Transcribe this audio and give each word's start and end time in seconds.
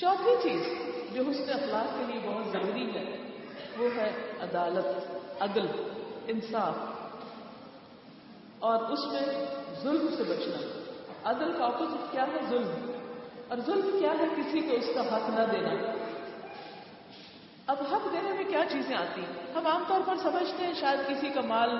چوتھی 0.00 0.50
چیز 0.50 0.62
جو 1.14 1.22
حسن 1.30 1.50
اخلاق 1.50 1.98
کے 1.98 2.12
لیے 2.12 2.28
بہت 2.28 2.52
ضروری 2.52 2.90
ہے، 2.94 3.16
وہ 3.78 3.88
ہے 3.96 4.12
عدالت، 4.40 5.16
عدل، 5.42 5.66
انصاف۔ 6.28 6.74
اور 8.58 8.82
اس 8.82 9.06
میں 9.06 9.44
ظلم 9.82 10.06
سے 10.16 10.22
بچنا۔ 10.22 10.80
عدل 11.24 11.58
کا 11.58 11.64
اپوزٹ 11.64 12.12
کیا 12.12 12.22
ہے؟ 12.22 12.46
ظلم۔ 12.48 12.92
اور 13.48 13.58
ظلم 13.66 13.98
کیا 14.00 14.12
ہے؟ 14.18 14.24
کسی 14.36 14.60
کو 14.60 14.74
اس 14.74 14.86
کا 14.94 15.16
حق 15.16 15.30
نہ 15.30 15.44
دینا۔ 15.52 15.92
اب 17.66 17.76
حق 17.92 18.12
دینے 18.12 18.32
میں 18.32 18.44
کیا 18.44 18.60
چیزیں 18.70 18.96
آتی 18.96 19.20
ہیں؟ 19.20 19.54
ہم 19.54 19.66
عام 19.66 19.84
طور 19.88 20.00
پر 20.06 20.16
سمجھتے 20.16 20.66
ہیں 20.66 20.74
شاید 20.74 21.08
کسی 21.08 21.28
کا 21.28 21.40
مال 21.40 21.70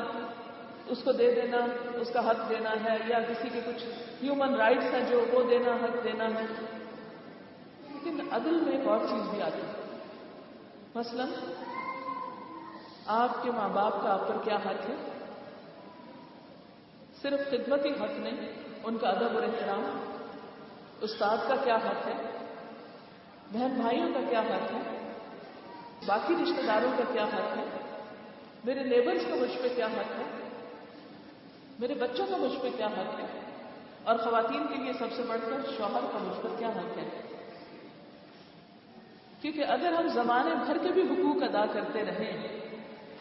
اس 0.87 0.98
کو 1.05 1.12
دے 1.12 1.35
دینا، 1.35 1.59
اس 1.95 2.11
کا 2.11 2.30
حق 2.30 2.48
دینا 2.48 2.71
ہے، 2.71 2.96
یا 3.07 3.19
کسی 3.21 3.48
کے 3.53 3.61
کچھ 3.66 3.85
ہیومن 4.23 4.55
رائٹس 4.55 4.95
ہیں 4.95 5.11
جو 5.11 5.25
وہ 5.32 5.43
دینا، 5.50 5.73
حق 5.73 6.05
دینا 6.05 6.25
ہے۔ 6.25 6.78
لیکن 8.11 8.34
عدل 8.34 8.54
میں 8.54 8.72
ایک 8.72 8.88
اور 8.88 8.98
چیز 8.98 9.30
بھی 9.30 9.43
آتی 9.43 9.58
ہے 9.58 9.72
مثلا، 10.94 11.25
آپ 13.07 13.43
کے 13.43 13.50
ماں 13.50 13.68
باپ 13.68 13.93
کا 14.03 14.12
آپ 14.12 14.29
پر 14.29 14.36
کیا 14.44 14.57
حق 14.57 14.90
ہے؟ 14.90 14.94
صرف 17.22 17.50
خدمتی 17.50 17.89
حق 17.89 18.18
نہیں، 18.18 18.52
ان 18.85 18.99
کا 18.99 19.08
ادب 19.08 19.35
اور 19.35 19.43
احترام۔ 19.43 20.13
استاد 21.00 21.36
کا 21.49 21.54
کیا 21.64 21.76
حق 21.76 22.07
ہے؟ 22.07 22.46
بہن 23.52 23.75
بھائیوں 23.80 24.08
کا 24.14 24.21
کیا 24.30 24.40
حق 24.40 24.72
ہے؟ 24.72 25.13
باقی 26.07 26.35
رشتے 26.43 26.63
داروں 26.63 26.93
کا 26.99 27.04
کیا 27.13 27.25
حق 27.25 27.57
ہے؟ 27.57 27.64
میرے 28.64 28.85
نیبرز 28.85 29.22
کا 29.29 29.35
مجھ 29.35 29.63
پہ 29.63 29.68
کیا 29.77 29.86
حق 29.86 30.18
ہے؟ 30.18 30.49
میرے 31.79 31.94
بچوں 31.94 32.27
کا 32.30 32.36
مجھ 32.36 32.62
پہ 32.62 32.69
کیا 32.77 32.86
حق 32.86 33.20
ہے؟ 33.20 33.41
اور 34.05 34.16
خواتین 34.16 34.66
کے 34.66 34.75
لیے 34.75 34.92
سب 34.92 35.06
سے 35.16 35.22
بڑھ 35.22 35.41
کر 35.41 35.70
شوہر 35.77 36.00
کا 36.12 36.19
مجھ 36.19 36.42
پر 36.42 36.48
کیا 36.58 36.69
حق 36.69 36.98
ہے؟ 36.98 37.38
کیونکہ 39.41 39.65
اگر 39.69 39.92
ہم 39.92 40.09
زمانے 40.09 40.55
بھر 40.55 40.78
کے 40.78 40.89
بھی 40.89 41.03
حقوق 41.03 41.42
ادا 41.42 41.67
کرتے 41.72 42.05
رہیں 42.05 42.48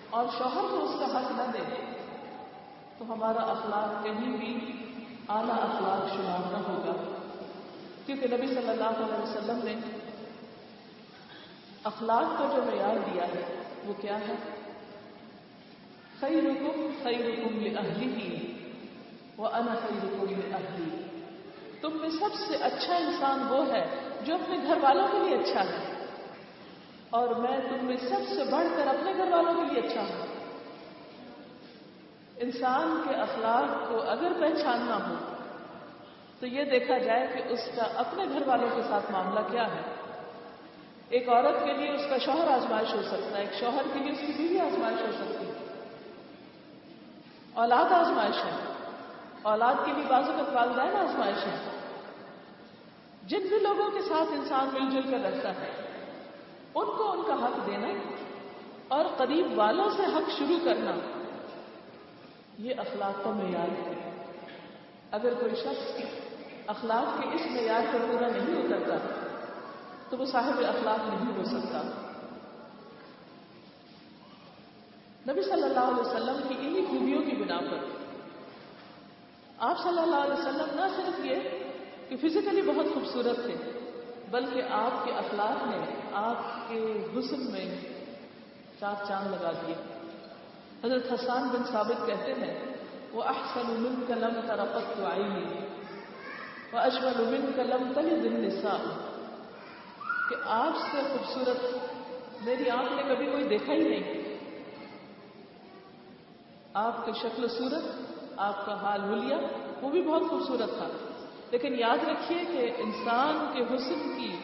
اور 0.10 0.26
شوہر 0.38 0.62
کو 0.70 0.84
اس 0.84 1.00
کا 1.00 1.06
حق 1.06 1.32
نہ 1.32 1.52
دیں، 1.54 1.94
تو 2.98 3.14
ہمارا 3.14 3.40
اخلاق 3.40 4.04
کہیں 4.04 4.38
بھی 4.38 4.72
اعلیٰ 5.30 5.56
اخلاق 5.60 6.10
شمار 6.10 6.52
نہ 6.52 6.58
ہوگا۔ 6.58 6.94
کیونکہ 8.06 8.28
نبی 8.28 8.48
صلی 8.48 8.70
اللہ 8.70 8.84
علیہ 8.84 9.24
وسلم 9.24 9.60
نے 9.64 9.76
اخلاق 11.84 12.40
کا 12.40 12.56
جو 12.56 12.64
معیار 12.64 12.96
دیا 13.14 13.28
ہے، 13.28 13.62
وہ 13.86 13.94
کیا 14.02 14.20
ہے؟ 14.20 14.36
خی 16.20 16.42
رکم 16.42 16.88
خی 17.04 17.16
رکم 17.16 17.78
اہلی 17.78 18.06
ہی 18.06 18.54
وہ 19.38 19.48
ان 19.48 19.68
خی 19.68 19.96
رکم 20.04 20.56
اہلی 20.56 21.04
تم 21.82 21.98
میں 22.02 22.10
سب 22.10 22.36
سے 22.48 22.56
اچھا 22.56 22.96
انسان 22.96 23.48
وہ 23.50 23.68
ہے 23.68 23.86
جو 24.22 24.36
اپنے 24.36 24.58
گھر 24.68 24.78
والوں 24.82 25.08
کے 25.12 25.20
لیے 25.20 25.38
اچھا 25.38 25.62
ہے۔ 25.62 25.97
اور 27.18 27.28
میں 27.28 27.58
تم 27.58 27.86
میں 27.86 27.98
سب 27.98 28.36
سے 28.36 28.44
بڑھ 28.52 28.68
کر 28.78 28.88
اپنے 28.88 29.14
گھر 29.18 29.32
والوں 29.32 29.54
کے 29.54 29.74
لیے 29.74 29.90
اچھا 29.90 30.02
ہوں۔ 30.02 30.26
انسان 32.38 33.02
کے 33.08 33.16
اخلاق 33.16 33.90
کو 33.90 34.02
اگر 34.02 34.34
پہچاننا 34.40 35.10
ہو، 35.10 35.14
تو 36.40 36.48
یہ 36.48 36.64
دیکھا 36.64 36.98
جائے 36.98 37.28
کہ 37.28 37.42
اس 37.50 37.60
کا 37.76 37.84
اپنے 37.96 38.26
گھر 38.34 38.48
والوں 38.48 38.70
کے 38.76 38.82
ساتھ 38.82 39.12
معاملہ 39.12 39.40
کیا 39.52 39.64
ہے۔ 39.64 39.82
ایک 41.10 41.30
عورت 41.30 41.66
کے 41.66 41.74
لیے 41.74 41.92
اس 41.92 42.02
کا 42.10 42.18
شوہر 42.18 42.48
آزمائش 42.48 42.94
ہو 42.94 43.02
سکتا 43.02 43.38
ہے، 43.38 43.42
ایک 43.42 43.54
شوہر 43.54 43.82
کے 43.94 44.00
لیے 44.00 44.12
اس 44.12 44.20
کی 44.20 44.34
بیوی 44.38 44.60
آزمائش 44.60 45.02
ہو 45.02 45.12
سکتی 45.12 45.46
ہے۔ 45.46 45.54
اولاد 47.54 47.92
آزمائش 47.92 48.46
ہے، 48.46 48.74
اولاد 49.42 49.76
کے 49.86 49.92
لیے 49.92 50.04
بازو 50.08 50.32
کا 50.38 50.54
والدین 50.54 50.96
آزمائش 50.96 51.48
ہے۔ 51.48 51.70
جن 53.24 53.42
بھی 53.50 53.60
لوگوں 53.60 53.92
کے 53.92 54.02
ساتھ 54.02 54.32
انسان 54.32 54.70
مل 54.74 54.90
جل 54.90 55.12
کر 55.12 55.32
رہتا 55.32 55.50
ہے 55.50 55.87
ان 56.80 56.98
کو 56.98 57.12
ان 57.12 57.22
کا 57.28 57.46
حق 57.46 57.68
دینا 57.68 57.88
اور 58.88 59.06
قریب 59.18 59.48
والوں 59.56 59.90
سے 59.90 60.04
حق 60.04 60.38
شروع 60.38 60.58
کرنا۔ 60.66 60.92
یہ 62.58 62.74
اخلاق 62.78 63.24
کا 63.24 63.30
معیار 63.30 63.68
ہے۔ 63.68 64.12
اگر 65.12 65.34
کوئی 65.34 65.56
شخص 65.56 66.02
اخلاق 66.68 67.22
کے 67.22 67.30
اس 67.36 67.42
معیار 67.46 67.82
پر 67.92 68.00
پورا 68.12 68.28
نہیں 68.28 68.64
اترتا، 68.64 68.98
تو 70.10 70.18
وہ 70.18 70.26
صاحب 70.26 70.60
اخلاق 70.68 71.00
نہیں 71.14 71.38
ہو 71.38 71.44
سکتا۔ 71.44 71.82
نبی 75.28 75.42
صلی 75.42 75.64
اللہ 75.64 75.80
علیہ 75.80 76.02
وسلم 76.02 76.48
کی 76.48 76.68
انہی 76.68 76.86
خوبیوں 76.86 77.22
کی 77.22 77.36
بنا 77.36 77.60
پر۔ 77.60 77.78
آپ 79.60 79.80
صلی 79.84 80.00
اللہ 80.00 80.16
علیہ 80.16 80.34
وسلم 80.34 80.80
نہ 80.80 80.88
صرف 80.96 81.26
یہ 81.26 81.36
کہ 82.10 82.18
فزیکلی 82.18 82.62
بہت 82.62 82.86
خوبصورت 82.94 83.36
تھے 83.46 83.56
بلکہ 84.32 84.62
آپ 84.72 85.06
کے 85.06 85.12
اخلاق 85.12 85.68
نے 85.68 86.00
آپ 86.14 86.70
کے 86.70 87.08
حسن 87.18 87.52
میں 87.52 87.76
چار 88.80 89.06
چاند 89.08 89.32
لگا 89.32 89.52
دیے۔ 89.52 89.76
حضرت 90.84 91.14
حسان 91.14 91.48
بن 91.48 91.64
ثابت 91.72 92.08
کہتے 92.08 92.34
ہیں، 92.34 92.76
وہ 93.12 93.24
احسن 93.24 93.68
من 93.68 94.06
کلم 94.08 94.40
ترقت 94.48 95.00
آئی 95.12 95.44
وہ 96.74 96.80
اجمل 96.80 97.26
من 97.26 97.52
کلم 97.56 97.94
تل 97.96 98.24
دن 98.24 98.42
نسا 98.42 98.78
کہ 100.30 100.36
آپ 100.46 100.78
سے 100.92 101.02
خوبصورت 101.02 101.78
میری 102.42 102.70
آنکھ 102.70 102.94
نے 102.94 103.16
کبھی 103.16 103.26
کوئی 103.26 103.44
دیکھا 103.44 103.74
ہی 103.74 103.88
نہیں۔ 103.88 104.38
آپ 106.74 107.06
کی 107.06 107.12
شکل 107.22 107.44
و 107.44 107.48
صورت، 107.48 107.84
آپ 108.38 108.66
کا 108.66 108.82
حال 108.82 109.04
ہولیا 109.04 109.38
وہ 109.82 109.90
بھی 109.90 110.02
بہت 110.02 110.22
خوبصورت 110.30 110.78
تھا۔ 110.78 111.07
لیکن 111.52 111.80
یاد 111.80 111.98
رکھیے 112.08 112.46
کہ 112.46 112.82
انسان 112.82 113.54
کے 113.54 113.76
حسن 113.76 114.16
کی 114.18 114.38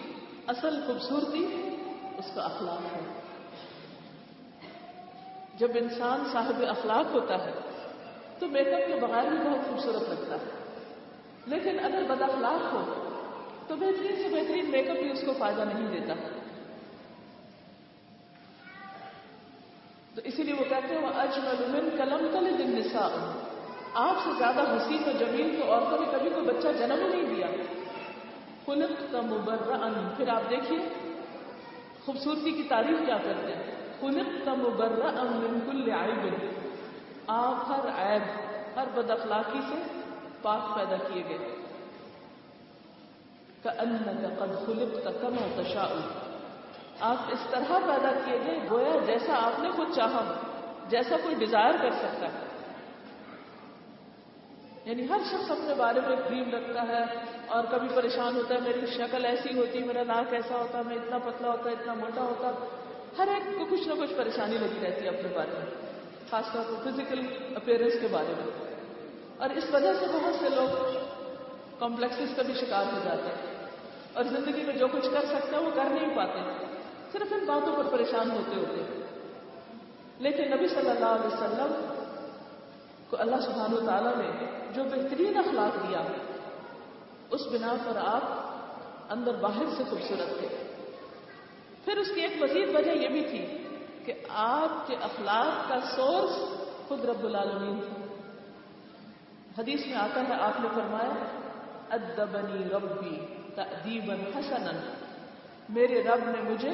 اصل 0.48 0.80
خوبصورتی 0.88 1.76
اس 2.18 2.26
کا 2.36 2.42
اخلاق 2.42 2.80
ہے۔ 2.80 3.22
جب 5.58 5.68
انسان 5.76 6.24
صاحب 6.32 6.64
اخلاق 6.70 7.16
ہوتا 7.16 7.46
ہے 7.46 7.54
تو 8.40 8.48
میک 8.48 8.68
اپ 8.68 8.88
کے 8.88 8.96
بغیر 8.96 9.30
بھی 9.30 9.38
بہت 9.38 9.70
خوبصورت 9.70 10.10
لگتا 10.10 10.36
ہے۔ 10.36 10.50
لیکن 11.46 11.80
اگر 11.80 12.04
بد 12.10 12.22
اخلاق 12.22 12.74
ہو 12.74 13.10
تو 13.68 13.76
بہترین 13.76 14.16
سے 14.16 14.30
بہترین 14.30 14.70
میک 14.70 14.90
اپ 14.90 14.98
بھی 14.98 15.12
اس 15.12 15.24
کو 15.26 15.34
فائدہ 15.40 15.62
نہیں 15.62 16.00
دیتا۔ 16.00 16.14
تو 20.16 20.22
اسی 20.24 20.44
لیے 20.44 20.54
وہ 20.54 20.64
کہتے 20.70 20.96
ہیں 20.96 21.02
وہ 21.02 21.10
اجمل 21.16 21.90
کلم 21.98 22.28
کل 22.32 22.58
دن 22.58 22.80
نسا 22.80 23.43
آپ 23.94 24.16
سے 24.24 24.30
زیادہ 24.38 24.62
حسین 24.62 25.04
و 25.08 25.12
جمیل 25.20 25.62
تو 25.62 25.74
عورتوں 25.74 26.00
نے 26.00 26.06
کبھی 26.12 26.30
کوئی 26.30 26.46
بچہ 26.46 26.68
جنم 26.80 26.96
ہی 26.96 27.08
نہیں 27.08 27.36
دیا۔ 27.36 27.48
خلق 28.66 29.12
کا 29.12 29.22
مبرہ 29.22 29.74
ان 29.74 30.10
پھر 30.18 30.30
آپ 30.30 30.50
دیکھیے 30.50 30.80
خوبصورتی 32.06 32.52
کی 32.52 32.64
تعریف 32.64 32.98
کیا 33.06 33.18
کرتے 33.18 33.56
ہیں۔ 33.56 33.76
خلق 34.00 34.46
کا 34.46 34.54
مبرہ 34.54 35.08
ان 35.08 35.28
من 35.28 35.60
کل 35.72 35.92
عیب۔ 35.92 36.36
آپ 37.28 37.72
ہر 37.72 37.88
عیب۔ 37.88 38.22
ہر 38.76 38.84
بد 38.94 39.10
اخلاقی 39.10 39.60
سے 39.70 40.02
پاک 40.42 40.76
پیدا 40.76 40.96
کیے 40.98 41.24
گئے۔ 41.30 41.56
قد 43.62 44.66
خلقت 44.66 45.22
كما 45.22 45.62
تشاء۔ 45.62 45.96
آپ 47.00 47.18
اس 47.28 47.48
طرح 47.52 47.72
پیدا 47.72 48.12
کیے 48.26 48.40
گئے، 48.46 48.60
گویا 48.72 48.98
جیسا 49.06 49.34
آپ 49.42 49.60
نے 49.60 49.70
خود 49.72 49.88
چاہا، 49.96 50.34
جیسا 50.90 51.16
کوئی 51.24 51.36
ڈیزائر 51.36 51.72
کر 51.82 51.92
سکتا 51.92 52.28
ہے۔ 52.28 52.53
یعنی 54.86 55.10
ہر 55.10 55.20
شخص 55.32 55.52
اپنے 55.52 55.74
بارے 55.74 56.00
میں 56.08 56.16
ڈریم 56.16 56.56
رکھتا 56.56 56.82
ہے 56.82 57.04
اور 57.48 57.64
کبھی 57.72 57.88
پریشان 57.96 58.36
ہوتا 58.36 58.56
ہے، 58.56 58.60
میری 58.60 58.86
شکل 58.86 59.26
ایسی 59.26 59.58
ہوتی، 59.58 59.80
میرا 59.80 60.04
ناک 60.08 60.34
ایسا 60.34 60.56
ہوتا، 60.56 60.82
میں 60.82 60.96
اتنا 60.96 61.18
پتلا 61.18 61.52
ہوتا، 61.52 61.70
اتنا 61.70 61.94
موٹا 61.94 62.22
ہوتا۔ 62.22 62.52
ہر 63.18 63.28
ایک 63.28 63.60
کو 63.60 63.76
کچھ 63.76 63.88
نہ 63.88 63.94
کچھ 64.02 64.14
پریشانی 64.14 64.58
لگی 64.58 64.88
رہتی 64.88 65.04
ہے 65.04 65.10
اپنے 65.10 65.30
بارے 65.36 65.52
میں، 65.52 65.66
خاص 66.30 66.52
طور 66.54 66.64
پر 66.68 66.92
فزیکل 66.92 67.20
اپیئرنس 67.56 67.94
کے 68.02 68.08
بارے 68.12 68.34
میں۔ 68.38 68.76
اور 69.38 69.50
اس 69.50 69.64
وجہ 69.74 69.94
سے 70.00 70.06
بہت 70.14 70.36
سے 70.36 70.50
لوگ 70.50 70.98
کمپلیکسز 71.80 72.36
کا 72.36 72.42
بھی 72.42 72.54
شکار 72.54 72.86
ہو 72.94 73.00
جاتے 73.04 73.28
ہیں۔ 73.28 73.68
اور 74.14 74.24
زندگی 74.24 74.64
میں 74.64 74.76
جو 74.76 74.88
کچھ 74.88 75.08
کر 75.14 75.26
سکتے 75.26 75.56
ہیں، 75.56 75.64
وہ 75.64 75.72
کر 75.76 75.84
نہیں 75.84 76.16
پاتے۔ 76.16 76.66
صرف 77.12 77.34
ان 77.34 77.46
باتوں 77.46 77.76
پر 77.76 77.84
پریشان 77.84 78.32
ہوتے 78.32 78.56
ہوتے۔ 78.56 79.04
لیکن 80.20 80.52
نبی 80.52 80.68
صلی 80.68 80.90
اللہ 80.90 81.06
علیہ 81.06 81.28
وسلم 81.28 81.93
کو 83.14 83.22
اللہ 83.22 83.36
سبحانہ 83.36 83.76
و 83.76 83.86
تعالیٰ 83.86 84.16
نے 84.18 84.46
جو 84.74 84.84
بہترین 84.84 85.38
اخلاق 85.38 85.90
دیا 85.90 86.02
اس 87.30 87.42
بنا 87.52 87.74
پر 87.86 87.98
آپ 87.98 88.24
اندر 89.10 89.36
باہر 89.36 89.66
سے 89.78 89.84
خوبصورت 89.90 90.40
تھے۔ 90.40 90.48
پھر 91.86 91.98
اس 91.98 92.08
کی 92.16 92.22
ایک 92.22 92.44
مزید 92.44 92.76
وجہ 92.76 92.92
یہ 92.92 93.08
بھی 93.08 93.24
تھی 93.24 93.68
کہ 94.06 94.14
آپ 94.30 94.88
کے 94.88 94.96
اخلاق 95.02 95.70
کا 95.70 95.80
سورس 95.96 96.60
خود 96.88 97.06
رب 97.06 97.26
العالمین 97.26 97.80
حدیث 99.58 99.86
میں 99.86 99.96
آتا 99.96 100.22
ہے، 100.22 100.34
آپ 100.34 100.60
نے 100.60 100.68
فرمایا، 100.76 101.14
ادبنی 101.90 102.70
ربی 102.70 103.16
تأدیبا 103.56 104.40
حسنا 104.40 104.72
میرے 105.70 106.04
رب 106.04 106.30
نے 106.30 106.50
مجھے 106.50 106.70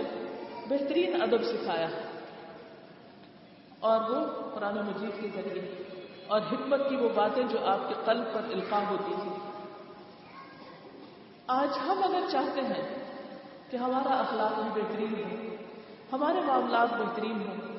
بہترین 0.70 1.22
ادب 1.22 1.44
سکھایا 1.44 1.88
اور 3.80 4.10
وہ 4.10 4.26
قرآن 4.56 4.76
مجید 4.76 5.22
کے 5.22 5.42
ذریعے۔ 5.42 5.84
اور 6.30 6.42
حکمت 6.52 6.90
کی 6.90 6.96
وہ 6.96 7.10
باتیں 7.16 7.44
جو 7.44 7.58
آپ 7.66 7.90
کے 7.90 7.94
قلب 8.06 8.24
پر 8.34 8.42
القاع 8.44 8.81
ہوتی 8.90 9.14
تھی 9.22 9.30
آج 11.48 11.78
ہم 11.78 12.02
اگر 12.04 12.30
چاہتے 12.31 12.62
ہیں 12.62 12.96
کہ 13.70 13.78
ہمارا 13.78 14.16
اخلاق 14.16 14.60
بھی 14.60 14.81
بہترین 14.81 15.14
ہو، 15.14 15.56
ہمارے 16.14 16.42
معاملات 16.42 16.94
بہترین 16.94 17.42
ہوں، 17.42 17.78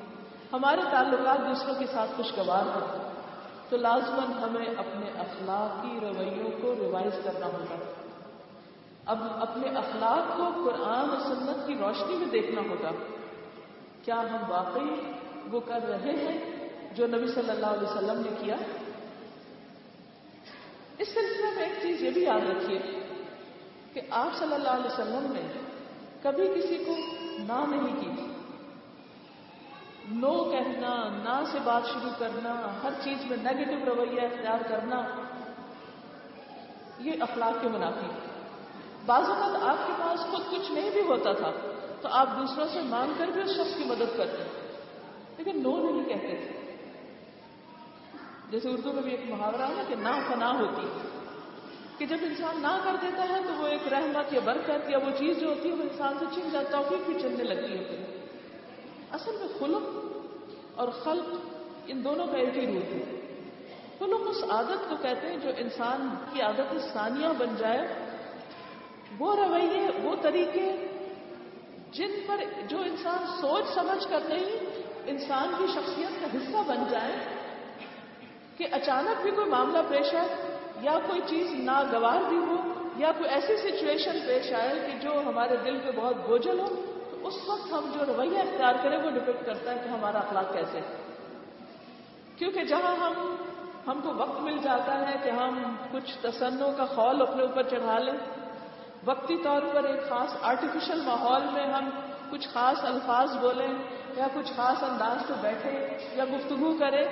ہمارے 0.53 0.81
تعلقات 0.91 1.39
دوسروں 1.39 1.75
کے 1.75 1.85
ساتھ 1.87 2.11
خوشگوار 2.17 2.77
ہوں، 2.77 3.13
تو 3.69 3.77
لازمن 3.77 4.33
ہمیں 4.43 4.65
اپنے 4.65 5.09
اخلاقی 5.19 5.99
رویوں 6.01 6.49
کو 6.61 6.75
ریوائز 6.75 7.19
کرنا 7.23 7.45
ہوگا۔ 7.45 7.75
اب 9.05 9.17
اپنے 9.39 9.69
اخلاق 9.69 10.37
کو 10.37 10.49
قرآن 10.65 11.09
و 11.09 11.19
سنت 11.19 11.67
کی 11.67 11.75
روشنی 11.75 12.17
میں 12.17 12.27
دیکھنا 12.27 12.61
ہوگا۔ 12.69 12.91
کیا 14.03 14.15
ہم 14.15 14.51
واقعی 14.51 15.11
وہ 15.51 15.59
کر 15.59 15.79
رہے 15.87 16.11
ہیں؟ 16.11 16.50
جو 16.95 17.07
نبی 17.07 17.27
صلی 17.27 17.49
اللہ 17.49 17.65
علیہ 17.65 17.87
وسلم 17.87 18.21
نے 18.21 18.29
کیا۔ 18.39 18.55
اس 20.97 21.07
سلسلے 21.07 21.55
میں 21.55 21.63
ایک 21.63 21.73
چیز 21.81 22.03
یہ 22.03 22.11
بھی 22.11 22.23
یاد 22.23 22.49
رکھیے 22.49 22.79
کہ 23.93 24.01
آپ 24.09 24.35
صلی 24.37 24.53
اللہ 24.53 24.69
علیہ 24.69 24.85
وسلم 24.85 25.33
نے 25.33 25.59
کبھی 26.21 26.47
کسی 26.47 26.77
کو 26.77 26.95
نہ 27.39 27.75
نہیں 27.75 28.01
کی۔ 28.01 28.27
نو 30.09 30.43
کہنا، 30.43 31.09
نہ 31.09 31.43
سے 31.51 31.57
بات 31.63 31.81
شروع 31.85 32.09
کرنا، 32.17 32.79
ہر 32.83 32.89
چیز 33.03 33.17
میں 33.25 33.37
نیگیٹو 33.37 33.95
رویہ 33.95 34.21
اختیار 34.21 34.59
کرنا، 34.69 35.01
یہ 36.99 37.11
اخلاق 37.19 37.61
کے 37.61 37.67
منافی۔ 37.67 38.07
بعض 39.05 39.29
اوقات 39.29 39.63
آپ 39.63 39.87
کے 39.87 39.93
پاس 39.99 40.19
خود 40.19 40.41
کچھ 40.51 40.71
نہیں 40.71 40.89
بھی 40.89 41.01
ہوتا 41.01 41.33
تھا 41.33 41.51
تو 42.01 42.07
آپ 42.11 42.27
دوسروں 42.39 42.67
سے 42.73 42.81
مانگ 42.81 43.13
کر 43.17 43.27
بھی 43.27 43.41
اس 43.41 43.49
شخص 43.49 43.77
کی 43.77 43.83
مدد 43.83 44.17
کرتے۔ 44.17 44.71
لیکن 45.37 45.63
نو 45.63 45.89
نہیں 45.89 46.09
کہتے۔ 46.09 46.27
تھے 46.27 46.60
جیسے 48.51 48.69
اردو 48.69 48.93
میں 48.93 49.01
بھی 49.01 49.11
ایک 49.11 49.29
محاورہ 49.29 49.67
ہے 49.77 49.83
کہ 49.87 49.95
نہ 49.95 50.13
فنا 50.27 50.51
ہوتی، 50.59 50.87
کہ 51.97 52.05
جب 52.05 52.17
انسان 52.21 52.61
نہ 52.61 52.79
کر 52.83 52.95
دیتا 53.01 53.23
ہے 53.29 53.37
تو 53.47 53.53
وہ 53.57 53.67
ایک 53.67 53.87
رحمت 53.91 54.33
یا 54.33 54.39
برکت 54.43 54.89
یا 54.89 54.97
وہ 54.97 55.11
چیز 55.17 55.39
جو 55.39 55.49
ہوتی 55.49 55.69
ہے 55.69 55.73
وہ 55.73 55.81
انسان 55.81 56.13
سے 56.19 56.25
چھن 56.33 56.49
جاتا، 56.51 56.81
توفیق 56.81 57.05
بھی 57.05 57.19
چلنے 57.21 57.43
لگتی 57.43 57.77
ہے 57.77 58.03
اصل 59.11 59.31
میں 59.31 59.47
خلق 59.59 60.79
اور 60.79 60.87
خلق 60.87 61.33
ان 61.87 62.03
دونوں 62.03 62.27
کا 62.27 62.37
ایک 62.37 62.57
ہی 62.57 62.65
روپ 62.67 62.93
ہے۔ 62.93 63.03
خلق 63.99 64.27
اس 64.27 64.43
عادت 64.49 64.89
کو 64.89 64.95
کہتے 65.01 65.27
ہیں 65.27 65.37
جو 65.37 65.49
انسان 65.57 66.09
کی 66.33 66.41
عادت 66.41 66.93
ثانیہ 66.93 67.27
بن 67.37 67.55
جائے۔ 67.57 67.87
وہ 69.19 69.35
رویے، 69.35 69.87
وہ 70.03 70.15
طریقے 70.21 70.65
جن 71.91 72.11
پر 72.27 72.43
جو 72.67 72.77
انسان 72.81 73.25
سوچ 73.41 73.73
سمجھ 73.73 74.07
کر 74.09 74.19
نہیں، 74.27 74.55
انسان 75.05 75.53
کی 75.57 75.65
شخصیت 75.73 76.21
کا 76.21 76.27
حصہ 76.37 76.57
بن 76.67 76.83
جائے۔ 76.89 77.15
کہ 78.61 78.67
اچانک 78.71 79.21
بھی 79.21 79.31
کوئی 79.31 79.49
معاملہ 79.49 79.77
پیش 79.89 80.15
آئے 80.15 80.27
یا 80.81 80.97
کوئی 81.07 81.21
چیز 81.27 81.53
ناگوار 81.53 82.29
بھی 82.29 82.37
ہو 82.37 82.57
یا 82.97 83.11
کوئی 83.17 83.29
ایسی 83.29 83.57
سچویشن 83.57 84.19
پیش 84.27 84.53
آئے 84.53 84.73
کہ 84.79 84.97
جو 85.01 85.21
ہمارے 85.25 85.55
دل 85.65 85.79
پہ 85.79 85.91
بہت 85.95 86.15
بوجھل 86.27 86.59
ہو، 86.59 86.67
تو 87.11 87.27
اس 87.27 87.33
وقت 87.47 87.73
ہم 87.73 87.91
جو 87.93 88.05
رویہ 88.05 88.37
اختیار 88.37 88.73
کریں 88.83 88.97
وہ 88.97 89.09
ڈپیکٹ 89.09 89.45
کرتا 89.45 89.71
ہے 89.71 89.77
کہ 89.83 89.89
ہمارا 89.89 90.17
اخلاق 90.17 90.53
کیسے 90.53 90.77
ہے 90.77 90.97
کیونکہ 92.35 92.63
جہاں 92.63 92.95
ہم 92.95 93.35
ہم 93.87 93.99
کو 94.03 94.13
وقت 94.17 94.41
مل 94.41 94.57
جاتا 94.63 95.09
ہے 95.09 95.15
کہ 95.23 95.29
ہم 95.29 95.75
کچھ 95.91 96.17
تسنوں 96.21 96.71
کا 96.77 96.85
خول 96.85 97.21
اپنے 97.21 97.41
اوپر 97.43 97.63
چڑھا 97.63 97.99
لیں۔ 97.99 98.17
وقتی 99.05 99.37
طور 99.43 99.61
پر 99.73 99.83
ایک 99.83 100.09
خاص 100.09 100.35
آرٹیفیشل 100.41 101.01
ماحول 101.05 101.41
میں 101.53 101.65
ہم 101.65 101.89
کچھ 102.29 102.47
خاص 102.49 102.85
الفاظ 102.85 103.37
بولیں 103.37 103.73
یا 104.15 104.27
کچھ 104.33 104.53
خاص 104.55 104.83
انداز 104.83 105.27
سے 105.27 105.33
بیٹھے 105.41 105.97
یا 106.13 106.23
گفتگو 106.23 106.73
کریں۔ 106.79 107.05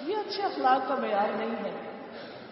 یہ 0.00 0.16
اچھے 0.16 0.42
اخلاق 0.42 0.88
کا 0.88 0.94
معیار 0.94 1.28
نہیں 1.28 1.64
ہے۔ 1.64 1.90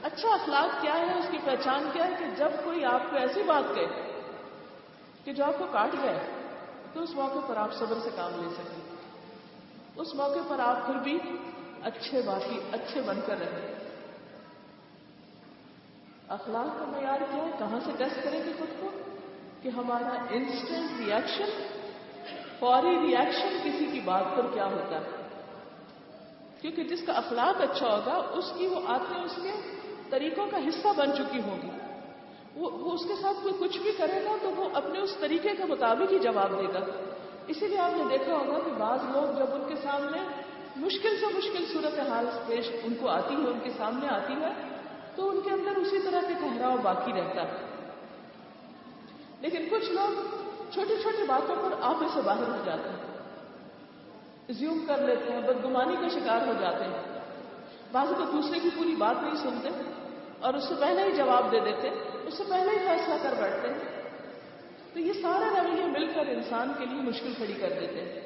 اچھا 0.02 0.28
اخلاق 0.28 0.82
کیا 0.82 0.94
ہے؟ 0.98 1.18
اس 1.18 1.24
کی 1.30 1.38
پہچان 1.44 1.90
کیا 1.92 2.06
ہے 2.06 2.12
کہ 2.18 2.24
جب 2.36 2.48
کوئی 2.64 2.84
آپ 2.84 3.10
کو 3.10 3.16
ایسی 3.16 3.42
بات 3.42 3.74
کہے 3.74 4.20
کہ 5.24 5.32
جو 5.32 5.44
آپ 5.44 5.58
کو 5.58 5.66
کاٹ 5.72 5.92
جائے، 6.02 6.20
تو 6.92 7.02
اس 7.02 7.10
موقع 7.10 7.38
پر 7.46 7.56
آپ 7.56 7.72
صبر 7.72 7.98
سے 8.04 8.10
کام 8.16 8.42
لے 8.42 8.48
سکیں۔ 8.48 8.96
اس 9.96 10.14
موقع 10.14 10.38
پر 10.48 10.60
آپ 10.60 10.86
پھر 10.86 10.94
بھی 10.94 11.18
اچھے 11.82 12.22
باقی، 12.22 12.60
اچھے 12.72 13.00
بن 13.00 13.20
کر 13.26 13.38
رہیں۔ 13.38 13.74
اخلاق 16.28 16.78
کا 16.78 16.84
معیار 16.84 17.20
کیا 17.20 17.44
ہے؟ 17.44 17.50
کہاں 17.58 17.80
سے 17.84 17.90
ٹیسٹ 17.98 18.24
کریں 18.24 18.44
گے 18.44 18.52
خود 18.58 18.80
کو؟ 18.80 18.88
کہ 19.62 19.68
ہمارا 19.68 20.24
انسٹنٹ 20.30 21.00
ریئیکشن 21.00 21.66
فوری 22.58 22.98
ریئیکشن 22.98 23.58
کسی 23.64 23.84
کی 23.86 24.00
بات 24.00 24.24
پر 24.36 24.46
کیا 24.54 24.66
ہوتا 24.66 24.96
ہے؟ 24.96 25.17
کیونکہ 26.60 26.84
جس 26.84 27.02
کا 27.06 27.12
اخلاق 27.12 27.60
اچھا 27.60 27.86
ہوگا، 27.86 28.14
اس 28.14 28.52
کی 28.58 28.66
وہ 28.66 28.80
آتے 28.86 29.24
اس 29.24 29.38
کے 29.42 29.52
طریقوں 30.10 30.46
کا 30.46 30.56
حصہ 30.68 30.88
بن 30.96 31.12
چکی 31.12 31.40
ہوگی 31.46 31.70
وہ 32.54 32.70
وہ 32.70 32.92
اس 32.92 33.00
کے 33.08 33.14
ساتھ 33.22 33.42
کوئی 33.42 33.54
کچھ 33.58 33.78
بھی 33.78 33.92
کرے 33.92 34.24
گا 34.24 34.36
تو 34.42 34.50
وہ 34.56 34.68
اپنے 34.74 34.98
اس 34.98 35.16
طریقے 35.20 35.48
کے 35.48 35.64
مطابق 35.64 36.12
ہی 36.12 36.18
جواب 36.18 36.52
دے 36.52 36.74
گا۔ 36.74 36.80
اسی 37.46 37.66
لیے 37.66 37.78
آپ 37.78 37.96
نے 37.96 38.04
دیکھا 38.10 38.32
ہوگا 38.32 38.58
کہ 38.58 38.70
بعض 38.78 38.98
لوگ 39.04 39.38
جب 39.38 39.54
ان 39.54 39.68
کے 39.68 39.74
سامنے 39.82 40.18
مشکل 40.76 41.16
سے 41.20 41.26
مشکل 41.26 41.64
صورت 41.72 42.08
حال 42.08 42.26
پیش 42.46 42.70
ان 42.84 42.94
کو 42.94 43.08
آتی 43.08 43.34
ہے، 43.34 43.48
ان 43.48 43.58
کے 43.62 43.70
سامنے 43.78 44.08
آتی 44.08 44.32
ہے، 44.32 44.78
تو 45.16 45.28
ان 45.28 45.40
کے 45.40 45.50
اندر 45.50 45.76
اسی 45.76 45.98
طرح 45.98 46.20
کے 46.28 46.34
ٹھہراؤ 46.34 46.76
باقی 46.82 47.12
رہتا 47.12 47.42
ہے۔ 47.42 47.56
لیکن 49.40 49.68
کچھ 49.70 49.90
لوگ 49.90 50.20
چھوٹی 50.72 50.94
چھوٹی 51.02 51.22
باتوں 51.26 51.56
پر 51.56 51.74
آپے 51.80 52.04
سے 52.14 52.20
باہر 52.20 52.48
ہو 52.48 52.62
جاتے 52.64 52.88
ہیں۔ 52.88 53.07
زیوم 54.50 54.86
کر 54.88 54.98
لیتے 54.98 55.32
ہیں، 55.32 55.40
بدگمانی 55.40 55.96
کا 55.96 56.08
شکار 56.08 56.46
ہو 56.46 56.52
جاتے 56.60 56.84
ہیں۔ 56.84 57.20
بعض 57.92 58.08
کو 58.08 58.24
دوسرے 58.24 58.58
کی 58.58 58.68
پوری 58.76 58.94
بات 58.94 59.22
نہیں 59.22 59.34
سنتے 59.34 59.68
اور 60.40 60.54
اس 60.54 60.68
سے 60.68 60.74
پہلے 60.80 61.02
ہی 61.02 61.16
جواب 61.16 61.52
دے 61.52 61.60
دیتے، 61.60 61.88
اس 62.26 62.34
سے 62.36 62.42
پہلے 62.48 62.70
ہی 62.70 62.78
فیصلہ 62.78 63.14
کر 63.22 63.34
بیٹھتے 63.38 63.68
ہیں۔ 63.68 64.02
تو 64.92 64.98
یہ 64.98 65.12
سارے 65.12 65.60
رویے 65.60 65.84
مل 65.84 66.12
کر 66.14 66.26
انسان 66.26 66.72
کے 66.78 66.84
لیے 66.86 67.02
مشکل 67.02 67.34
کھڑی 67.36 67.52
کر 67.52 67.68
دیتے 67.80 68.00
ہیں۔ 68.00 68.20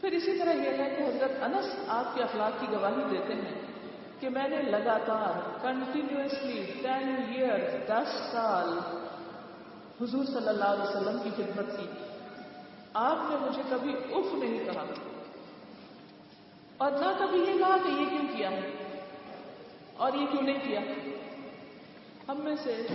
پھر 0.00 0.12
اسی 0.12 0.38
طرح 0.38 0.52
یہ 0.52 0.68
ہے 0.68 0.94
کہ 0.98 1.02
حضرت 1.02 1.42
انس 1.42 1.66
آپ 1.88 2.14
کے 2.14 2.22
اخلاق 2.22 2.60
کی 2.60 2.66
گواہی 2.72 3.16
دیتے 3.16 3.34
ہیں 3.34 3.60
کہ 4.20 4.28
میں 4.28 4.48
نے 4.48 4.62
لگاتار 4.62 5.62
کنٹینیوسلی 5.62 6.72
ٹین 6.82 7.16
ایئر 7.28 7.58
دس 7.86 8.32
سال 8.32 8.78
حضور 10.00 10.24
صلی 10.24 10.48
اللہ 10.48 10.64
علیہ 10.64 10.82
وسلم 10.82 11.18
کی 11.22 11.42
خدمت 11.42 11.78
کی۔ 11.78 11.86
آپ 12.94 13.16
نے 13.30 13.36
مجھے 13.36 13.62
کبھی 13.70 13.92
اف 13.92 14.34
نہیں 14.34 14.64
کہا 14.64 14.84
اور 16.76 16.90
نہ 16.90 17.06
کبھی 17.18 17.40
یہ 17.40 17.58
کہا 17.58 17.76
کہ 17.84 17.88
یہ 17.88 18.04
کیوں 18.10 18.36
کیا 18.36 18.50
ہے 18.50 18.70
اور 19.96 20.12
یہ 20.12 20.26
کیوں 20.26 20.42
نہیں 20.42 20.58
کیا 20.64 20.80
ہم 22.28 22.40
میں 22.44 22.56
سے 22.64 22.86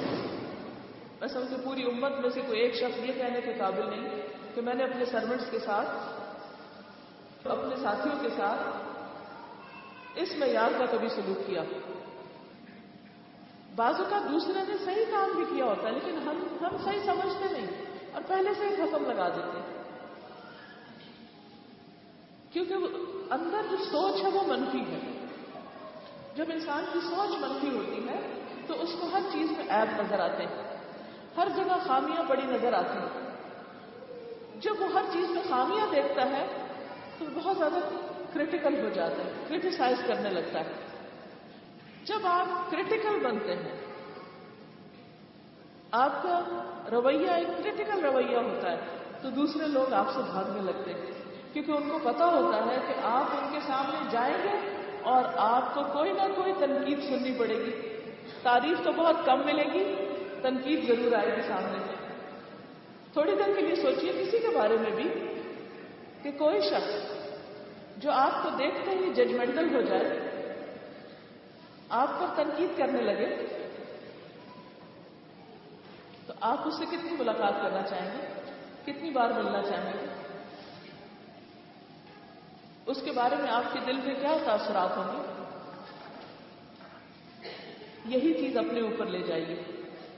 میں 1.21 1.27
سمجھتے 1.27 1.55
پوری 1.63 1.83
امت 1.83 2.11
میں 2.19 2.29
سے 2.29 2.41
کوئی 2.41 2.59
ایک 2.59 2.75
شخص 2.75 2.99
یہ 3.03 3.13
کہنے 3.17 3.41
کے 3.41 3.53
قابل 3.53 3.89
نہیں 3.89 4.09
کہ 4.55 4.61
میں 4.61 4.73
نے 4.73 4.83
اپنے 4.83 5.05
سرونٹس 5.05 5.51
کے 5.51 5.59
ساتھ، 5.59 5.87
اپنے 7.47 7.75
ساتھیوں 7.75 8.15
کے 8.21 8.29
ساتھ 8.37 8.59
اس 10.15 10.37
معیار 10.37 10.71
کا 10.77 10.85
کبھی 10.85 11.09
سلوک 11.09 11.47
کیا۔ 11.47 11.63
بازو 13.75 14.03
کا 14.09 14.19
دوسرے 14.31 14.63
نے 14.67 14.73
صحیح 14.85 15.05
کام 15.11 15.31
بھی 15.35 15.45
کیا 15.55 15.65
ہوتا 15.65 15.87
ہے 15.87 15.93
لیکن 15.93 16.17
ہم 16.17 16.43
ہم 16.61 16.77
صحیح 16.83 16.99
سمجھتے 17.05 17.51
نہیں 17.51 17.67
اور 18.13 18.21
پہلے 18.27 18.53
سے 18.57 18.63
ہی 18.65 18.75
ختم 18.75 19.05
لگا 19.05 19.27
دیتے 19.29 19.76
کیونکہ 22.51 22.73
اندر 23.29 23.61
جو 23.69 23.77
سوچ 23.77 24.23
ہے 24.23 24.29
وہ 24.29 24.41
منفی 24.47 24.81
ہے۔ 24.81 24.99
جب 26.35 26.45
انسان 26.53 26.85
کی 26.93 26.99
سوچ 26.99 27.29
منفی 27.39 27.77
ہوتی 27.77 28.09
ہے، 28.09 28.33
تو 28.67 28.81
اس 28.81 28.89
کو 28.99 29.07
ہر 29.13 29.19
چیز 29.33 29.51
میں 29.51 29.65
ایپ 29.69 30.01
نظر 30.01 30.19
آتے 30.19 30.43
ہیں۔ 30.43 30.77
ہر 31.37 31.47
جگہ 31.55 31.77
خامیاں 31.87 32.23
بڑی 32.23 32.41
نظر 32.45 32.73
آتی 32.73 32.97
ہیں۔ 32.97 33.27
جب 34.61 34.71
وہ 34.79 34.87
ہر 34.93 35.03
چیز 35.13 35.29
میں 35.29 35.41
خامیاں 35.49 35.87
دیکھتا 35.91 36.29
ہے، 36.29 36.47
تو 37.19 37.25
بہت 37.33 37.57
زیادہ 37.57 37.79
کریٹیکل 38.33 38.83
ہو 38.83 38.89
جاتا 38.89 39.15
ہے 39.15 39.31
کریٹیسائز 39.47 39.97
کرنے 40.07 40.29
لگتا 40.29 40.59
ہے۔ 40.59 40.73
جب 42.03 42.19
آپ 42.23 42.71
کریٹیکل 42.71 43.19
بنتے 43.23 43.55
ہیں، 43.55 43.85
آپ 45.91 46.23
کا 46.23 46.39
رویہ 46.91 47.29
ایک 47.31 47.47
کریٹیکل 47.57 48.05
رویہ 48.05 48.37
ہوتا 48.37 48.71
ہے، 48.71 48.77
تو 49.21 49.29
دوسرے 49.29 49.67
لوگ 49.67 49.93
آپ 49.93 50.13
سے 50.13 50.19
بھاگنے 50.31 50.61
لگتے 50.61 50.93
ہیں۔ 50.93 51.16
کیونکہ 51.53 51.71
ان 51.71 51.89
کو 51.89 51.99
پتا 52.03 52.25
ہوتا 52.25 52.57
ہے 52.57 52.77
کہ 52.87 52.93
آپ 53.03 53.25
ان 53.31 53.51
کے 53.51 53.59
سامنے 53.67 54.07
جائیں 54.09 54.35
گے 54.43 54.83
اور 55.03 55.23
آپ 55.35 55.73
کو 55.73 55.83
کوئی 55.83 56.11
نہ 56.11 56.33
کوئی 56.35 56.53
تنقید 56.59 57.03
سننی 57.03 57.31
پڑے 57.37 57.57
گی۔ 57.57 58.01
تعریف 58.43 58.83
تو 58.83 58.91
بہت 58.91 59.15
کم 59.25 59.45
ملے 59.45 59.63
گی، 59.73 59.95
تنقید 60.41 60.87
ضرور 60.87 61.11
آئے 61.11 61.37
گی 61.37 61.41
سامنے۔ 61.41 61.93
تھوڑی 63.13 63.35
دیر 63.35 63.55
کے 63.55 63.61
لیے 63.61 63.75
سوچیے 63.75 64.13
کسی 64.13 64.39
کے 64.39 64.47
بارے 64.47 64.77
میں 64.77 64.91
بھی 64.91 65.09
کہ 66.23 66.31
کوئی 66.31 66.61
شخص 66.61 67.11
جو 67.97 68.11
آپ 68.11 68.43
کو 68.43 68.49
دیکھتے 68.49 68.91
ہی 68.91 69.13
ججمنٹل 69.13 69.75
ہو 69.75 69.81
جائے، 69.81 70.19
آپ 71.89 72.09
پر 72.19 72.43
تنقید 72.43 72.77
کرنے 72.77 73.01
لگے، 73.01 73.45
تو 76.27 76.33
آپ 76.41 76.67
اس 76.67 76.77
سے 76.77 76.85
کتنی 76.85 77.11
ملاقات 77.19 77.53
کرنا 77.61 77.81
چاہیں 77.81 78.11
گے؟ 78.11 78.51
کتنی 78.85 79.09
بار 79.09 79.29
ملنا 79.29 79.61
چاہیں 79.61 79.93
گے؟ 79.93 80.26
اس 82.87 82.97
کے 83.05 83.11
بارے 83.11 83.35
میں 83.35 83.49
آپ 83.49 83.73
کے 83.73 83.79
دل 83.87 83.97
میں 83.97 84.15
کیا 84.15 84.37
تاثرات 84.45 84.97
ہوں 84.97 85.03
گے؟ 85.03 85.37
یہی 88.05 88.33
چیز 88.33 88.57
اپنے 88.57 88.81
اوپر 88.81 89.05
لے 89.05 89.21
جائیے 89.21 89.63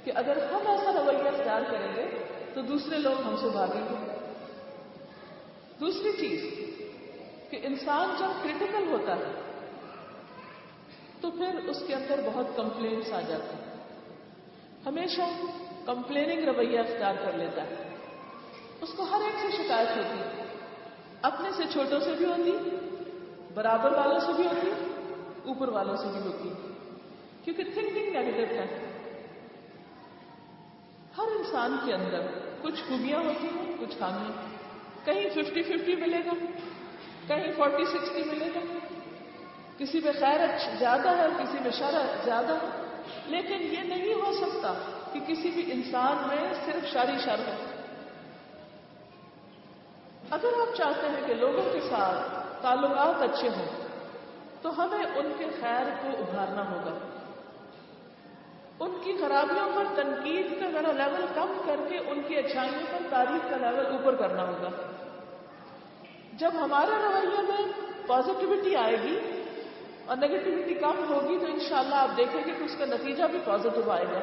کہ 0.04 0.12
اگر 0.16 0.52
ہم 0.52 0.68
ایسا 0.68 0.92
رویہ 0.94 1.28
اختیار 1.28 1.62
کریں 1.72 1.96
گے 1.96 2.24
تو 2.54 2.62
دوسرے 2.62 2.98
لوگ 2.98 3.22
ہم 3.28 3.36
سے 3.36 3.50
بھاگیں 3.50 3.82
گے۔ 3.82 4.16
دوسری 5.80 6.12
چیز 6.12 6.46
کہ 7.52 7.60
انسان 7.64 8.16
جب 8.20 8.44
کریٹیکل 8.44 8.92
ہوتا 8.92 9.16
ہے 9.16 9.42
تو 11.22 11.32
پھر 11.32 11.56
اس 11.56 11.84
کے 11.88 11.96
اندر 11.96 12.22
بہت 12.26 12.48
کمپلینٹس 12.56 13.14
آ 13.14 13.22
جاتی 13.22 13.56
ہیں۔ 13.56 13.78
ہمیشہ 14.86 15.22
کمپلیننگ 15.86 16.48
رویہ 16.48 16.80
اختیار 16.80 17.16
کر 17.16 17.34
لیتا 17.34 17.64
ہے۔ 17.64 17.96
اس 18.82 18.90
کو 18.96 19.04
ہر 19.04 19.22
ایک 19.22 19.36
سے 19.42 19.64
شکایت 19.64 19.90
ہوتی 19.98 20.20
ہے۔ 20.20 20.49
اپنے 21.22 21.52
سے 21.52 21.64
چھوٹوں 21.72 22.00
سے 22.00 22.12
بھی 22.18 22.26
ہوتی، 22.26 22.52
برابر 23.54 23.92
والوں 23.92 24.20
سے 24.20 24.34
بھی 24.34 24.46
ہوتی، 24.46 24.72
اوپر 25.46 25.68
والوں 25.68 25.96
سے 25.96 26.08
بھی 26.08 26.32
ہوتی۔ 26.32 26.50
کیونکہ 27.44 27.64
تھنکنگ 27.64 28.18
نیگیٹو 28.18 28.56
ہے۔ 28.56 28.86
ہر 31.18 31.24
انسان 31.24 31.78
کے 31.86 31.94
اندر 31.94 32.22
کچھ 32.62 32.84
خوبیاں 32.88 33.20
ہوتی 33.20 33.48
ہیں، 33.56 33.74
کچھ 33.80 33.98
خامیاں 34.00 34.32
کہیں 35.06 35.30
ففٹی 35.30 35.64
ففٹی 35.64 35.96
ملے 35.96 36.20
گا، 36.26 36.46
کہیں 37.28 37.52
فورٹی 37.52 37.86
سکسٹی 37.86 38.24
ملے 38.24 38.48
گا۔ 38.56 38.60
کسی 39.78 40.00
میں 40.04 40.14
خیر 40.20 40.40
زیادہ 40.80 41.18
ہے، 41.18 41.28
کسی 41.38 41.58
میں 41.62 41.72
شر 41.72 42.16
زیادہ 42.24 42.54
ہے۔ 42.54 42.68
لیکن 43.26 43.54
یہ 43.54 43.80
نہیں 43.80 44.14
ہو 44.14 44.32
سکتا 44.32 44.74
کہ 45.14 45.20
کسی 45.28 45.52
بھی 45.52 45.72
انسان 45.72 46.28
میں 46.28 46.54
صرف 46.66 46.94
شاری 46.94 47.18
شر 47.24 47.40
ہو 47.40 47.69
اگر 50.32 50.62
آپ 50.62 50.76
چاہتے 50.76 51.10
ہیں 51.10 51.28
کہ 51.28 51.34
لوگوں 51.34 51.74
کے 51.74 51.80
ساتھ 51.82 52.48
تعلقات 52.62 53.22
اچھے 53.22 53.50
ہوں، 53.50 53.66
تو 54.62 54.84
ہمیں 54.84 55.06
ان 55.16 55.32
کے 55.38 55.46
خیر 55.62 55.84
کو 56.02 56.08
ابھارنا 56.08 56.72
ہوگا۔ 56.72 56.98
ان 58.80 58.92
کی 59.04 59.18
خرابیوں 59.20 59.70
پر 59.76 59.84
تنقید 59.96 60.60
کا 60.60 60.70
ذرا 60.70 60.92
لیول 60.92 61.26
کم 61.36 61.62
کر 61.66 61.76
کے 61.90 61.98
ان 61.98 62.22
کی 62.28 62.36
اچھائیوں 62.36 62.84
پر 62.92 62.98
تعریف 63.10 63.50
کا 63.50 63.58
لیول 63.58 63.86
اوپر 63.86 64.16
کرنا 64.16 64.48
ہوگا۔ 64.48 64.70
جب 66.34 66.50
ہمارے 66.54 66.92
رویے 66.92 67.42
میں 67.42 67.72
پازیٹیوٹی 68.08 68.76
آئے 68.76 68.96
گی 69.04 69.44
اور 70.06 70.18
نیگیٹیوٹی 70.18 70.74
کم 70.74 71.14
ہوگی، 71.14 71.38
تو 71.40 71.46
انشاءاللہ 71.46 71.96
آپ 71.96 72.18
دیکھیں 72.18 72.42
گے 72.46 72.52
کہ 72.52 72.64
اس 72.64 72.76
کا 72.78 72.86
نتیجہ 72.86 73.24
بھی 73.24 73.40
پازیٹو 73.46 73.92
آئے 73.92 74.06
گا۔ 74.06 74.20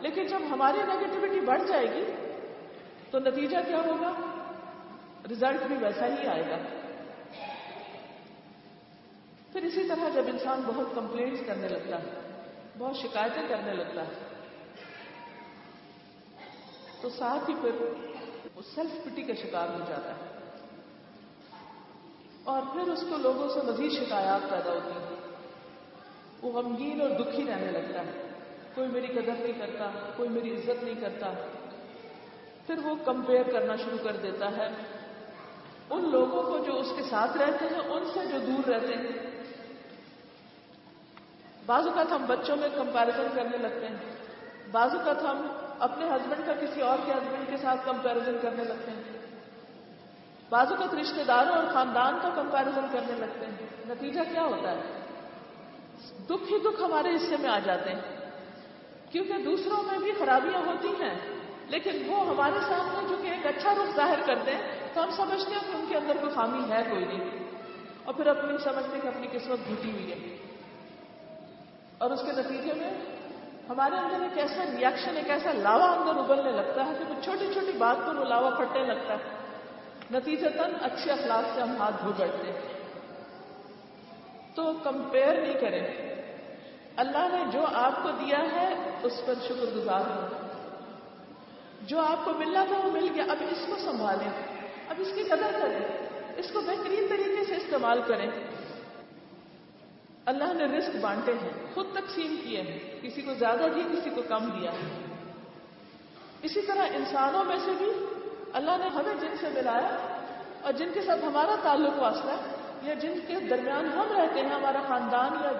لیکن 0.00 0.26
جب 0.26 0.38
ہماری 0.50 0.78
نیگیٹیوٹی 0.86 1.40
بڑھ 1.40 1.62
جائے 1.62 1.86
گی، 1.94 2.04
تو 3.10 3.18
نتیجہ 3.18 3.56
کیا 3.66 3.78
ہوگا؟ 3.78 4.33
رزلٹ 5.30 5.62
بھی 5.66 5.76
ویسا 5.76 6.06
ہی 6.06 6.26
آئے 6.26 6.50
گا۔ 6.50 6.56
پھر 9.52 9.62
اسی 9.62 9.88
طرح 9.88 10.08
جب 10.14 10.22
انسان 10.26 10.62
بہت 10.66 10.86
کمپلینٹس 10.94 11.42
کرنے 11.46 11.68
لگتا 11.68 11.98
ہے، 11.98 12.42
بہت 12.78 12.96
شکایتیں 12.96 13.48
کرنے 13.48 13.72
لگتا 13.72 14.02
ہے، 14.02 14.12
تو 17.00 17.08
ساتھ 17.08 17.50
ہی 17.50 17.54
پھر 17.54 17.70
وہ 18.54 18.62
سیلف 18.74 19.04
پٹی 19.04 19.22
کا 19.22 19.34
شکار 19.34 19.68
ہو 19.68 19.78
جاتا 19.88 20.10
ہے۔ 20.10 20.38
اور 22.44 22.62
پھر 22.72 22.92
اس 22.92 23.04
کو 23.10 23.16
لوگوں 23.16 23.48
سے 23.48 23.60
مزید 23.66 23.92
شکایات 23.92 24.50
پیدا 24.50 24.72
ہوتی 24.72 24.90
ہیں۔ 24.90 25.20
وہ 26.42 26.62
غمگین 26.62 27.00
اور 27.00 27.10
دکھی 27.10 27.44
رہنے 27.44 27.70
لگتا 27.70 28.00
ہے۔ 28.00 28.28
کوئی 28.74 28.88
میری 28.88 29.06
قدر 29.06 29.34
نہیں 29.38 29.58
کرتا، 29.58 29.90
کوئی 30.16 30.28
میری 30.28 30.54
عزت 30.54 30.84
نہیں 30.84 31.00
کرتا۔ 31.00 31.32
پھر 32.66 32.78
وہ 32.84 32.94
کمپیئر 33.04 33.42
کرنا 33.42 33.76
شروع 33.76 33.98
کر 34.04 34.16
دیتا 34.16 34.56
ہے۔ 34.56 34.93
ان 35.90 36.10
لوگوں 36.10 36.42
کو 36.42 36.58
جو 36.58 36.76
اس 36.78 36.92
کے 36.96 37.02
ساتھ 37.02 37.36
رہتے 37.36 37.64
ہیں، 37.64 37.80
ان 37.80 38.04
سے 38.14 38.20
جو 38.26 38.38
دور 38.38 38.68
رہتے 38.68 38.94
ہیں۔ 38.94 39.34
بعض 41.66 41.86
اوقات 41.86 42.12
ہم 42.12 42.24
بچوں 42.26 42.56
میں 42.56 42.68
کمپیرزن 42.74 43.26
کرنے 43.34 43.58
لگتے 43.58 43.88
ہیں۔ 43.88 43.96
بعض 44.72 44.94
اوقات 44.94 45.22
ہم 45.22 45.46
اپنے 45.78 46.06
ہسبینڈ 46.06 46.46
کا 46.46 46.52
کسی 46.54 46.80
اور 46.80 46.98
کے 47.06 47.12
ہسبینڈ 47.12 47.50
کے 47.50 47.56
ساتھ 47.56 47.80
کمپیرزن 47.84 48.36
کرنے 48.42 48.64
لگتے 48.64 48.90
ہیں۔ 48.90 49.02
بعض 50.50 50.72
اوقات 50.72 50.94
رشتے 50.94 51.24
داروں 51.24 51.52
اور 51.52 51.64
خاندان 51.72 52.18
کا 52.22 52.28
کمپیرزن 52.28 52.86
کرنے 52.92 53.12
لگتے 53.18 53.46
ہیں۔ 53.46 53.66
نتیجہ 53.88 54.20
کیا 54.32 54.42
ہوتا 54.42 54.70
ہے؟ 54.70 54.80
دکھ 56.26 56.52
ہی 56.52 56.58
دکھ 56.58 56.82
ہمارے 56.82 57.14
حصے 57.16 57.36
میں 57.36 57.50
آ 57.50 57.58
جاتے 57.58 57.90
ہیں۔ 57.90 58.00
کیونکہ 59.12 59.32
دوسروں 59.32 59.82
میں 59.82 59.98
بھی 59.98 60.12
خرابیاں 60.18 60.66
ہوتی 60.66 60.88
ہیں، 60.88 61.18
لیکن 61.68 62.02
وہ 62.06 62.26
ہمارے 62.26 62.60
سامنے 62.60 63.08
جو 63.08 63.16
کہ 63.22 63.28
ایک 63.28 63.46
اچھا 63.46 63.74
رخ 63.74 63.96
ظاہر 63.96 64.18
کرتے 64.26 64.50
ہیں 64.50 64.83
تو 64.94 65.04
ہم 65.04 65.10
سمجھتے 65.10 65.54
ہیں 65.54 65.60
کہ 65.60 65.76
ان 65.76 65.84
کے 65.88 65.96
اندر 65.96 66.16
کوئی 66.20 66.34
خامی 66.34 66.72
ہے، 66.72 66.82
کوئی 66.90 67.04
نہیں۔ 67.04 67.30
اور 68.04 68.14
پھر 68.14 68.26
اپنی 68.26 68.58
سمجھتے 68.58 69.00
کہ 69.02 69.08
اپنی 69.08 69.26
قسمت 69.32 69.58
گھٹی 69.70 69.90
ہوئی 69.90 70.12
ہے۔ 70.12 70.36
اور 71.98 72.10
اس 72.10 72.20
کے 72.20 72.32
نتیجے 72.32 72.74
میں 72.74 72.90
ہمارے 73.68 73.96
اندر 73.96 74.22
ایک 74.22 74.38
ایسا 74.38 74.64
ریئیکشن 74.78 75.16
ایک 75.16 75.30
ایسا 75.30 75.50
لاوا 75.52 75.84
اندر 75.84 76.18
ابلنے 76.18 76.52
لگتا 76.52 76.86
ہے 76.86 76.92
کہ 76.98 77.14
وہ 77.14 77.20
چھوٹی 77.22 77.52
چھوٹی 77.52 77.78
بات 77.78 78.06
پر 78.06 78.14
وہ 78.14 78.24
لاوا 78.24 78.50
پھٹنے 78.50 78.86
لگتا 78.86 79.14
ہے۔ 79.14 79.30
نتیجہ 80.10 80.48
تن 80.48 80.72
اچھے 80.82 81.12
اخلاق 81.12 81.54
سے 81.54 81.60
ہم 81.60 81.76
ہاتھ 81.76 81.94
دھو 82.04 82.10
بیٹھتے 82.16 82.52
ہیں۔ 82.52 82.60
تو 84.54 84.72
کمپیئر 84.82 85.40
نہیں 85.40 85.54
کریں۔ 85.54 86.14
اللہ 86.96 87.28
نے 87.32 87.44
جو 87.52 87.64
آپ 87.74 88.02
کو 88.02 88.10
دیا 88.10 88.38
ہے، 88.52 88.90
اس 89.02 89.12
پر 89.26 89.34
شکر 89.44 89.76
گزار 89.76 90.00
ہوں۔ 90.00 90.48
جو 91.82 92.00
آپ 92.00 92.24
کو 92.24 92.32
ملنا 92.32 92.64
تھا، 92.64 92.86
وہ 92.86 92.90
مل 92.90 93.08
گیا۔ 93.14 93.24
اب 93.28 93.36
اس 93.50 93.58
کو 93.66 93.76
سنبھالیں۔ 93.76 94.53
اب 94.88 94.96
اس 94.98 95.08
کی 95.14 95.22
قدر 95.22 95.58
کریں۔ 95.62 95.80
اس 96.36 96.50
کو 96.52 96.60
بہترین 96.60 97.06
طریقے 97.08 97.44
سے 97.44 97.54
استعمال 97.54 98.00
کریں۔ 98.06 98.30
اللہ 100.26 100.52
نے 100.52 100.64
رزق 100.64 100.96
بانٹے 101.00 101.32
ہیں، 101.32 101.74
خود 101.74 101.92
تقسیم 101.92 102.36
کیے 102.44 102.62
ہیں۔ 102.62 103.02
کسی 103.02 103.22
کو 103.22 103.34
زیادہ 103.34 103.66
دیا، 103.74 103.84
کسی 103.92 104.10
کو 104.10 104.22
کم 104.28 104.50
دیا۔ 104.50 104.72
ہے 104.72 105.04
اسی 106.42 106.62
طرح 106.62 106.86
انسانوں 106.94 107.44
میں 107.44 107.56
سے 107.64 107.70
بھی 107.78 107.92
اللہ 108.52 108.70
نے 108.78 108.88
ہمیں 108.88 109.14
جن 109.20 109.36
سے 109.40 109.48
ملایا 109.48 109.96
اور 110.62 110.72
جن 110.72 110.92
کے 110.94 111.02
ساتھ 111.02 111.24
ہمارا 111.24 111.56
تعلق 111.62 111.98
واسطہ 111.98 112.30
ہے، 112.30 112.56
یا 112.82 112.94
جن 112.94 113.12
کے 113.26 113.34
درمیان 113.40 113.86
ہم 113.86 114.16
رہتے 114.16 114.40
ہیں، 114.40 114.48
ہمارا 114.48 114.78
خاندان 114.86 115.44
یا 115.44 115.52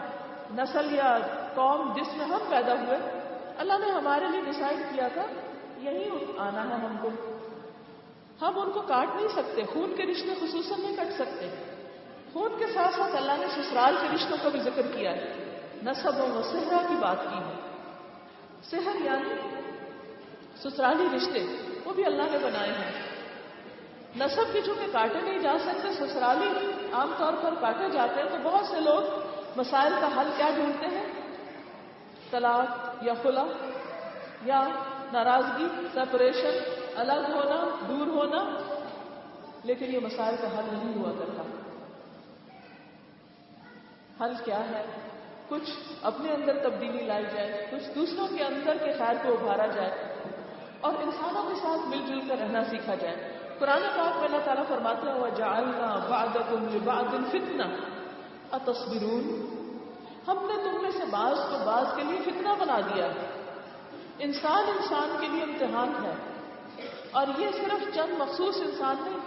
نسل 0.62 0.94
یا 0.94 1.18
قوم 1.54 1.92
جس 1.92 2.16
میں 2.16 2.26
ہم 2.26 2.38
پیدا 2.50 2.74
ہوئے، 2.74 2.98
اللہ 3.58 3.72
نے 3.78 3.90
ہمارے 3.90 4.24
لیے 4.30 4.40
ڈسائڈ 4.40 4.94
کیا 4.94 5.08
تھا 5.08 5.22
یہی 5.78 6.10
آنا 6.38 6.68
ہے 6.68 6.74
ہم 6.74 6.96
کو۔ 7.02 7.33
ہم 8.42 8.60
ان 8.60 8.70
کو 8.70 8.80
کاٹ 8.80 9.08
نہیں 9.16 9.28
سکتے، 9.28 9.62
خون 9.62 9.94
کے 9.96 10.02
رشتے 10.02 10.34
خصوصاً 10.40 10.80
نہیں 10.80 10.96
کٹ 10.96 11.12
سکتے۔ 11.12 11.48
خون 12.32 12.52
کے 12.58 12.66
ساتھ 12.74 12.94
ساتھ 12.94 13.16
اللہ 13.16 13.32
نے 13.38 13.46
سسرال 13.46 13.96
کے 14.02 14.08
رشتوں 14.14 14.36
کا 14.42 14.48
بھی 14.48 14.60
ذکر 14.60 14.86
کیا 14.86 15.12
ہے۔ 15.12 15.32
نصب 15.82 16.12
و 16.18 16.42
صحرا 16.42 16.76
کی 16.88 16.94
بات 17.00 17.16
کی 17.22 17.36
ہے۔ 17.36 17.60
صحر 18.70 19.04
یعنی 19.04 19.34
سسرالی 20.56 21.16
رشتے، 21.16 21.46
وہ 21.84 21.94
بھی 21.94 22.04
اللہ 22.04 22.22
نے 22.22 22.38
بنائے 22.38 22.72
ہیں۔ 22.72 22.92
نصب 24.16 24.52
کے 24.52 24.60
چونکہ 24.62 24.92
کاٹے 24.92 25.20
نہیں 25.20 25.38
جا 25.38 25.56
سکتے، 25.58 25.92
سسرالی 25.92 26.72
عام 26.92 27.14
طور 27.18 27.32
پر 27.42 27.54
کاٹے 27.60 27.90
جاتے 27.90 28.22
ہیں، 28.22 28.28
تو 28.28 28.36
بہت 28.42 28.66
سے 28.66 28.80
لوگ 28.80 29.02
مسائل 29.56 29.92
کا 30.00 30.20
حل 30.20 30.30
کیا 30.36 30.50
ڈھونڈتے 30.54 30.86
ہیں؟ 30.86 31.06
طلاق 32.30 32.94
یا 33.02 33.14
خلا 33.22 33.44
یا 34.44 34.68
ناراضگی 35.12 35.66
سپریشن 35.94 36.83
الگ 36.96 37.30
ہونا، 37.34 37.68
دور 37.88 38.06
ہونا، 38.06 38.58
لیکن 39.64 39.94
یہ 39.94 39.98
مسائل 39.98 40.36
کا 40.36 40.58
حل 40.58 40.64
نہیں 40.72 40.94
ہوا 40.96 41.12
کرتا۔ 41.18 41.42
حل 44.24 44.34
کیا 44.44 44.60
ہے؟ 44.70 44.84
کچھ 45.48 45.70
اپنے 46.02 46.32
اندر 46.32 46.58
تبدیلی 46.58 47.02
لائی 47.02 47.24
جائے، 47.34 47.68
کچھ 47.70 47.94
دوسروں 47.94 48.28
کے 48.38 48.44
اندر 48.44 48.76
کے 48.84 48.92
خیر 48.92 49.14
کو 49.22 49.32
ابھارا 49.32 49.66
جائے، 49.66 50.14
اور 50.80 50.94
انسانوں 51.00 51.42
کے 51.48 51.54
ساتھ 51.54 51.88
مل 51.88 52.06
جل 52.06 52.28
کر 52.28 52.38
رہنا 52.38 52.64
سیکھا 52.64 52.94
جائے۔ 52.94 53.38
قرآن 53.58 53.82
پاک 53.82 54.16
میں 54.16 54.24
اللہ 54.24 54.44
تعالیٰ 54.44 54.66
فرماتے 54.68 55.10
ہوا 55.10 55.28
جالنا 55.28 56.06
بادم 56.08 56.78
باد 56.84 57.14
فتنا 57.30 57.66
تصویرون 58.64 59.26
ہم 60.28 60.38
نے 60.46 60.54
تم 60.64 60.82
میں 60.82 60.90
سے 60.90 61.04
بعض 61.10 61.38
کو 61.38 61.64
بعض 61.66 61.96
کے 61.96 62.02
لیے 62.02 62.20
فتنہ 62.20 62.48
بنا 62.58 62.80
دیا۔ 62.80 63.06
انسان 64.18 64.64
انسان 64.68 65.16
کے 65.20 65.28
لیے 65.28 65.42
امتحان 65.42 66.04
ہے۔ 66.04 66.12
اور 67.14 67.26
یہ 67.38 67.48
صرف 67.50 67.94
چند 67.94 68.18
مخصوص 68.18 68.56
انسان 68.60 68.96
نہیں، 69.04 69.18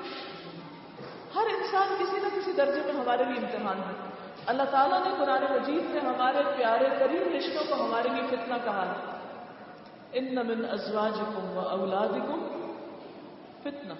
ہر 1.35 1.45
انسان 1.45 1.95
کسی 1.99 2.17
نہ 2.17 2.27
کسی 2.35 2.51
درجے 2.51 2.81
میں 2.81 2.93
ہمارے 2.93 3.23
لیے 3.23 3.45
امتحان 3.45 3.77
ہے۔ 3.77 4.07
اللہ 4.45 4.63
تعالیٰ 4.63 5.03
نے 5.03 5.09
قرآن 5.19 5.43
مجید 5.43 5.89
میں 5.89 6.01
ہمارے 6.01 6.37
پیارے 6.57 6.85
ترین 6.99 7.35
رشتوں 7.35 7.63
کو 7.69 7.85
ہمارے 7.85 8.09
لیے 8.09 8.27
فتنہ 8.27 8.53
کہا 8.63 8.85
ہے۔ 8.85 9.17
ان 10.13 10.35
من 10.35 10.65
ازواج 10.71 11.19
و 11.19 11.59
اولاد 11.59 12.13
فتنہ 13.63 13.93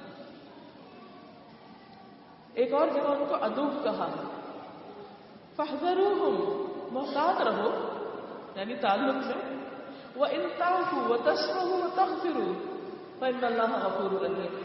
ایک 2.54 2.74
اور 2.74 2.88
جگہ 2.88 3.08
ان 3.08 3.26
کو 3.30 3.36
ادوب 3.42 3.84
کہا 3.84 4.08
ہے۔ 4.08 4.52
فہدر 5.56 6.00
محتاط 6.92 7.42
رہو 7.42 7.70
یعنی 8.56 8.76
تعلق 8.76 9.24
سے۔ 9.24 9.56
وہ 10.16 10.26
انتاف 10.32 10.94
و 10.94 11.18
تسر 11.18 11.58
و 11.58 11.88
تخر 11.96 12.77
فن 13.20 13.44
اللہ 13.44 13.86
غفور 13.86 14.26
الرحیم 14.26 14.62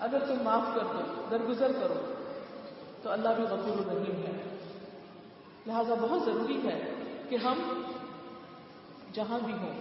اگر 0.00 0.18
تم 0.18 0.42
معاف 0.42 0.74
کر 0.74 0.80
دو، 0.80 1.26
درگزر 1.30 1.72
کرو، 1.72 2.14
تو 3.02 3.10
اللہ 3.10 3.28
بھی 3.28 3.44
غفور 3.44 3.78
الرحیم 3.78 4.22
ہے۔ 4.22 4.56
لہذا 5.66 5.94
بہت 6.00 6.22
ضروری 6.24 6.68
ہے 6.68 6.94
کہ 7.28 7.36
ہم 7.36 7.82
جہاں 9.12 9.38
بھی 9.44 9.52
ہوں، 9.52 9.80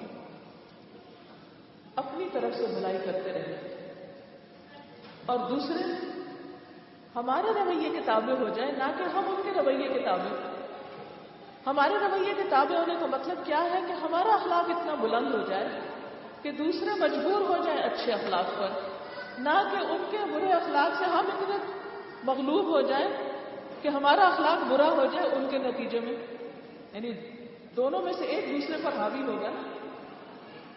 اپنی 1.96 2.30
طرف 2.32 2.58
سے 2.58 2.68
بھلائی 2.68 2.98
کرتے 3.06 3.34
رہیں۔ 3.34 3.78
اور 5.26 5.50
دوسرے، 5.50 6.08
ہمارے 7.16 7.48
رویے 7.48 7.90
کے 7.90 8.00
تابع 8.06 8.34
ہو 8.34 8.50
جائیں، 8.50 8.72
نہ 8.72 8.92
کہ 8.98 9.04
ہم 9.04 9.24
ان 9.28 9.42
کے 9.44 9.52
رویے 9.62 9.94
کے 9.94 10.00
تابع۔ 10.00 10.36
ہمارے 11.66 11.94
رویے 11.94 12.34
کے 12.34 12.44
تابع 12.50 12.78
ہونے 12.78 12.96
کا 13.00 13.06
مطلب 13.06 13.38
کیا 13.46 13.64
ہے 13.64 13.80
کہ 13.88 13.92
ہمارا 13.92 14.34
اخلاق 14.34 14.70
اتنا 14.70 14.94
بلند 14.94 15.34
ہو 15.34 15.46
جائے 15.50 15.89
کہ 16.42 16.52
دوسرے 16.52 16.90
مجبور 17.00 17.42
ہو 17.42 17.64
جائیں 17.64 17.82
اچھے 17.82 18.12
اخلاق 18.12 18.60
پر۔ 18.60 18.70
نہ 19.40 19.64
کہ 19.72 19.78
ان 19.78 20.08
کے 20.12 20.18
برے 20.34 20.52
اخلاق 20.52 20.98
سے 20.98 21.06
ہم 21.06 21.26
اتنے 21.34 21.58
مغلوب 22.24 22.66
ہو 22.66 22.82
جائیں 22.82 23.08
کہ 23.82 23.88
ہمارا 23.88 24.22
اخلاق 24.22 24.72
برا 24.72 24.90
ہو 24.90 25.06
جائے 25.06 25.28
ان 25.28 25.48
کے 25.50 25.58
نتیجے 25.58 26.00
میں۔ 26.00 26.14
یعنی 26.94 27.12
دونوں 27.76 28.02
میں 28.02 28.14
سے 28.14 28.26
ایک 28.26 28.50
دوسرے 28.50 28.78
پر 28.84 28.98
حاوی 28.98 29.24
ہوگا 29.24 29.50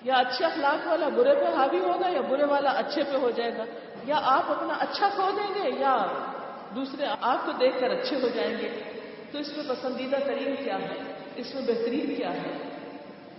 یا 0.02 0.14
اچھے 0.14 0.44
اخلاق 0.44 0.86
والا 0.86 1.08
برے 1.08 1.34
پہ 1.34 1.56
حاوی 1.56 1.78
ہوگا 1.78 2.08
یا 2.08 2.20
برے 2.20 2.44
والا 2.44 2.70
اچھے 2.70 3.02
پہ 3.02 3.16
ہو 3.16 3.30
جائے 3.30 3.58
گا۔ 3.58 3.64
یا 4.04 4.20
آپ 4.22 4.50
اپنا 4.50 4.74
اچھا 4.74 5.08
کھو 5.08 5.30
دیں 5.36 5.54
گے 5.54 5.70
یا 5.78 6.06
دوسرے 6.74 7.06
آپ 7.20 7.46
کو 7.46 7.52
دیکھ 7.52 7.80
کر 7.80 7.90
اچھے 7.90 8.16
ہو 8.22 8.28
جائیں 8.28 8.58
گے۔ 8.58 8.82
تو 9.32 9.38
اس 9.38 9.56
میں 9.56 9.64
پسندیدہ 9.68 10.16
ترین 10.26 10.54
کیا 10.64 10.78
ہے؟ 10.78 11.14
اس 11.36 11.54
میں 11.54 11.62
بہترین 11.62 12.14
کیا 12.14 12.32
ہے 12.32 12.68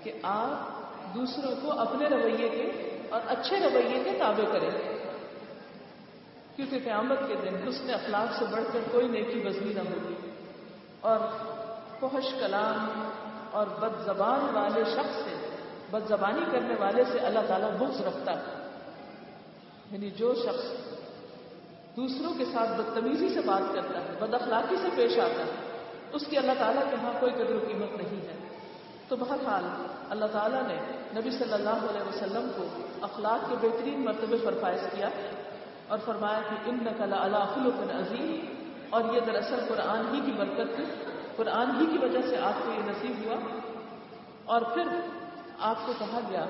کہ 0.03 0.11
آپ 0.23 0.72
دوسروں 1.15 1.55
کو 1.61 1.79
اپنے 1.79 2.07
رویے 2.07 2.49
کے 2.49 2.99
اور 3.09 3.21
اچھے 3.27 3.59
رویے 3.59 4.03
کے 4.03 4.11
تابع 4.19 4.51
کریں 4.51 4.69
کیونکہ 6.55 6.79
قیامت 6.83 7.17
کے 7.27 7.35
دن 7.35 7.67
حسن 7.67 7.89
اخلاق 7.93 8.39
سے 8.39 8.45
بڑھ 8.51 8.63
کر 8.73 8.79
کوئی 8.91 9.07
نیکی 9.07 9.39
بزنی 9.39 9.73
نہ 9.73 9.79
ہوگی۔ 9.79 10.13
اور 11.01 11.19
فحش 11.99 12.33
کلام 12.39 13.09
اور 13.51 13.67
بد 13.67 14.05
زبان 14.05 14.55
والے 14.55 14.83
شخص 14.83 15.15
سے، 15.15 15.49
بد 15.91 16.07
زبانی 16.07 16.41
کرنے 16.51 16.75
والے 16.79 17.03
سے 17.11 17.19
اللہ 17.19 17.39
تعالیٰ 17.47 17.71
بغض 17.71 18.01
رکھتا 18.01 18.31
ہے۔ 18.31 18.69
یعنی 19.91 20.09
جو 20.09 20.33
شخص 20.35 20.65
دوسروں 21.95 22.33
کے 22.33 22.45
ساتھ 22.45 22.81
بدتمیزی 22.81 23.29
سے 23.29 23.41
بات 23.41 23.73
کرتا 23.73 23.99
ہے، 23.99 24.09
بد 24.19 24.33
اخلاقی 24.33 24.75
سے 24.75 24.87
پیش 24.95 25.19
آتا 25.19 25.45
ہے، 25.45 25.51
اس 26.13 26.25
کی 26.29 26.37
اللہ 26.37 26.51
تعالیٰ 26.59 26.83
کے 26.89 26.95
ہاں 27.01 27.13
کوئی 27.19 27.31
قدر 27.31 27.55
و 27.55 27.59
قیمت 27.67 27.97
نہیں 27.97 28.21
ہے۔ 28.21 28.42
تو 29.13 29.25
بہرحال 29.25 29.63
اللہ 30.09 30.25
تعالیٰ 30.25 30.61
نے 30.67 30.75
نبی 31.19 31.31
صلی 31.31 31.53
اللہ 31.53 31.69
علیہ 31.69 32.07
وسلم 32.07 32.51
کو 32.57 32.63
اخلاق 33.01 33.49
کے 33.49 33.67
بہترین 33.67 34.01
مرتبے 34.01 34.37
پر 34.45 34.53
فائز 34.61 34.81
کیا 34.95 35.09
اور 35.87 35.99
فرمایا 36.05 36.39
کہ 36.49 36.69
ان 36.69 36.77
نقل 36.81 37.13
اللہ 37.13 37.55
خلق 37.55 37.95
عظیم 37.95 38.45
اور 38.89 39.13
یہ 39.13 39.19
دراصل 39.19 39.55
قرآن 39.67 40.15
ہی 40.15 40.21
کی 40.25 40.31
برکت 40.31 40.75
تھی 40.75 40.83
قرآن 41.35 41.69
ہی 41.79 41.85
کی 41.85 42.05
وجہ 42.05 42.21
سے 42.29 42.37
آپ 42.37 42.65
کو 42.65 42.71
یہ 42.71 42.79
نصیب 42.85 43.25
ہوا۔ 43.25 43.35
اور 44.45 44.61
پھر 44.61 44.83
آپ 45.59 45.75
کو 45.85 45.93
کہا 45.99 46.19
گیا 46.29 46.45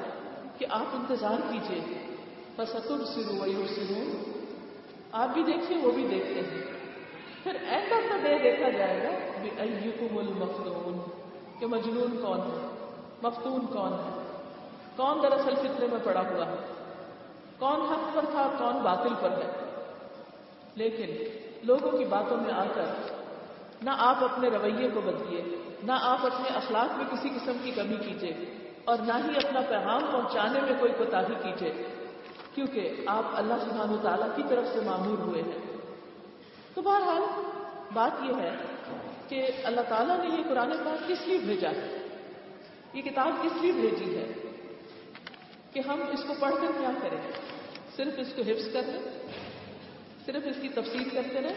کہ 0.58 0.66
آپ 0.70 0.86
انتظار 0.94 1.52
کیجیے 1.52 2.16
بس 2.58 2.70
سرو 2.70 3.44
ویور 3.44 3.68
سرو 3.68 4.32
آپ 5.12 5.28
بھی 5.34 5.44
دیکھیے، 5.44 5.78
وہ 5.78 5.92
بھی 5.92 6.08
دیکھتے 6.08 6.42
ہیں۔ 6.42 6.64
پھر 7.44 7.56
اینڈ 7.68 7.94
آف 7.94 8.12
دا 8.12 8.18
ڈے 8.18 8.38
دیکھا 8.44 8.70
جائے 8.70 9.04
گا 9.04 9.10
ایکم 9.58 10.18
المفتون 10.18 11.03
کہ 11.60 11.66
مجنون 11.66 12.18
کون 12.22 12.40
ہے؟ 12.40 12.68
مفتون 13.22 13.66
کون 13.66 13.94
ہے؟ 13.94 14.22
کون 14.96 15.24
دراصل 15.24 15.56
فطرے 15.56 15.88
میں 15.88 16.00
پڑا 16.04 16.22
ہوا 16.22 16.46
ہے؟ 16.46 16.56
کون 17.60 17.82
حق 17.82 18.16
پر 18.16 18.26
تھا، 18.32 18.50
کون 18.58 18.78
باطل 18.84 19.14
پر 19.22 19.32
ہے؟ 19.32 19.52
لیکن 20.76 21.24
لوگوں 21.64 21.98
کی 21.98 22.06
باتوں 22.06 22.38
میں 22.38 22.54
آ 22.54 22.64
کر 22.74 22.86
نہ 23.82 23.90
آپ 23.98 24.24
اپنے 24.24 24.50
رویے 24.50 24.90
کو 24.94 25.02
بدلیے، 25.02 25.44
نہ 25.84 25.92
آپ 25.92 26.26
اپنے 26.26 26.50
اخلاق 26.56 26.98
میں 26.98 27.06
کسی 27.12 27.30
قسم 27.30 27.58
کی 27.64 27.72
کمی 27.72 27.96
کیجیے، 27.96 28.34
اور 28.86 28.98
نہ 28.98 29.14
ہی 29.14 29.46
اپنا 29.46 29.62
پیغام 29.70 30.02
پہنچانے 30.12 30.62
میں 30.62 30.80
کوئی 30.80 30.92
کوتاہی 30.98 31.34
کیجیے، 31.44 31.88
کیونکہ 32.56 32.96
آپ 33.08 33.24
اللہ 33.34 33.54
سبحانہ 33.64 33.92
و 33.92 33.98
تعالیٰ 33.98 34.28
کی 34.36 34.44
طرف 34.50 34.68
سے 34.74 34.80
معمور 34.80 35.18
ہوئے 35.18 35.42
ہیں۔ 35.42 35.60
تو 36.74 36.82
بہرحال 36.82 37.22
بات 37.94 38.24
یہ 38.24 38.36
ہے 38.36 38.56
کہ 39.34 39.52
اللہ 39.64 39.82
تعالیٰ 39.82 40.18
نے 40.18 40.36
یہ 40.38 40.44
قرآن 40.50 40.72
پاک 40.86 41.08
کس 41.08 41.28
لیے 41.28 41.38
بھیجا 41.38 41.70
ہے؟ 41.70 41.88
یہ 42.94 43.02
کتاب 43.02 43.30
کس 43.44 43.62
لیے 43.62 43.72
بھیجی 43.72 44.18
ہے 44.18 44.26
کہ 45.72 45.80
ہم 45.80 46.02
اس 46.12 46.24
کو 46.28 46.34
پڑھ 46.40 46.54
کر 46.62 46.72
کیا 46.80 46.92
کریں؟ 47.02 47.18
صرف 47.96 48.14
اس 48.18 48.34
کو 48.36 48.42
حفظ 48.42 48.68
کر 48.74 48.82
لیں، 48.82 49.02
صرف 50.26 50.46
اس 50.46 50.56
کی 50.62 50.70
تفصیل 50.70 51.10
کرتے 51.10 51.42
رہیں، 51.42 51.56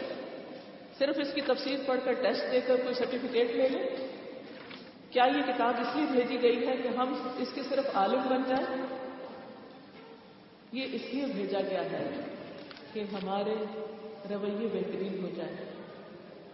صرف 0.97 1.19
اس 1.19 1.33
کی 1.33 1.41
تفصیل 1.41 1.83
پڑھ 1.85 1.99
کر 2.05 2.13
ٹیسٹ 2.13 2.51
دے 2.51 2.61
کر 2.67 2.75
کوئی 2.75 2.95
سرٹیفکیٹ 2.95 3.55
لے 3.55 3.67
لیں؟ 3.67 3.85
کیا 5.09 5.25
یہ 5.25 5.41
کتاب 5.41 5.73
اس 5.79 5.95
لیے 5.95 6.05
بھیجی 6.11 6.41
گئی 6.41 6.67
ہے 6.67 6.75
کہ 6.83 6.87
ہم 6.87 7.13
اس 7.37 7.53
کے 7.55 7.63
صرف 7.69 7.95
عالم 7.95 8.27
بن 8.27 8.43
جائیں؟ 8.47 8.83
یہ 10.71 10.85
اس 10.91 11.01
لیے 11.13 11.25
بھیجا 11.25 11.59
گیا 11.69 11.83
ہے 11.91 12.05
کہ 12.93 13.03
ہمارے 13.13 13.55
رویے 14.29 14.67
بہترین 14.73 15.23
ہو 15.23 15.29
جائے 15.35 15.76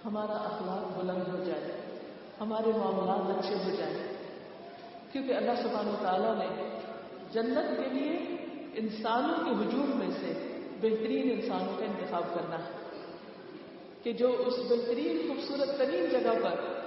ہمارا 0.05 0.33
اخلاق 0.33 0.97
بلند 0.97 1.35
ہو 1.35 1.43
جائے، 1.43 1.81
ہمارے 2.41 2.71
معاملات 2.77 3.39
اچھے 3.39 3.55
ہو 3.55 3.75
جائیں۔ 3.77 3.97
کیونکہ 5.11 5.33
اللہ 5.33 5.51
سبحانہ 5.63 5.89
و 5.89 5.95
تعالیٰ 6.01 6.37
نے 6.37 6.79
جنت 7.31 7.77
کے 7.77 7.89
لیے 7.89 8.17
انسانوں 8.73 9.45
کے 9.45 9.51
ہجوم 9.51 9.91
میں 9.95 10.07
سے 10.19 10.57
بہترین 10.81 11.31
انسانوں 11.31 11.77
کا 11.77 11.85
انتخاب 11.85 12.23
کرنا 12.33 12.55
ہے۔ 12.55 12.71
کہ 14.03 14.13
جو 14.13 14.43
اس 14.45 14.53
بہترین، 14.69 15.27
خوبصورت، 15.27 15.77
ترین 15.77 16.05
جگہ 16.05 16.31
پر 16.43 16.79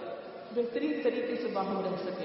بہترین 0.55 1.00
طریقے 1.05 1.37
سے 1.37 1.48
باہم 1.55 1.81
رہ 1.81 2.11
سکے، 2.11 2.24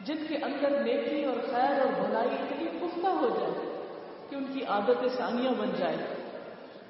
جن 0.00 0.24
کے 0.28 0.34
اندر 0.36 0.70
نیکی 0.70 1.24
اور 1.24 1.36
خیر 1.50 1.80
اور 1.80 2.06
بھلائی 2.06 2.28
اتنی 2.28 2.66
پختہ 2.80 3.06
ہو 3.06 3.28
جائے، 3.40 3.82
کہ 4.30 4.36
ان 4.36 4.44
کی 4.54 4.64
عادت 4.64 5.16
ثانیہ 5.16 5.50
بن 5.58 5.70
جائے، 5.78 5.96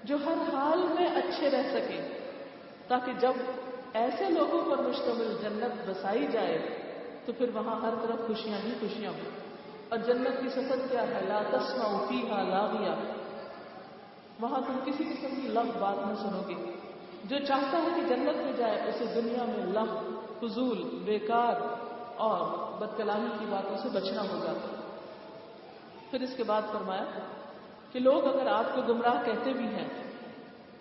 جو 0.05 0.17
ہر 0.27 0.55
حال 0.55 0.79
میں 0.79 1.07
اچھے 1.07 1.51
رہ 1.51 1.63
سکے۔ 1.63 2.12
تاکہ 2.93 3.13
جب 3.13 3.33
ایسے 3.93 4.31
لوگوں 4.31 4.71
پر 4.71 4.83
مشتمل 4.83 5.37
جنت 5.43 5.91
بسائی 5.91 6.27
جائے، 6.33 6.59
تو 7.27 7.33
پھر 7.33 7.51
وہاں 7.55 7.81
ہر 7.81 7.95
طرف 8.03 8.27
خوشیاں 8.27 8.59
ہی 8.59 8.73
خوشیاں 8.81 9.11
ہوں۔ 9.11 9.31
اور 9.89 9.99
جنت 9.99 10.43
کی 10.43 10.49
سفر 10.49 10.77
کیا 10.91 11.03
ہے؟ 11.03 11.21
لا 11.29 11.43
تسمع 11.51 12.07
فیہا 12.09 12.43
لاغیا۔ 12.43 12.95
وہاں 14.41 14.61
تم 14.67 14.79
کسی 14.85 15.05
قسم 15.05 15.41
کی 15.43 15.49
لغ 15.49 15.63
بات 15.79 16.09
نہ 16.09 16.15
سنو 16.15 16.43
گے۔ 16.49 16.73
جو 17.25 17.37
چاہتا 17.47 17.79
ہے 17.83 17.89
کہ 17.95 18.03
جنت 18.03 18.45
میں 18.45 18.53
جائے، 18.57 18.89
اسے 18.89 19.21
دنیا 19.21 19.45
میں 19.45 19.67
لغ 19.67 20.21
فضول، 20.41 20.83
بیکار 21.05 21.61
اور 22.17 22.73
بد 22.79 22.97
کلامی 22.97 23.29
کی 23.39 23.47
باتوں 23.49 23.77
سے 23.77 23.89
بچنا 23.89 24.23
ہوگا۔ 24.23 24.53
پھر 26.11 26.21
اس 26.21 26.31
کے 26.37 26.45
بعد 26.45 26.63
فرمایا 26.73 27.05
کہ 27.93 28.01
لوگ 28.01 28.25
اگر 28.25 28.47
آپ 28.47 28.77
کو 28.77 28.83
گمراہ 28.83 29.23
کہتے 29.25 29.53
بھی 29.53 29.67
ہیں، 29.67 29.89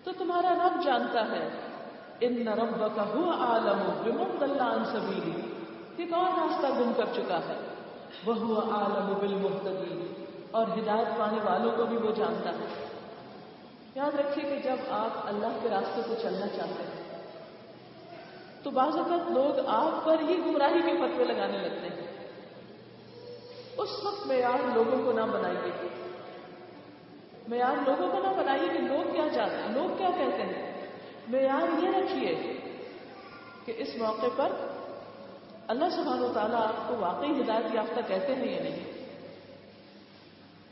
تو 0.03 0.11
تمہارا 0.17 0.67
رب 0.67 0.83
جانتا 0.83 1.31
ہے۔ 1.31 1.70
ان 2.21 2.47
رب 2.47 2.95
کا 2.95 3.03
ہوا 3.03 3.35
عالم 3.35 4.01
بمن 4.03 4.43
اللہ 4.43 4.83
سبیلی 4.91 5.41
کہ 5.95 6.05
کون 6.09 6.25
راستہ 6.25 6.67
گم 6.67 6.91
کر 6.97 7.05
چکا 7.15 7.37
ہے؟ 7.37 7.59
وہ 8.25 8.61
عالم 8.71 9.13
بالمحتدین 9.19 10.25
اور 10.51 10.65
ہدایت 10.67 11.17
پانے 11.17 11.37
والوں 11.43 11.71
کو 11.77 11.85
بھی 11.85 11.97
وہ 11.97 12.11
جانتا 12.11 12.49
ہے۔ 12.49 12.87
یاد 13.95 14.19
رکھیے 14.19 14.43
کہ 14.43 14.69
جب 14.69 14.75
آپ 14.89 15.09
اللہ 15.25 15.59
کے 15.61 15.69
راستے 15.69 16.01
کو 16.07 16.15
چلنا 16.21 16.47
چاہتے 16.47 16.83
ہیں، 16.83 17.21
تو 18.63 18.71
بعض 18.71 18.97
اوقات 18.97 19.31
لوگ 19.31 19.65
آپ 19.67 20.05
پر 20.05 20.15
ہی 20.19 20.37
گمراہی 20.45 20.81
کے 20.81 20.97
فتوے 20.97 21.25
لگانے 21.25 21.57
لگتے 21.57 21.87
ہیں۔ 21.87 22.27
اس 23.77 24.05
وقت 24.05 24.27
معیار 24.27 24.59
لوگوں 24.73 25.03
کو 25.05 25.11
نہ 25.11 25.21
بنائیے۔ 25.21 25.87
معیار 27.47 27.89
لوگوں 27.89 28.11
کو 28.11 28.19
نہ 28.19 28.41
بنائیے 28.41 28.67
کہ 28.73 28.79
لوگ 28.79 29.11
کیا 29.11 29.29
چاہتے 29.33 29.55
ہیں، 29.55 29.69
لوگ 29.69 29.97
کیا 29.97 30.09
کہتے 30.17 30.43
ہیں۔ 30.43 30.70
معیار 31.31 31.83
یہ 31.83 31.89
رکھیے 31.89 32.57
کہ 33.65 33.73
اس 33.77 33.95
موقع 33.95 34.27
پر 34.35 34.49
اللہ 35.67 35.89
سبحانہ 35.89 36.25
و 36.25 36.31
تعالیٰ 36.33 36.61
آپ 36.61 36.87
کو 36.87 36.95
واقعی 36.99 37.41
ہدایت 37.41 37.75
یافتہ 37.75 37.99
کہتے 38.07 38.35
ہیں 38.35 38.55
یا 38.55 38.63
نہیں؟ 38.63 38.93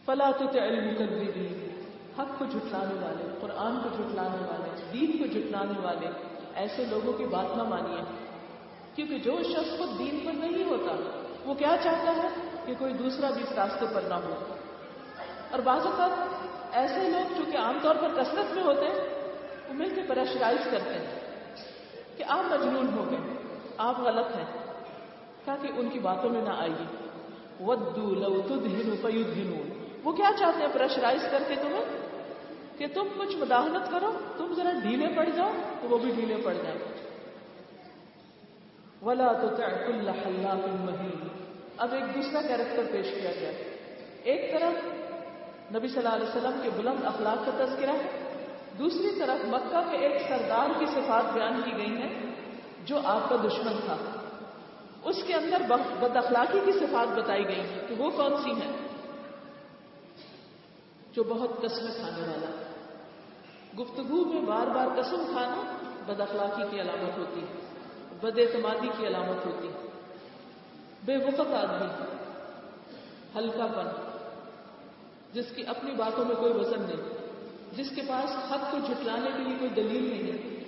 فلا 0.06 0.32
تو 0.32 0.46
علم 0.60 0.96
کر 0.96 1.14
حق 2.22 2.40
کو 2.40 2.46
جھٹلانے 2.46 2.94
والے، 2.94 3.24
قرآن 3.42 3.80
کو 3.84 3.90
جھٹلانے 3.90 4.46
والے، 4.46 4.70
دین 4.94 5.18
کو 5.18 5.26
جھٹلانے 5.26 5.80
والے، 5.80 6.08
ایسے 6.56 6.86
لوگوں 6.86 7.14
کی 7.14 7.26
بات 7.26 7.58
نہ 7.58 7.64
مانیے۔ 7.64 8.02
کیونکہ 8.96 9.18
جو 9.18 9.44
شخص 9.44 9.78
کو 9.78 9.86
دین 9.86 10.20
پر 10.26 10.32
نہیں 10.34 10.64
ہوتا، 10.64 11.22
وہ 11.46 11.54
کیا 11.54 11.76
چاہتا 11.84 12.24
ہے؟ 12.24 12.28
کہ 12.66 12.74
کوئی 12.80 12.94
دوسرا 12.94 13.30
بھی 13.30 13.44
اس 13.44 13.52
راستے 13.52 13.86
پر 13.94 14.02
نہ 14.02 14.14
ہو۔ 14.14 14.56
اور 15.52 15.60
بعض 15.60 15.86
اوقات 15.86 16.10
ایسے 16.72 17.10
لوگ 17.10 17.38
جو 17.38 17.52
کہ 17.52 17.58
عام 17.58 17.78
طور 17.82 17.96
پر 17.96 18.24
کثرت 18.24 18.54
میں 18.54 18.64
ہوتے 18.64 18.86
ہیں 18.86 19.19
وہ 19.70 19.74
مل 19.74 19.90
کے 19.96 20.02
پریشرائز 20.08 20.72
کرتے 20.72 20.94
ہیں 20.94 21.20
کہ 22.18 22.24
آپ 22.28 22.44
مجنون 22.52 22.88
ہو 22.98 23.12
گئے 23.12 23.18
آپ 23.78 24.00
غلط 24.00 24.36
ہیں، 24.36 24.46
تاکہ 25.46 25.68
ان 25.76 25.90
کی 25.90 26.00
باتوں 26.00 26.30
میں 26.30 26.42
نہ 26.42 26.50
آئیے۔ 26.50 27.10
ودو 27.64 28.16
لو 28.16 28.42
تدہنو 28.42 28.96
فیدہنون 29.02 29.70
وہ 30.04 30.12
کیا 30.12 30.32
چاہتے 30.40 30.60
ہیں 30.60 30.74
پریشرائز 30.74 31.22
کر 31.32 31.44
کے 31.48 31.56
تمہیں؟ 31.56 31.86
کہ 32.78 32.88
تم 32.94 33.08
کچھ 33.20 33.36
مداحنت 33.36 33.92
کرو، 33.92 34.12
تم 34.38 34.54
ذرا 34.54 34.72
ڈھیلے 34.82 35.08
پڑ 35.16 35.30
جاؤ 35.36 35.52
تو 35.82 35.88
وہ 35.90 35.98
بھی 35.98 36.12
ڈھیلے 36.16 36.36
پڑ 36.44 36.54
جائیں۔ 36.54 36.80
ولا 39.02 39.32
تو 39.32 39.48
اب 41.78 41.94
ایک 41.94 42.16
دوسرا 42.16 42.42
کیریکٹر 42.42 42.84
پیش 42.92 43.06
کیا 43.22 43.32
گیا۔ 43.40 43.52
ایک 44.24 44.52
طرف 44.52 44.86
نبی 45.76 45.88
صلی 45.88 45.98
اللہ 45.98 46.10
علیہ 46.10 46.28
وسلم 46.28 46.60
کے 46.64 46.70
بلند 46.76 47.06
اخلاق 47.06 47.46
کا 47.46 47.66
تذکرہ 47.66 47.92
ہے 47.92 48.29
دوسری 48.80 49.20
طرف 49.20 49.46
مکہ 49.46 49.92
کے 49.92 49.98
ایک 49.98 50.22
سردار 50.22 50.80
کی 50.80 50.86
صفات 50.86 51.34
بیان 51.34 51.62
کی 51.62 51.72
گئی 51.78 52.02
ہیں 52.02 52.36
جو 52.86 53.00
آپ 53.04 53.30
کا 53.30 53.36
دشمن 53.36 53.74
تھا۔ 53.86 53.98
اس 55.04 55.16
کے 55.28 55.34
اندر 55.34 55.62
بد 56.00 56.16
اخلاقی 56.16 56.60
کی 56.66 56.72
صفات 56.72 57.20
بتائی 57.20 57.48
گئی 57.48 57.60
ہیں۔ 57.60 57.88
کہ 57.88 57.96
وہ 57.96 58.10
کون 58.10 58.38
سی 58.44 58.52
ہیں؟ 58.52 58.72
جو 61.14 61.24
بہت 61.24 61.50
قسم 61.62 61.86
کھانے 61.86 62.22
والا۔ 62.22 62.74
گفتگو 63.80 64.34
میں 64.34 64.42
بار 64.42 64.68
بار 64.68 65.02
قسم 65.02 65.24
کھانا 65.32 65.78
بد 66.06 66.22
اخلاقی 66.22 66.64
کی 66.72 66.82
علامت 66.82 67.18
ہوتی 67.18 67.42
ہے۔ 67.42 67.60
بد 68.22 68.40
اعتمادی 68.40 68.88
کی 68.98 69.08
علامت 69.08 69.46
ہوتی 69.46 69.70
بے 71.06 71.18
وقت 71.18 71.54
آدمی، 71.54 72.04
ہلکا 73.36 73.68
پن، 73.68 74.10
جس 75.34 75.46
کی 75.56 75.64
اپنی 75.68 75.92
باتوں 75.92 76.26
میں 76.26 76.36
کوئی 76.36 76.54
وزن 76.54 76.82
نہیں۔ 76.82 77.19
جس 77.74 77.90
کے 77.96 78.02
پاس 78.08 78.52
حق 78.52 78.72
کو 78.72 78.78
جھٹلانے 78.78 79.30
کے 79.38 79.44
لیے 79.44 79.58
کوئی 79.60 79.70
دلیل 79.70 80.10
نہیں 80.10 80.64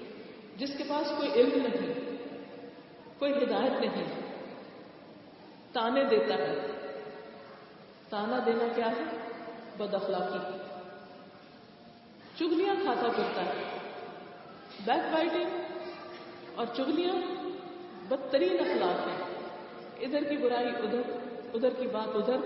جس 0.57 0.69
کے 0.77 0.83
پاس 0.87 1.11
کوئی 1.17 1.31
علم 1.33 1.49
نہیں، 1.55 1.93
کوئی 3.19 3.31
ہدایت 3.31 3.71
نہیں، 3.81 4.03
تانے 5.71 6.03
دیتا 6.03 6.33
ہے۔ 6.33 6.67
تانا 8.09 8.39
دینا 8.45 8.67
کیا 8.75 8.87
ہے؟ 8.87 9.17
بد 9.77 9.93
اخلاقی۔ 9.93 10.57
چگلیاں 12.39 12.75
کھاتا 12.83 13.07
پھرتا 13.15 13.45
ہے۔ 13.45 13.77
بیک 14.85 15.13
بائٹنگ 15.13 15.49
اور 16.55 16.65
چگلیاں 16.75 17.45
بدترین 18.07 18.59
اخلاق 18.59 19.07
ہیں۔ 19.07 19.35
ادھر 20.01 20.23
کی 20.23 20.37
برائی 20.37 20.67
ادھر 20.67 21.01
ادھر 21.53 21.69
کی 21.69 21.87
بات 21.87 22.15
ادھر 22.15 22.37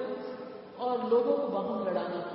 اور 0.75 0.99
لوگوں 1.09 1.37
کو 1.37 1.47
باہم 1.47 1.83
لڑانا۔ 1.83 2.34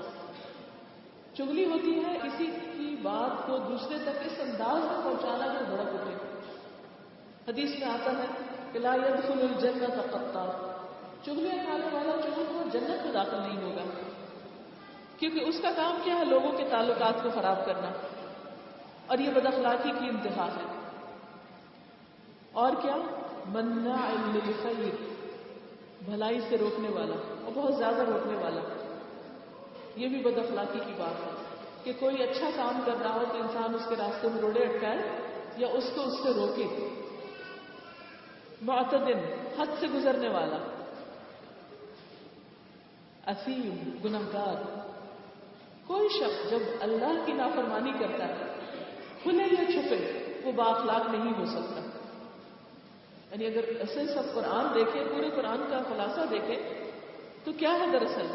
چگلی 1.38 1.64
ہوتی 1.64 2.04
ہے 2.04 2.16
اسی 2.16 2.46
کی 2.46 2.96
بات 3.02 3.46
کو 3.46 3.58
دوسرے 3.58 3.98
تک 3.98 4.18
اس 4.24 4.32
انداز 4.40 4.84
میں 4.84 5.04
پہنچانا 5.04 5.46
جو 5.46 5.76
بڑا 5.76 5.82
اٹھے 5.82 6.14
حدیث 7.48 7.78
میں 7.78 7.88
آتا 7.88 8.12
ہے 8.12 8.26
کہ 8.72 8.78
لا 8.78 8.94
يدخل 8.94 9.40
الجنت 9.40 10.12
قطار 10.12 10.70
چگلیاں 11.24 11.64
کھانے 11.64 11.86
والا 11.92 12.12
چگل 12.22 12.44
وہ 12.48 12.70
جنت 12.72 13.04
میں 13.04 13.12
داخل 13.12 13.36
نہیں 13.36 13.62
ہوگا۔ 13.62 13.84
کیونکہ 15.18 15.40
اس 15.44 15.60
کا 15.62 15.70
کام 15.76 15.98
کیا 16.04 16.14
ہے؟ 16.14 16.24
لوگوں 16.24 16.52
کے 16.52 16.64
تعلقات 16.70 17.22
کو 17.22 17.28
خراب 17.34 17.66
کرنا۔ 17.66 17.92
اور 19.06 19.18
یہ 19.18 19.30
بد 19.30 19.46
اخلاقی 19.46 19.90
کی 19.90 20.08
انتہا 20.08 20.46
ہے۔ 20.46 20.80
اور 22.52 22.72
کیا؟ 22.82 22.96
منا 23.46 24.14
للخیر، 24.34 25.12
بھلائی 26.04 26.40
سے 26.40 26.58
روکنے 26.58 26.88
والا 26.88 27.34
اور 27.44 27.52
بہت 27.54 27.74
زیادہ 27.74 28.02
روکنے 28.02 28.36
والا۔ 28.36 28.79
یہ 29.96 30.08
بھی 30.08 30.18
بد 30.18 30.38
اخلاقی 30.38 30.78
کی 30.86 30.92
بات 30.98 31.26
ہے 31.26 31.30
کہ 31.84 31.92
کوئی 32.00 32.22
اچھا 32.22 32.50
کام 32.56 32.80
کر 32.86 32.92
رہا 33.02 33.14
ہو 33.14 33.24
تو 33.32 33.36
انسان 33.36 33.74
اس 33.74 33.82
کے 33.88 33.96
راستے 33.96 34.28
میں 34.28 34.40
روڑے 34.40 34.60
اٹکائے 34.60 34.98
یا 35.56 35.68
اس 35.68 35.84
کو 35.94 36.02
اس 36.02 36.22
سے 36.22 36.30
روکے۔ 36.30 36.88
معتدن 38.62 39.48
حد 39.58 39.66
سے 39.80 39.86
گزرنے 39.94 40.28
والا۔ 40.28 40.56
اسیم 43.26 43.96
گناہگار۔ 44.04 44.86
کوئی 45.86 46.08
شخص 46.08 46.50
جب 46.50 46.58
اللہ 46.80 47.26
کی 47.26 47.32
نافرمانی 47.32 47.92
کرتا 47.92 48.28
ہے، 48.28 48.54
کھلے 49.22 49.44
یا 49.44 49.72
چھپے، 49.72 50.32
وہ 50.44 50.52
باخلاق 50.52 51.10
نہیں 51.10 51.32
ہو 51.38 51.44
سکتا۔ 51.44 51.80
یعنی 53.30 53.46
اگر 53.46 53.64
ایسے 53.64 54.06
سب 54.06 54.34
قرآن 54.34 54.74
دیکھیں 54.74 55.04
پورے 55.04 55.30
قرآن 55.30 55.58
کا 55.70 55.78
خلاصہ 55.88 56.20
دیکھیں 56.30 56.90
تو 57.44 57.52
کیا 57.52 57.72
ہے 57.72 57.86
دراصل؟ 57.92 58.26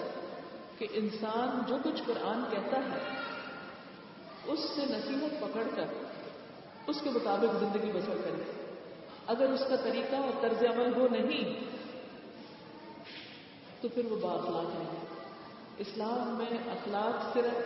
کہ 0.78 0.88
انسان 0.92 1.62
جو 1.68 1.76
کچھ 1.84 2.02
قرآن 2.06 2.44
کہتا 2.52 2.78
ہے، 2.78 3.00
اس 4.46 4.60
سے 4.60 4.82
نصیحت 4.82 5.42
پکڑ 5.42 5.64
کر، 5.76 5.86
اس 6.88 7.02
کے 7.02 7.10
مطابق 7.10 7.60
زندگی 7.60 7.92
بسر 7.92 8.18
کرے۔ 8.24 8.44
اگر 9.28 9.50
اس 9.50 9.64
کا 9.70 9.76
طریقہ 9.76 10.16
اور 10.16 10.42
طرز 10.42 10.64
عمل 10.64 11.02
وہ 11.02 11.08
نہیں، 11.08 11.66
تو 13.82 13.88
پھر 13.88 14.06
وہ 14.06 14.16
باخلاق 14.22 14.76
نہیں 14.78 15.06
اسلام 15.78 16.38
میں 16.38 16.58
اخلاق 16.72 17.34
صرف 17.34 17.58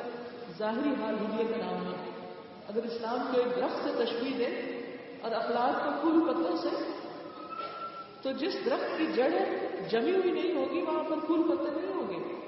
ظاہری 0.58 0.90
حال 0.90 1.16
ہلیے 1.16 1.46
کا 1.46 1.58
نام 1.58 1.94
ہے۔ 1.94 2.10
اگر 2.68 2.84
اسلام 2.84 3.32
کو 3.32 3.38
ایک 3.38 3.56
درخت 3.56 3.84
سے 3.84 4.06
تشبیح 4.06 4.38
دے 4.38 4.46
اور 5.22 5.32
اخلاق 5.32 5.86
کو 5.86 6.02
پھول 6.02 6.34
پتوں 6.34 6.58
سے، 6.58 6.92
تو 8.22 8.32
جس 8.32 8.66
درخت 8.66 8.98
کی 8.98 9.06
جڑ 9.06 9.30
جمی 9.90 10.12
ہوئی 10.12 10.32
نہیں 10.32 10.56
ہوگی، 10.56 10.82
وہاں 10.82 11.04
پر 11.04 11.26
پھول 11.26 11.44
پتے 11.44 11.72
نہیں 11.72 11.94
ہوں 11.94 12.10
گے۔ 12.10 12.39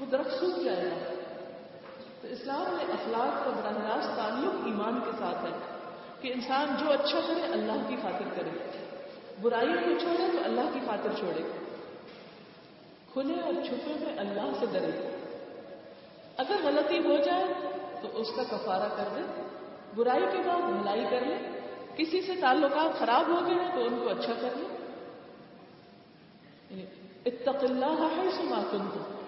وہ 0.00 0.06
درخت 0.06 0.40
سوکھ 0.40 0.64
جائے 0.64 0.84
گا۔ 0.84 1.14
تو 2.22 2.28
اسلام 2.28 2.74
میں 2.74 2.84
اخلاق 2.84 3.44
کا 3.44 3.50
براہ 3.50 3.96
راست 3.96 4.16
تعلق 4.16 4.54
ایمان 4.64 5.00
کے 5.04 5.10
ساتھ 5.18 5.44
ہے 5.44 5.58
کہ 6.20 6.32
انسان 6.32 6.76
جو 6.80 6.90
اچھا 6.90 7.20
کرے 7.26 7.42
اللہ 7.42 7.88
کی 7.88 7.96
خاطر 8.02 8.24
کرے۔ 8.36 8.50
برائی 9.42 9.72
کو 9.72 9.98
چھوڑے 9.98 10.28
تو 10.32 10.38
اللہ 10.44 10.60
کی 10.72 10.80
خاطر 10.86 11.08
چھوڑے۔ 11.18 11.42
کھلے 13.12 13.40
اور 13.40 13.52
چھپے 13.64 13.92
میں 14.00 14.18
اللہ 14.18 14.52
سے 14.60 14.66
ڈرے۔ 14.72 15.16
اگر 16.36 16.54
غلطی 16.62 16.98
ہو 16.98 17.16
جائے 17.16 17.44
تو 18.02 18.08
اس 18.12 18.26
کا 18.36 18.42
کفارہ 18.42 18.88
کر 18.96 19.08
دے 19.16 19.42
برائی 19.94 20.24
کے 20.32 20.38
بعد 20.38 20.72
بھلائی 20.72 21.04
کر 21.10 21.20
لے۔ 21.20 21.60
کسی 21.96 22.22
سے 22.22 22.32
تعلقات 22.40 22.98
خراب 22.98 23.28
ہو 23.28 23.46
گئے 23.46 23.64
ہیں 23.64 23.74
تو 23.74 23.84
ان 23.84 23.98
کو 23.98 24.08
اچھا 24.08 24.32
کر 24.40 24.48
لے۔ 24.56 24.76
یعنی 26.70 26.84
اتق 27.26 27.64
اللہ 27.64 28.08
ہے 28.16 28.30
سما 28.30 28.62
تم 28.70 28.88
کو 28.94 29.19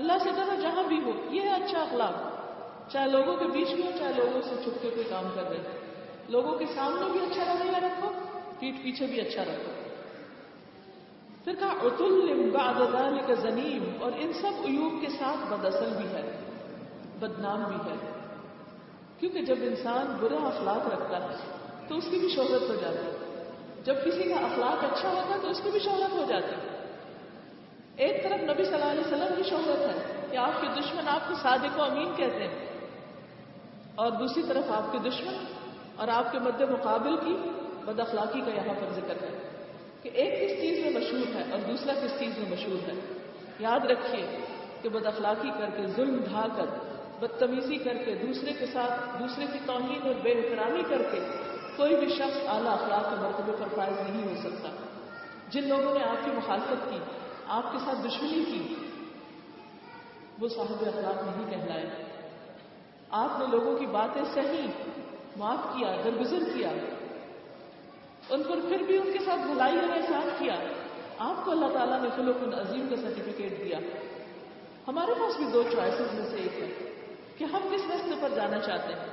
اللہ 0.00 0.12
سے 0.22 0.30
ڈرو 0.30 0.60
جہاں 0.60 0.82
بھی 0.82 1.00
ہو، 1.04 1.10
یہ 1.30 1.40
ہے 1.40 1.54
اچھا 1.54 1.80
اخلاق۔ 1.80 2.30
چاہے 2.92 3.08
لوگوں 3.08 3.36
کے 3.36 3.44
بیچ 3.44 3.74
میں 3.74 3.86
ہو، 3.86 3.90
چاہے 3.98 4.12
لوگوں 4.16 4.42
سے 4.42 4.50
چھپ 4.64 4.82
کے 4.82 4.90
کوئی 4.90 5.04
کام 5.10 5.24
کر 5.34 5.42
رہے 5.42 5.58
لوگوں 6.28 6.58
کے 6.58 6.64
سامنے 6.74 7.10
بھی 7.12 7.20
اچھا 7.20 7.44
رویہ 7.44 7.76
رکھو 7.76 8.08
پیٹ 8.58 8.82
پیچھے 8.82 9.06
بھی 9.06 9.20
اچھا 9.20 9.42
رکھو۔ 9.42 9.72
پھر 11.44 11.52
کہا 11.58 11.74
اتل 11.82 12.50
بعد 12.50 12.74
ذلك 12.74 13.40
زنیم 13.40 14.02
اور 14.02 14.12
ان 14.18 14.32
سب 14.32 14.66
عیوب 14.66 14.92
کے 15.00 15.08
ساتھ 15.08 15.52
بداصل 15.52 15.88
بھی 15.96 16.08
ہے، 16.08 16.40
بدنام 17.18 17.64
بھی 17.64 17.90
ہے۔ 17.90 17.96
کیونکہ 19.20 19.42
جب 19.42 19.56
انسان 19.60 20.16
برا 20.20 20.48
اخلاق 20.48 20.88
رکھتا 20.92 21.22
ہے، 21.22 21.36
تو 21.88 21.96
اس 21.96 22.04
کی 22.10 22.18
بھی 22.18 22.28
شہرت 22.28 22.70
ہو 22.70 22.74
جاتی 22.80 23.06
ہے۔ 23.06 23.42
جب 23.84 23.94
کسی 24.04 24.22
کا 24.22 24.34
اخلاق 24.34 24.84
اچھا 24.84 25.08
ہوتا 25.08 25.34
ہے، 25.34 25.40
تو 25.42 25.48
اس 25.48 25.60
کی 25.64 25.70
بھی 25.70 25.80
شہرت 25.80 26.12
ہو 26.12 26.24
جاتی 26.28 26.52
ہے۔ 26.52 26.69
ایک 28.04 28.22
طرف 28.24 28.42
نبی 28.42 28.64
صلی 28.64 28.74
اللہ 28.74 28.90
علیہ 28.90 29.06
وسلم 29.06 29.34
کی 29.36 29.42
شہرت 29.48 29.80
ہے 29.86 30.26
کہ 30.30 30.36
آپ 30.38 30.60
کے 30.60 30.68
دشمن 30.76 31.08
آپ 31.08 31.28
کو 31.28 31.34
صادق 31.42 31.78
و 31.78 31.82
امین 31.82 32.12
کہتے 32.16 32.46
ہیں، 32.46 32.68
اور 33.94 34.10
دوسری 34.20 34.42
طرف 34.48 34.70
آپ 34.72 34.92
کے 34.92 34.98
دشمن 35.08 35.36
اور 35.96 36.08
آپ 36.08 36.30
کے 36.32 36.38
مد 36.38 36.60
مقابل 36.70 37.16
کی 37.16 37.34
بد 37.84 38.00
اخلاقی 38.00 38.40
کا 38.40 38.54
یہاں 38.54 38.74
پر 38.80 38.92
ذکر 38.94 39.22
ہے 39.22 39.32
کہ 40.02 40.10
ایک 40.14 40.32
کس 40.40 40.52
چیز 40.60 40.78
میں 40.84 40.92
مشہور 40.92 41.34
ہے 41.34 41.42
اور 41.50 41.66
دوسرا 41.66 41.94
کس 41.94 42.18
چیز 42.20 42.38
میں 42.38 42.48
مشہور 42.50 42.88
ہے۔ 42.88 42.94
یاد 43.60 43.86
رکھیے 43.90 44.24
کہ 44.82 44.88
بد 44.88 45.06
اخلاقی 45.06 45.50
کر 45.58 45.76
کے 45.76 45.86
ظلم 45.96 46.16
ڈھا 46.24 46.46
کر، 46.56 46.68
بدتمیزی 47.20 47.78
کر 47.78 47.96
کے، 48.04 48.14
دوسرے 48.16 48.52
کے 48.58 48.66
ساتھ، 48.66 48.94
دوسرے 49.18 49.46
کی 49.52 49.58
توہین 49.66 50.06
اور 50.08 50.22
بے 50.22 50.32
احترامی 50.32 50.82
کر 50.90 51.02
کے 51.12 51.20
کوئی 51.76 51.96
بھی 51.96 52.08
شخص 52.14 52.38
اعلیٰ 52.48 52.72
اخلاق 52.72 53.10
کے 53.10 53.16
مرتبے 53.20 53.52
پر 53.58 53.74
فائز 53.76 53.98
نہیں 54.00 54.24
ہو 54.24 54.36
سکتا۔ 54.40 54.68
جن 55.50 55.68
لوگوں 55.68 55.94
نے 55.94 56.04
آپ 56.04 56.24
کی 56.24 56.30
مخالفت 56.32 56.90
کی 56.90 56.98
آپ 57.50 57.72
کے 57.72 57.78
ساتھ 57.78 58.06
دشمنی 58.06 58.44
کی۔ 58.44 58.74
وہ 60.38 60.48
صاحب 60.48 60.84
اخلاق 60.86 61.22
نہیں 61.22 61.50
کہلائے۔ 61.50 61.90
آپ 63.10 63.38
نے 63.38 63.46
لوگوں 63.46 63.78
کی 63.78 63.86
باتیں 63.86 64.22
صحیح 64.34 64.68
معاف 65.36 65.58
کیا، 65.76 65.96
درگزر 66.04 66.38
کیا۔ 66.54 66.70
ان 68.30 68.42
پر 68.42 68.60
پھر 68.68 68.78
بھی 68.78 68.96
ان 68.98 69.12
کے 69.12 69.24
ساتھ 69.24 69.40
بھلائی 69.40 69.78
اور 69.78 69.96
احسان 69.96 70.28
کیا۔ 70.38 70.54
آپ 71.18 71.44
کو 71.44 71.50
اللہ 71.50 71.66
تعالیٰ 71.72 72.02
نے 72.02 72.08
فلوق 72.16 72.54
عظیم 72.54 72.88
کا 72.88 72.96
سرٹیفکیٹ 72.96 73.58
دیا۔ 73.58 73.78
ہمارے 74.88 75.14
پاس 75.14 75.36
بھی 75.36 75.44
دو 75.52 75.62
چوائسیز 75.62 76.14
میں 76.14 76.30
سے 76.30 76.36
ایک 76.36 76.52
ہے 76.52 76.92
کہ 77.38 77.44
ہم 77.44 77.60
کس 77.72 77.80
رستے 77.90 78.10
پر 78.20 78.28
جانا 78.28 78.58
چاہتے 78.58 78.92
ہیں۔ 78.92 79.06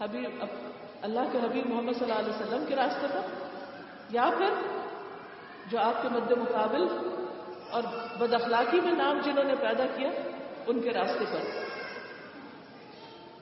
حبیب 0.00 0.44
اللہ 1.02 1.20
کے 1.32 1.38
حبیب 1.38 1.66
محمد 1.66 1.92
صلی 1.92 2.12
اللہ 2.12 2.18
علیہ 2.18 2.42
وسلم 2.42 2.64
کے 2.68 2.76
راستے 2.76 3.06
پر 3.12 3.20
یا 4.10 4.30
پھر 4.38 4.77
جو 5.70 5.80
آپ 5.80 6.02
کے 6.02 6.08
مد 6.08 6.30
مقابل 6.30 6.86
اور 7.70 7.82
بد 8.18 8.34
اخلاقی 8.34 8.80
میں 8.80 8.92
نام 8.92 9.18
جنہوں 9.24 9.44
نے 9.44 9.54
پیدا 9.60 9.84
کیا، 9.96 10.08
ان 10.66 10.80
کے 10.80 10.92
راستے 10.92 11.24
پر۔ 11.32 11.38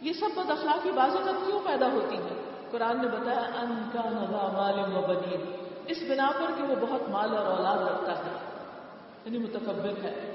یہ 0.00 0.12
سب 0.12 0.26
بد 0.36 0.50
اخلاقی 0.50 0.90
بازو 0.90 1.18
تک 1.18 1.46
کیوں 1.46 1.60
پیدا 1.66 1.92
ہوتی 1.92 2.16
ہیں؟ 2.16 2.42
قرآن 2.70 2.96
نے 3.02 3.08
بتایا، 3.08 3.40
ان 3.40 3.88
کا 3.92 4.00
نظا 4.04 4.48
مال 4.52 4.96
و 4.96 5.00
بنی 5.00 5.36
اس 5.86 5.98
بنا 6.08 6.30
پر 6.38 6.52
کہ 6.56 6.62
وہ 6.62 6.74
بہت 6.80 7.08
مال 7.08 7.36
اور 7.36 7.46
اولاد 7.46 7.78
رکھتا 7.78 8.12
ہے 8.12 8.32
یعنی 9.24 9.38
متکبر 9.38 10.04
ہے۔ 10.04 10.34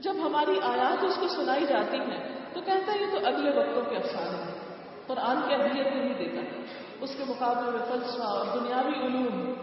جب 0.00 0.14
ہماری 0.22 0.58
آیات 0.62 1.04
اس 1.04 1.16
کو 1.20 1.28
سنائی 1.28 1.66
جاتی 1.66 1.96
ہیں، 1.96 2.38
تو 2.54 2.60
کہتا 2.60 2.92
ہے، 2.92 2.98
یہ 2.98 3.06
تو 3.10 3.26
اگلے 3.26 3.50
وقتوں 3.50 3.90
کے 3.90 3.96
افسانے 3.96 4.42
ہیں 4.42 4.60
قرآن 5.06 5.36
کی 5.48 5.54
اہمیت 5.54 5.86
نہیں 5.86 6.14
دیتا۔ 6.18 6.62
اس 7.00 7.10
کے 7.16 7.24
مقابلے 7.28 7.70
میں 7.70 7.86
فلسفہ 7.88 8.22
اور 8.22 8.58
دنیاوی 8.58 9.06
علوم 9.06 9.54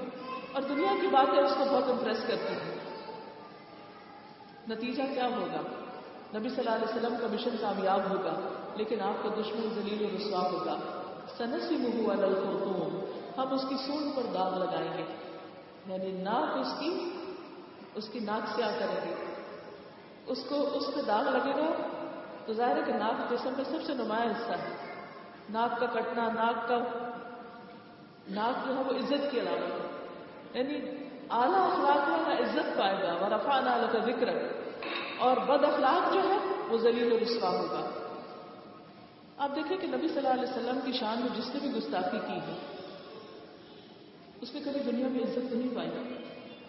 اور 0.54 0.62
دنیا 0.62 0.94
کی 1.02 1.08
باتیں 1.08 1.44
اس 1.44 1.52
کو 1.58 1.64
بہت 1.70 1.90
امپریس 1.90 2.18
کرتی 2.28 2.54
ہیں۔ 2.54 2.78
نتیجہ 4.70 5.04
کیا 5.14 5.28
ہوگا؟ 5.28 5.62
نبی 6.40 6.50
صلی 6.50 6.68
اللہ 6.68 6.70
علیہ 6.70 6.96
وسلم 6.96 7.16
کا 7.22 7.28
مشن 7.32 7.50
کامیاب 7.62 8.10
ہوگا، 8.10 8.40
لیکن 8.76 9.02
آپ 9.02 9.24
کا 9.24 9.30
دشمن 9.30 9.70
ذلیل 9.76 10.02
و 10.02 10.18
رسوا 10.18 10.52
ہوگا۔ 10.52 11.02
سنسی 11.38 11.76
مہو 11.78 12.12
الخرطوم۔ 12.12 13.06
ہم 13.38 13.54
اس 13.54 13.66
کی 13.70 13.76
سون 13.88 14.12
پر 14.16 14.24
داغ 14.34 14.58
لگائیں 14.58 14.98
گے۔ 14.98 15.04
یعنی 15.88 16.12
ناک 16.12 16.58
اس 16.58 16.74
کی 16.80 17.10
اس 17.96 18.10
کی 18.10 18.20
ناک 18.20 18.50
سے 18.56 18.64
آ 18.64 18.70
کریں 18.80 19.10
گے 19.10 19.14
اس 20.26 20.44
کو، 20.50 20.70
اس 20.74 20.96
پہ 20.96 21.02
داغ 21.02 21.24
لگے 21.24 21.52
گا۔ 21.52 21.88
تو 22.46 22.54
ظاہر 22.54 22.78
ہے 22.78 22.82
کہ 22.86 22.94
ناک 22.94 23.32
جسم 23.32 23.50
میں 23.58 23.66
سب 23.66 23.84
سے 23.86 23.94
نمایاں 23.94 24.26
حصہ 24.26 24.52
ہے۔ 24.52 24.94
ناک 25.50 25.80
کا 25.80 25.86
کٹنا، 25.86 26.28
ناک 26.28 26.68
کا، 26.68 26.78
ناک 28.30 28.68
جو 28.68 28.76
ہے 28.76 28.84
وہ 28.84 28.92
عزت 28.92 29.32
کی 29.32 29.40
علامت 29.40 29.92
ہے 29.92 29.97
یعنی 30.54 30.76
اعلیٰ 31.30 31.72
اخلاق 31.72 32.30
ہے 32.30 32.34
نہ 32.34 32.42
عزت 32.42 32.78
پائے 32.78 32.96
گا 33.04 33.14
وہ 33.14 33.28
رفا 33.28 33.88
کا 33.92 34.00
ذکر 34.06 34.30
اور 35.20 35.38
بد 35.38 35.64
اخلاق 35.64 36.14
جو 36.14 36.20
ہے، 36.20 36.38
وہ 36.70 36.78
ذلیل 36.78 37.14
و 37.14 37.18
رسوا 37.20 37.50
ہوگا۔ 37.50 37.90
آپ 39.38 39.56
دیکھیں 39.56 39.78
کہ 39.78 39.88
نبی 39.88 40.08
صلی 40.08 40.18
اللہ 40.18 40.30
علیہ 40.30 40.44
وسلم 40.44 40.80
کی 40.86 40.92
شان 40.92 41.20
میں 41.20 41.30
جس 41.38 41.56
نے 41.56 41.60
بھی 41.60 41.72
گستاخی 41.78 42.18
کی 42.28 42.34
ہے، 42.34 42.58
اس 44.42 44.56
نے 44.56 44.62
کبھی 44.66 44.92
دنیا 44.92 45.08
میں 45.08 45.20
عزت 45.20 45.54
نہیں 45.54 45.76
پائی۔ 45.76 45.90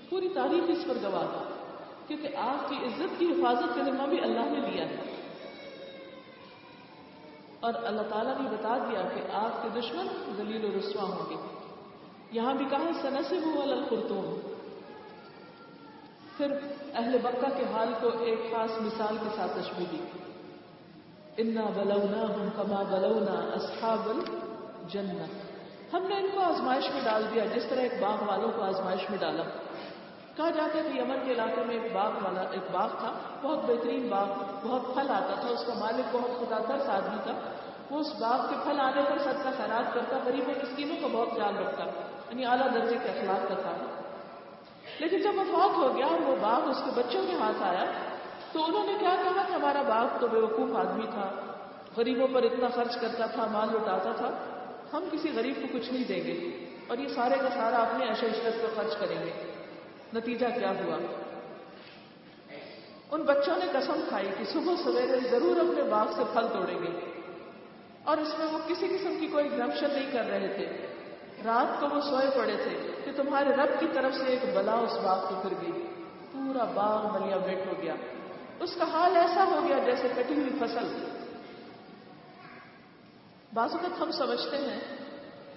پوری 0.08 0.28
تاریخ 0.28 0.64
اس 0.68 0.84
پر 0.88 0.94
گواہ 1.02 1.26
تھا 1.26 1.42
کیونکہ 2.06 2.36
آپ 2.36 2.68
کی 2.68 2.76
عزت 2.76 3.18
کی 3.18 3.26
حفاظت 3.26 3.76
کا 3.76 3.82
ذمہ 3.82 4.06
بھی 4.06 4.20
اللہ 4.20 4.40
نے 4.40 4.70
لیا 4.70 4.88
ہے۔ 4.88 4.96
اور 7.60 7.74
اللہ 7.82 8.02
تعالیٰ 8.02 8.40
نے 8.40 8.48
بتا 8.50 8.78
دیا 8.78 9.00
کہ 9.14 9.20
آپ 9.32 9.62
کے 9.62 9.80
دشمن 9.80 10.32
ذلیل 10.36 10.64
و 10.64 10.68
رسوا 10.78 11.02
ہوں 11.02 11.30
گے۔ 11.30 11.57
یہاں 12.32 12.54
بھی 12.54 12.64
کہا 12.70 12.90
سنسب 13.02 13.60
الخرطوم۔ 13.62 14.40
پھر 16.36 16.52
اہل 16.94 17.18
بکہ 17.18 17.56
کے 17.56 17.64
حال 17.72 17.92
کو 18.00 18.08
ایک 18.20 18.40
خاص 18.50 18.70
مثال 18.80 19.16
کے 19.16 19.28
ساتھ 19.36 19.58
تشبیح 19.58 19.86
دی۔ 19.92 20.02
انا 21.36 21.64
بلونا 21.74 22.22
ہم 22.22 22.48
کما 22.56 22.82
بلونا 22.82 23.54
اصحاب 23.54 24.08
الجنت 24.08 25.48
ہم 25.94 26.02
نے 26.02 26.14
ان 26.14 26.26
کو 26.34 26.40
آزمائش 26.40 26.90
میں 26.90 27.00
ڈال 27.04 27.24
دیا، 27.34 27.44
جس 27.44 27.64
طرح 27.68 27.80
ایک 27.80 27.92
باغ 28.00 28.28
والوں 28.28 28.52
کو 28.56 28.62
آزمائش 28.62 29.10
میں 29.10 29.18
ڈالا۔ 29.18 29.42
کہا 30.36 30.50
جاتا 30.50 30.78
ہے 30.78 30.82
کہ 30.82 30.98
یمن 30.98 31.16
کے 31.24 31.32
علاقے 31.32 31.64
میں 31.66 31.78
ایک 31.78 31.92
باغ 31.92 32.10
والا، 32.22 32.40
ایک 32.40 32.62
باغ 32.72 32.88
تھا، 32.98 33.12
بہت 33.42 33.58
بہترین 33.66 34.08
باغ، 34.08 34.28
بہت 34.66 34.94
پھل 34.94 35.10
آتا 35.10 35.34
تھا، 35.40 35.48
اس 35.48 35.66
کا 35.66 35.74
مالک 35.74 36.16
بہت 36.16 36.40
خدا 36.40 36.58
ترس 36.58 36.88
آدمی 36.88 37.18
تھا 37.22 37.32
وہ 37.90 37.98
اس 37.98 38.12
باغ 38.18 38.48
کے 38.48 38.56
پھل 38.64 38.80
آنے 38.80 39.02
پر 39.08 39.18
سب 39.18 39.44
کا 39.44 39.50
خیرات 39.56 39.94
کرتا 39.94 40.18
غریبوں 40.24 40.54
مسکینوں 40.54 40.96
کا 41.00 41.06
بہت 41.12 41.30
خیال 41.30 41.56
رکھتا 41.56 41.84
یعنی 42.30 42.44
اعلیٰ 42.44 42.74
درجے 42.74 42.96
کے 43.02 43.08
اخلاق 43.08 43.48
کا 43.48 43.54
تھا۔ 43.54 43.76
لیکن 44.98 45.18
جب 45.18 45.32
وہ 45.36 45.44
فوت 45.44 45.76
ہو 45.76 45.96
گیا 45.96 46.06
اور 46.06 46.20
وہ 46.20 46.36
باغ 46.40 46.70
اس 46.70 46.82
کے 46.84 46.90
بچوں 46.94 47.22
کے 47.26 47.32
ہاتھ 47.32 47.62
آیا، 47.62 47.84
تو 48.52 48.64
انہوں 48.64 48.86
نے 48.86 48.92
کیا 49.00 49.14
کہا 49.22 49.42
کہ 49.48 49.52
ہمارا 49.52 49.82
باغ 49.82 50.06
تو 50.20 50.28
بے 50.28 50.38
وقوف 50.38 50.76
آدمی 50.76 51.06
تھا، 51.06 51.30
غریبوں 51.96 52.26
پر 52.32 52.42
اتنا 52.42 52.68
خرچ 52.74 52.96
کرتا 52.96 53.26
تھا، 53.26 53.46
مال 53.52 53.68
لٹاتا 53.68 54.12
تھا، 54.12 54.30
ہم 54.92 55.08
کسی 55.12 55.28
غریب 55.34 55.54
کو 55.62 55.78
کچھ 55.78 55.92
نہیں 55.92 56.04
دیں 56.04 56.24
گے، 56.24 56.66
اور 56.88 56.98
یہ 56.98 57.08
سارے 57.08 57.34
کا 57.40 57.48
سارا 57.54 57.76
اپنے 57.76 58.08
عشر 58.08 58.26
عشرت 58.26 58.62
پر 58.62 58.68
خرچ 58.76 58.96
کریں 58.96 59.26
گے۔ 59.26 59.32
نتیجہ 60.14 60.46
کیا 60.46 60.70
ہوا؟ 60.70 60.98
ان 63.10 63.22
بچوں 63.22 63.56
نے 63.56 63.64
قسم 63.72 64.00
کھائی 64.08 64.28
کہ 64.38 64.44
صبح 64.44 64.74
سویرے 64.84 65.20
ضرور 65.30 65.56
اپنے 65.56 65.82
باغ 65.82 66.06
سے 66.16 66.22
پھل 66.32 66.46
توڑیں 66.52 66.82
گے۔ 66.82 67.17
اور 68.04 68.16
اس 68.16 68.38
میں 68.38 68.46
وہ 68.52 68.58
کسی 68.66 68.88
قسم 68.88 69.16
کی 69.20 69.26
کوئی 69.26 69.48
ایگزمپشن 69.48 69.92
نہیں 69.92 70.10
کر 70.12 70.24
رہے 70.24 70.48
تھے۔ 70.48 70.86
رات 71.44 71.80
کو 71.80 71.96
وہ 71.96 72.00
سوئے 72.00 72.30
پڑے 72.38 72.56
تھے 72.56 72.92
کہ 73.04 73.12
تمہارے 73.12 73.50
رب 73.50 73.80
کی 73.80 73.86
طرف 73.92 74.14
سے 74.14 74.24
ایک 74.24 74.44
بلا 74.54 74.72
اس 74.72 74.96
باغ 75.04 75.28
کو 75.28 75.48
پھر 75.48 75.50
گئی 75.62 75.86
پورا 76.32 76.64
باغ 76.64 77.18
ملیا 77.18 77.36
بیٹ 77.36 77.66
ہو 77.66 77.82
گیا۔ 77.82 77.94
اس 78.60 78.74
کا 78.74 78.84
حال 78.92 79.16
ایسا 79.16 79.44
ہو 79.44 79.60
گیا 79.68 79.78
جیسے 79.78 80.08
کٹی 80.16 80.34
ہوئی 80.34 80.50
فصل۔ 80.60 81.08
بعض 83.52 83.74
وقت 83.74 84.02
ہم 84.02 84.10
سمجھتے 84.10 84.56
ہیں 84.56 84.80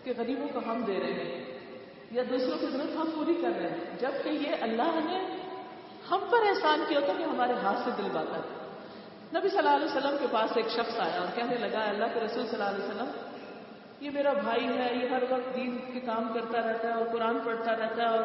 کہ 0.04 0.13
غریبوں 0.17 0.47
کو 0.47 0.60
ہم 0.60 0.84
دے 0.88 0.99
رہے 0.99 1.13
ہیں 1.13 1.60
یا 2.12 2.23
دوسروں 2.30 2.58
کی 2.60 2.65
ضرورت 2.65 2.95
ہم 2.95 3.10
پوری 3.15 3.34
کر 3.34 3.49
رہے 3.49 3.69
ہیں، 3.69 3.97
جبکہ 3.99 4.30
یہ 4.30 4.56
اللہ 4.62 4.99
نے 5.06 5.38
ہم 6.12 6.19
پر 6.30 6.38
احسان 6.49 6.84
کیا 6.88 6.99
تھا 6.99 7.13
کہ 7.17 7.23
ہمارے 7.23 7.54
ہاتھ 7.54 7.80
سے 7.86 7.89
دل 7.97 8.10
باتا 8.13 8.36
ہے۔ 8.36 8.61
نبی 9.35 9.49
صلی 9.49 9.57
اللہ 9.57 9.69
علیہ 9.69 9.85
وسلم 9.85 10.15
کے 10.19 10.25
پاس 10.31 10.51
ایک 10.55 10.69
شخص 10.69 10.99
آیا 10.99 11.19
اور 11.19 11.35
کہنے 11.35 11.55
لگا، 11.55 11.79
اللہ 11.89 12.05
کے 12.13 12.19
رسول 12.19 12.47
صلی 12.47 12.61
اللہ 12.61 12.75
علیہ 12.75 12.85
وسلم، 12.85 13.11
یہ 13.99 14.09
میرا 14.13 14.33
بھائی 14.33 14.67
ہے، 14.67 14.95
یہ 14.95 15.07
ہر 15.07 15.23
وقت 15.23 15.55
دین 15.55 15.77
کے 15.93 15.99
کام 15.99 16.33
کرتا 16.33 16.61
رہتا 16.61 16.87
ہے 16.87 16.93
اور 16.93 17.05
قرآن 17.11 17.39
پڑھتا 17.45 17.71
رہتا 17.71 18.03
ہے 18.03 18.07
اور 18.07 18.23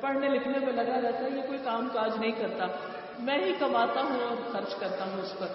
پڑھنے 0.00 0.28
لکھنے 0.28 0.58
میں 0.58 0.72
لگا 0.72 1.00
رہتا 1.00 1.18
ہے، 1.18 1.30
یہ 1.30 1.42
کوئی 1.42 1.58
کام 1.64 1.88
کاج 1.92 2.18
نہیں 2.18 2.30
کرتا۔ 2.30 2.66
میں 3.18 3.38
ہی 3.38 3.52
کماتا 3.58 4.02
ہوں 4.02 4.20
اور 4.28 4.52
خرچ 4.52 4.74
کرتا 4.74 5.04
ہوں 5.04 5.22
اس 5.22 5.38
پر۔ 5.38 5.46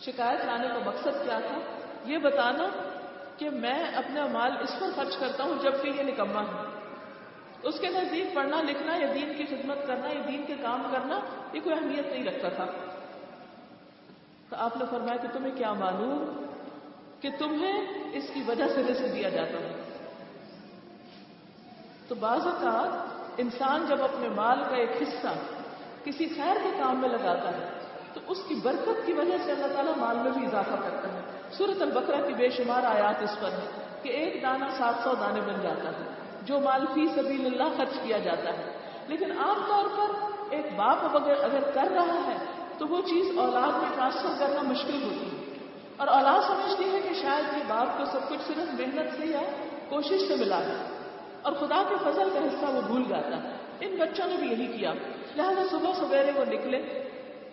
شکایت 0.00 0.44
لانے 0.44 0.68
کا 0.68 0.78
مقصد 0.84 1.24
کیا 1.24 1.38
تھا؟ 1.38 1.58
یہ 2.04 2.18
بتانا 2.18 2.68
کہ 3.36 3.50
میں 3.50 3.84
اپنا 3.94 4.26
مال 4.26 4.52
اس 4.60 4.80
پر 4.80 4.86
خرچ 4.96 5.16
کرتا 5.16 5.44
ہوں 5.44 5.54
جبکہ 5.62 5.88
یہ 5.88 6.02
نکما 6.02 6.42
ہے 6.42 6.70
اس 7.62 7.80
کے 7.80 7.88
نزدیک 7.88 8.34
پڑھنا، 8.34 8.62
لکھنا 8.62 8.96
یا 8.96 9.06
دین 9.14 9.32
کی 9.36 9.46
خدمت 9.46 9.86
کرنا 9.86 10.06
یا 10.06 10.20
دین 10.28 10.44
کے 10.46 10.54
کام 10.62 10.82
کرنا، 10.92 11.20
یہ 11.52 11.60
کوئی 11.60 11.76
اہمیت 11.76 12.06
نہیں 12.06 12.24
رکھتا 12.24 12.48
تھا۔ 12.48 12.66
تو 14.50 14.56
آپ 14.56 14.76
نے 14.76 14.84
فرمایا 14.90 15.16
کہ 15.16 15.28
تمہیں 15.32 15.56
کیا 15.56 15.72
معلوم 15.72 16.46
کہ 17.20 17.30
تمہیں 17.38 17.86
اس 18.12 18.24
کی 18.34 18.42
وجہ 18.48 18.68
سے 18.68 18.82
رزق 18.82 19.14
دیا 19.14 19.28
جاتا 19.28 19.58
ہے؟ 19.60 19.82
تو 22.08 22.14
بعض 22.14 22.46
اوقات 22.46 23.20
انسان 23.36 23.86
جب 23.88 24.04
اپنے 24.04 24.28
مال 24.28 24.62
کا 24.62 24.76
ایک 24.76 25.02
حصہ 25.02 25.28
کسی 26.04 26.28
خیر 26.28 26.56
کے 26.62 26.70
کام 26.78 27.00
میں 27.00 27.08
لگاتا 27.08 27.48
ہے، 27.48 27.68
تو 28.14 28.20
اس 28.26 28.38
کی 28.48 28.54
برکت 28.54 29.06
کی 29.06 29.12
وجہ 29.12 29.38
سے 29.44 29.52
اللہ 29.52 29.66
تعالیٰ 29.66 29.96
مال 29.96 30.16
میں 30.16 30.30
بھی 30.30 30.46
اضافہ 30.46 30.74
کرتا 30.82 31.12
ہے۔ 31.12 31.20
سورت 31.52 31.82
البقرہ 31.82 32.26
کی 32.26 32.34
بے 32.34 32.48
شمار 32.48 32.82
آیات 32.82 33.22
اس 33.22 33.40
پر 33.40 33.48
ہے 33.48 33.84
کہ 34.02 34.08
ایک 34.08 34.42
دانہ 34.42 34.64
سات 34.78 34.94
سو 35.04 35.14
دانے 35.14 35.40
بن 35.40 35.60
جاتا 35.62 35.88
ہے، 35.88 36.04
جو 36.42 36.60
مال 36.60 36.86
فی 36.94 37.06
سبیل 37.14 37.46
اللہ 37.46 37.76
خرچ 37.76 37.98
کیا 38.02 38.18
جاتا 38.18 38.52
ہے۔ 38.58 38.78
لیکن 39.08 39.38
عام 39.38 39.62
طور 39.68 39.84
پر 39.96 40.26
ایک 40.50 40.66
باپ 40.76 41.16
اگر 41.42 41.70
کر 41.74 41.88
رہا 41.94 42.20
ہے 42.26 42.49
تو 42.80 42.88
وہ 42.88 43.02
چیز 43.02 43.38
اولاد 43.38 43.78
میں 43.78 43.88
ٹرانسفر 43.94 44.28
کرنا 44.38 44.62
مشکل 44.62 45.02
ہوتی 45.02 45.26
ہے۔ 45.26 45.54
اور 45.96 46.08
اولاد 46.08 46.40
سمجھتی 46.46 46.84
ہے 46.84 47.00
کہ 47.08 47.14
شاید 47.14 47.56
یہ 47.56 47.62
باپ 47.66 47.98
کو 47.98 48.04
سب 48.04 48.28
کچھ 48.28 48.38
صرف 48.46 48.80
محنت 48.80 49.20
سے 49.20 49.26
یا 49.26 49.40
کوشش 49.88 50.28
سے 50.28 50.36
ملا 50.36 50.58
ہے 50.58 50.88
اور 51.42 51.52
خدا 51.52 51.82
کے 51.88 51.94
فضل 52.04 52.28
کا 52.32 52.38
حصہ 52.38 52.76
وہ 52.76 52.80
بھول 52.80 53.02
جاتا 53.08 53.42
ہے۔ 53.42 53.56
ان 53.80 53.96
بچوں 53.96 54.26
نے 54.26 54.36
بھی 54.36 54.50
یہی 54.50 54.66
کیا۔ 54.66 54.92
لہٰذا 55.36 55.62
صبح 55.70 55.92
سویرے 55.92 56.32
وہ 56.36 56.44
نکلے 56.44 56.76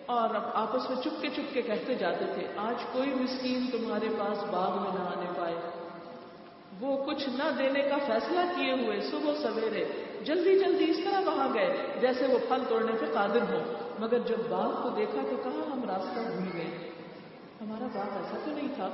اور 0.06 0.28
آپس 0.54 0.90
میں 0.90 1.02
چپکے 1.04 1.28
چپکے 1.28 1.62
کہتے 1.62 1.94
جاتے 1.94 2.24
تھے، 2.34 2.46
آج 2.56 2.84
کوئی 2.92 3.14
مسکین 3.14 3.66
تمہارے 3.66 4.08
پاس 4.18 4.44
باغ 4.50 4.82
میں 4.82 4.92
نہ 4.94 5.00
آنے 5.00 5.40
پائے۔ 5.40 5.54
وہ 6.80 7.04
کچھ 7.04 7.28
نہ 7.28 7.50
دینے 7.58 7.82
کا 7.82 7.96
فیصلہ 8.06 8.40
کیے 8.56 8.72
ہوئے 8.72 9.00
صبح 9.00 9.34
سویرے 9.42 9.84
جلدی 10.24 10.58
جلدی 10.58 10.90
اس 10.90 10.96
طرح 11.04 11.20
وہاں 11.20 11.54
گئے 11.54 11.98
جیسے 12.00 12.26
وہ 12.26 12.38
پھل 12.48 12.62
توڑنے 12.68 12.92
پہ 12.92 13.06
قادر 13.14 13.42
ہو 13.42 13.87
مگر 13.98 14.18
جب 14.18 14.36
باغ 14.48 14.82
کو 14.82 14.88
دیکھا 14.88 15.20
تو 15.30 15.36
کہا، 15.36 15.72
ہم 15.72 15.90
راستہ 15.90 16.20
بھول 16.20 16.48
گئے۔ 16.54 16.90
ہمارا 17.60 17.86
باغ 17.86 18.16
ایسا 18.16 18.38
تو 18.44 18.50
نہیں 18.50 18.68
تھا۔ 18.74 18.88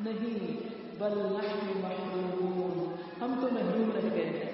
نہیں، 0.00 0.68
بل 0.98 1.16
محروم 1.16 2.94
ہم 3.20 3.34
تو 3.40 3.48
محروم 3.52 3.90
رہ 3.94 4.10
گئے 4.12 4.24
ہیں۔ 4.24 4.52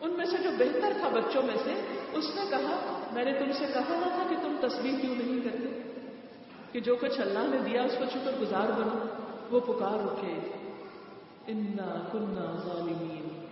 ان 0.00 0.10
میں 0.10 0.24
سے 0.24 0.36
جو 0.42 0.50
بہتر 0.58 0.92
تھا 1.00 1.08
بچوں 1.08 1.42
میں 1.42 1.54
سے، 1.64 1.72
اس 2.12 2.24
نے 2.34 2.42
کہا، 2.50 3.02
میں 3.12 3.24
نے 3.24 3.32
تم 3.38 3.52
سے 3.52 3.66
کہا 3.74 3.98
نہ 3.98 4.04
تھا 4.04 4.26
کہ 4.28 4.36
تم 4.42 4.56
تصویر 4.60 4.94
کیوں 5.00 5.14
نہیں 5.16 5.40
کرتے؟ 5.44 5.92
کہ 6.72 6.80
جو 6.80 6.96
کچھ 6.96 7.20
اللہ 7.20 7.38
نے 7.38 7.58
دیا، 7.58 7.82
اس 7.82 7.94
کو 7.98 8.04
شکر 8.04 8.32
گزار 8.40 8.66
بنو۔ 8.68 9.06
وہ 9.50 9.60
پکار 9.60 10.04
اٹھے۔ 10.04 10.52
انا 11.46 12.08
کنہ 12.12 12.68
ظالمین۔ 12.68 13.46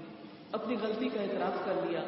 اپنی 0.52 0.76
غلطی 0.82 1.08
کا 1.08 1.20
اعتراف 1.20 1.64
کر 1.64 1.72
لیا۔ 1.88 2.00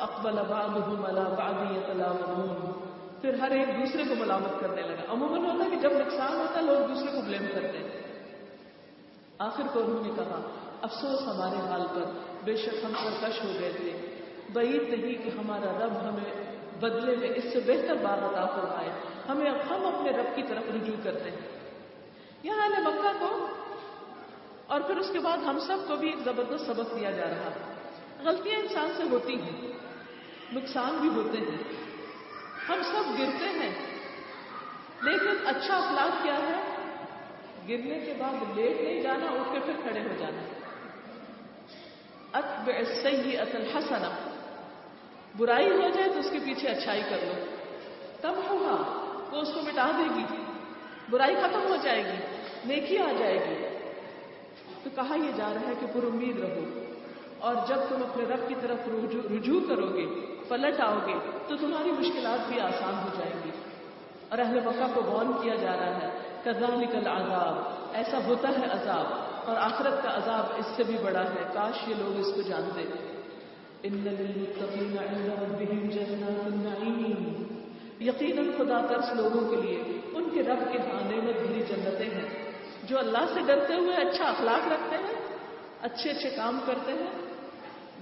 اکبل 0.00 0.34
بعضهم 0.48 1.06
على 1.06 1.34
بعض 1.38 1.76
يتلاومون 1.76 2.86
پھر 3.20 3.34
ہر 3.34 3.50
ایک 3.50 3.68
دوسرے 3.68 4.02
کو 4.08 4.14
ملامت 4.14 4.60
کرنے 4.60 4.82
لگا. 4.82 5.12
عموماً 5.12 5.50
ہوتا 5.50 5.64
ہے 5.64 5.70
کہ 5.70 5.76
جب 5.76 5.92
نقصان 5.92 6.36
ہوتا 6.36 6.60
ہے، 6.60 6.64
لوگ 6.64 6.88
دوسرے 6.88 7.12
کو 7.12 7.20
بلیم 7.20 7.46
کرتے 7.54 7.78
ہیں. 7.78 7.88
آخر 9.38 9.62
کو 9.72 9.80
انہوں 9.80 10.02
نے 10.02 10.10
کہا، 10.16 10.40
افسوس 10.82 11.22
ہمارے 11.22 11.68
حال 11.68 11.86
پر، 11.94 12.04
بے 12.44 12.56
شک 12.56 12.84
ہم 12.84 12.92
سرکش 12.94 13.44
ہو 13.44 13.48
گئے 13.60 13.72
تھے۔ 13.72 14.14
بعید 14.52 14.82
نہیں 14.82 15.24
کہ 15.24 15.28
ہمارا 15.28 15.86
رب 15.86 16.08
ہمیں 16.08 16.56
بدلے 16.80 17.16
میں 17.16 17.28
اس 17.34 17.44
سے 17.52 17.60
بہتر 17.66 17.94
بات 17.94 18.22
عطا 18.22 18.46
فرمائے۔ 18.46 18.88
ہمیں 19.28 19.50
ہم 19.50 19.86
اپنے 19.86 20.10
رب 20.10 20.36
کی 20.36 20.42
طرف 20.42 20.62
رجوع 20.74 20.96
کرتے 21.02 21.30
ہیں۔ 21.30 21.38
یہاں 22.42 22.68
نے 22.68 22.76
مکہ 22.78 23.08
کو 23.20 23.46
اور 24.66 24.80
پھر 24.80 24.96
اس 24.96 25.10
کے 25.12 25.18
بعد 25.18 25.38
ہم 25.38 25.58
سب 25.58 25.76
کو 25.88 25.96
بھی 25.96 26.08
ایک 26.08 26.18
زبردست 26.24 26.66
سبق 26.66 26.96
دیا 27.00 27.10
جا 27.10 27.24
رہا۔ 27.24 27.50
غلطیاں 28.24 28.60
انسان 28.60 28.88
سے 28.96 29.02
ہوتی 29.02 29.40
ہیں، 29.42 29.72
نقصان 30.52 30.96
بھی 30.96 31.08
ہوتے 31.08 31.38
ہیں۔ 31.38 31.76
ہم 32.68 32.82
سب 32.82 33.18
گرتے 33.18 33.44
ہیں، 33.44 33.74
لیکن 35.02 35.46
اچھا 35.46 35.76
اخلاق 35.76 36.22
کیا 36.22 36.34
ہے؟ 36.34 36.76
گرنے 37.68 38.00
کے 38.00 38.14
بعد 38.18 38.58
لیٹ 38.58 38.80
نہیں 38.80 39.02
جانا، 39.02 39.26
اٹھ 39.26 39.52
کے 39.52 39.58
پھر 39.60 39.72
کھڑے 39.82 40.00
ہو 40.00 40.14
جانا۔ 40.18 40.42
اتب 42.32 42.70
صحیح 43.02 43.38
اصل 43.38 43.76
حسنا 43.76 44.30
برائی 45.36 45.70
ہو 45.70 45.88
جائے 45.94 46.08
تو 46.08 46.18
اس 46.18 46.30
کے 46.30 46.38
پیچھے 46.44 46.68
اچھائی 46.68 47.02
کر 47.10 47.16
لو۔ 47.22 47.44
تب 48.20 48.34
ہوگا 48.50 49.02
وہ 49.30 49.40
اس 49.42 49.48
کو 49.54 49.60
مٹا 49.62 49.90
دے 49.98 50.14
گی۔ 50.14 50.24
برائی 51.10 51.34
ختم 51.34 51.62
ہو 51.68 51.76
جائے 51.82 52.04
گی، 52.04 52.36
نیکی 52.64 52.98
آ 52.98 53.12
جائے 53.18 53.34
گی۔ 53.34 53.66
تو 54.84 54.90
کہا 54.94 55.16
یہ 55.16 55.32
جا 55.36 55.52
رہا 55.54 55.60
ہے 55.60 55.74
کہ 55.80 55.86
پر 55.92 56.06
امید 56.06 56.38
رہو۔ 56.38 56.85
اور 57.38 57.54
جب 57.68 57.76
تم 57.88 58.02
اپنے 58.02 58.24
رب 58.24 58.48
کی 58.48 58.54
طرف 58.60 58.88
رجوع 59.32 59.60
کرو 59.68 59.88
گے، 59.94 60.06
پلٹ 60.48 60.80
آؤ 60.80 60.98
گے، 61.06 61.14
تو 61.48 61.56
تمہاری 61.56 61.90
مشکلات 61.90 62.48
بھی 62.48 62.60
آسان 62.60 62.94
ہو 62.94 63.08
جائیں 63.18 63.34
گی۔ 63.44 63.50
اور 64.28 64.38
اہل 64.38 64.60
مکہ 64.60 64.86
کو 64.94 65.00
بون 65.00 65.32
کیا 65.42 65.54
جا 65.54 65.76
رہا 65.76 65.96
ہے 65.96 66.10
کزا 66.44 66.74
نکل 66.74 67.06
عذاب 67.06 67.58
ایسا 67.94 68.18
ہوتا 68.26 68.48
ہے 68.48 68.66
عذاب، 68.72 69.06
اور 69.48 69.56
آخرت 69.56 70.02
کا 70.02 70.16
عذاب 70.16 70.44
اس 70.56 70.66
سے 70.76 70.82
بھی 70.82 70.96
بڑا 71.02 71.22
ہے۔ 71.24 71.42
کاش 71.52 71.88
یہ 71.88 71.94
لوگ 71.98 72.20
اس 72.20 72.32
کو 72.34 72.42
جانتے۔ 72.42 72.82
یقیناً 78.00 78.50
خدا 78.58 78.80
ترس 78.86 79.12
لوگوں 79.14 79.48
کے 79.50 79.56
لیے 79.56 79.82
ان 80.14 80.28
کے 80.34 80.42
رب 80.42 80.72
کے 80.72 80.78
ہاں 80.78 81.00
نعمت 81.10 81.36
بھری 81.42 81.62
جنتیں 81.62 82.10
ہیں، 82.14 82.28
جو 82.82 82.98
اللہ 82.98 83.24
سے 83.34 83.40
ڈرتے 83.46 83.74
ہوئے 83.74 83.96
اچھا 83.96 84.24
اخلاق 84.24 84.72
رکھتے 84.72 84.96
ہیں، 84.96 85.14
اچھے 85.82 86.10
اچھے 86.10 86.30
کام 86.30 86.58
کرتے 86.66 86.92
ہیں 86.92 87.25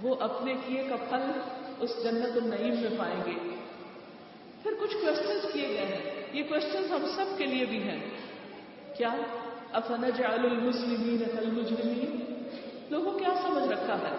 وہ 0.03 0.17
اپنے 0.21 0.55
کیے 0.67 0.85
کا 0.89 0.97
پھل 0.97 1.31
اس 1.81 1.91
جنت 2.05 2.37
النعیم 2.37 2.75
میں 2.81 2.99
پائیں 2.99 3.21
گے۔ 3.27 3.55
پھر 4.63 4.71
کچھ 4.81 4.95
کوشچنس 4.95 5.53
کیے 5.53 5.69
گئے 5.69 5.87
ہیں۔ 5.87 6.27
یہ 6.33 6.43
کوشچنس 6.43 6.91
ہم 6.91 7.07
سب 7.17 7.39
کے 7.39 7.47
لیے 7.47 7.65
بھی 7.65 7.83
ہیں۔ 7.83 8.11
کیا 8.97 9.09
افنج 9.73 10.23
المسلمین 10.23 11.39
المجرمین 11.39 12.25
لوگوں 12.91 13.19
کیا 13.19 13.29
سمجھ 13.43 13.69
رکھا 13.69 13.95
ہے؟ 13.95 14.17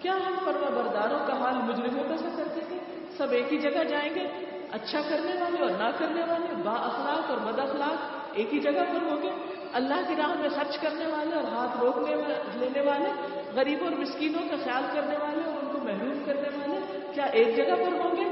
کیا 0.00 0.16
ہم 0.16 0.34
پروا 0.44 0.70
برداروں 0.70 1.26
کا 1.26 1.40
حال 1.40 1.54
مجرموں 1.54 2.04
کا 2.04 2.16
سا 2.16 2.28
کرتے 2.36 2.60
تھے 2.68 2.76
سب 3.16 3.26
ایک 3.30 3.52
ہی 3.52 3.58
جگہ 3.58 3.84
جائیں 3.84 4.14
گے؟ 4.14 4.28
اچھا 4.70 5.00
کرنے 5.00 5.40
والے 5.40 5.62
اور 5.62 5.70
نہ 5.70 5.90
کرنے 5.98 6.20
والے، 6.20 6.62
با 6.62 6.72
اخلاق 6.72 7.30
اور 7.30 7.38
بد 7.38 7.58
اخلاق 7.58 8.26
ایک 8.32 8.54
ہی 8.54 8.60
جگہ 8.60 8.84
پر 8.92 9.02
ہوں 9.02 9.22
گے؟ 9.22 9.30
اللہ 9.76 9.94
کی 10.08 10.16
راہ 10.16 10.40
میں 10.40 10.48
خرچ 10.48 10.78
کرنے 10.78 11.06
والے 11.06 11.34
اور 11.34 11.44
ہاتھ 11.44 11.80
روکنے 11.80 12.14
لینے 12.54 12.80
والے، 12.80 13.38
غریبوں 13.54 13.88
اور 13.88 13.96
مسکینوں 13.96 14.48
کا 14.50 14.56
خیال 14.64 14.82
کرنے 14.92 15.16
والے 15.16 15.44
اور 15.44 15.54
ان 15.62 15.68
کو 15.72 15.78
محروم 15.78 16.22
کرنے 16.26 16.48
والے، 16.56 16.98
کیا 17.14 17.24
ایک 17.24 17.56
جگہ 17.56 17.74
پر 17.74 18.00
ہوں 18.00 18.16
گے؟ 18.16 18.24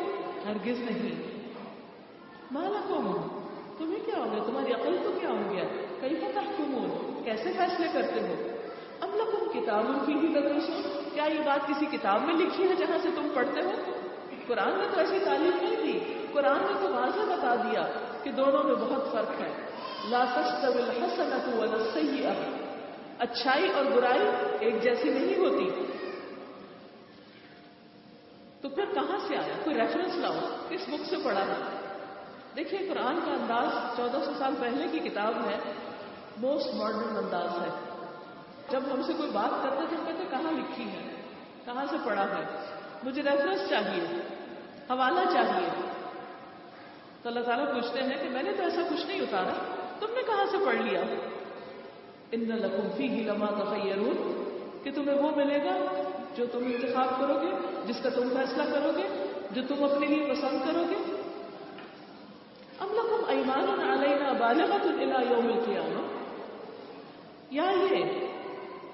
ہرگز 0.44 0.80
نہیں۔ 0.80 1.22
مالا 2.50 2.80
کون 2.88 3.28
تمہیں 3.78 4.04
کیا 4.04 4.14
ہو 4.16 4.32
گیا؟ 4.32 4.42
تمہاری 4.44 4.72
عقل 4.72 4.96
کو 5.04 5.12
کیا 5.20 5.28
ہو 5.28 5.52
گیا؟ 5.52 5.64
کئی 6.00 6.14
پتہ 6.14 6.38
تم 6.56 6.74
ہو 6.74 7.20
کیسے 7.24 7.52
فیصلے 7.52 7.86
کرتے 7.92 8.20
ہو؟ 8.20 8.34
اب 9.00 9.10
لوگ 9.16 9.52
کتابوں 9.52 10.06
کی 10.06 10.12
ہی 10.12 10.28
لگو 10.28 10.82
کیا 11.14 11.24
یہ 11.24 11.40
بات 11.44 11.68
کسی 11.68 11.86
کتاب 11.86 12.22
میں 12.22 12.34
لکھی 12.34 12.68
ہے 12.68 12.74
جہاں 12.74 12.98
سے 13.02 13.08
تم 13.14 13.28
پڑھتے 13.34 13.60
ہو؟ 13.62 13.70
قرآن 14.46 14.78
نے 14.78 14.84
تو 14.94 15.00
ایسی 15.00 15.18
تعلیم 15.24 15.52
نہیں 15.62 15.76
دی 15.76 16.00
قرآن 16.32 16.58
نے 16.58 16.86
تو 16.86 16.92
واضح 16.92 17.34
بتا 17.36 17.54
دیا 17.54 17.86
کہ 18.22 18.30
دونوں 18.30 18.64
میں 18.64 18.74
بہت 18.74 19.12
فرق 19.12 19.40
ہے۔ 19.40 19.73
لا 20.04 20.24
تستوی 20.24 20.82
الحسنۃ 20.82 21.58
ولا 21.58 21.76
السیئہ 21.76 22.30
اچھائی 23.18 23.72
اور 23.72 23.84
برائی 23.84 24.28
ایک 24.60 24.82
جیسی 24.82 25.10
نہیں 25.10 25.38
ہوتی۔ 25.38 25.86
تو 28.60 28.68
پھر 28.68 28.84
کہاں 28.94 29.18
سے 29.28 29.36
آیا؟ 29.36 29.54
کوئی 29.64 29.76
ریفرنس 29.80 30.14
لاؤ 30.14 30.38
کس 30.68 30.80
بک 30.88 31.06
سے 31.10 31.16
پڑھا۔ 31.24 31.40
ہے 31.40 31.78
دیکھیے، 32.56 32.88
قرآن 32.88 33.20
کا 33.24 33.30
انداز 33.30 33.96
چودہ 33.96 34.24
سو 34.24 34.32
سال 34.38 34.54
پہلے 34.60 34.88
کی 34.92 34.98
کتاب 34.98 35.34
ہے 35.48 35.58
موسٹ 36.36 36.74
ماڈرن 36.74 37.16
انداز 37.16 37.62
ہے۔ 37.62 37.68
جب 38.68 38.80
ہم 38.92 39.02
سے 39.02 39.12
کوئی 39.12 39.30
بات 39.30 39.62
کرتے 39.62 39.82
تھے 39.88 39.96
کہتے 40.06 40.24
کہاں 40.30 40.52
لکھی 40.52 40.84
ہے؟ 40.84 41.14
کہاں 41.64 41.84
سے 41.90 41.96
پڑھا 42.04 42.22
ہے؟ 42.22 42.44
مجھے 43.02 43.22
ریفرنس 43.22 43.70
چاہیے، 43.70 44.04
حوالہ 44.90 45.20
چاہیے۔ 45.32 45.68
تو 47.22 47.28
اللہ 47.28 47.40
تعالیٰ 47.40 47.74
پوچھتے 47.74 48.02
ہیں 48.02 48.22
کہ 48.22 48.28
میں 48.28 48.42
نے 48.42 48.52
تو 48.52 48.62
ایسا 48.62 48.82
کچھ 48.90 49.06
نہیں 49.06 49.20
اتارا۔ 49.20 49.73
تم 50.06 50.14
نے 50.14 50.22
کہاں 50.26 50.44
سے 50.50 50.56
پڑھ 50.64 50.76
لیا؟ 50.76 51.02
ان 52.32 52.40
لقوفی 52.40 53.08
ہی 53.08 53.22
لما 53.22 53.46
تخیرون 53.46 54.16
کہ 54.84 54.90
تمہیں 54.90 55.18
وہ 55.18 55.30
ملے 55.36 55.58
گا 55.64 55.76
جو 56.36 56.46
تم 56.52 56.58
انتخاب 56.58 57.20
کرو 57.20 57.40
گے، 57.40 57.50
جس 57.86 57.96
کا 58.02 58.08
تم 58.08 58.28
فیصلہ 58.28 58.62
کرو 58.62 58.90
گے، 58.96 59.02
جو 59.50 59.62
تم 59.68 59.84
اپنے 59.84 60.06
لیے 60.06 60.32
پسند 60.32 60.58
کرو 60.66 60.84
گے۔ 60.90 60.96
ام 62.80 62.92
لکم 62.92 63.24
ایمان 63.28 63.80
علینا 63.80 64.32
بالغت 64.32 64.86
الى 64.86 65.30
یوم 65.30 65.46
القیامہ 65.46 66.02
یا 67.50 67.70
یہ 67.70 68.04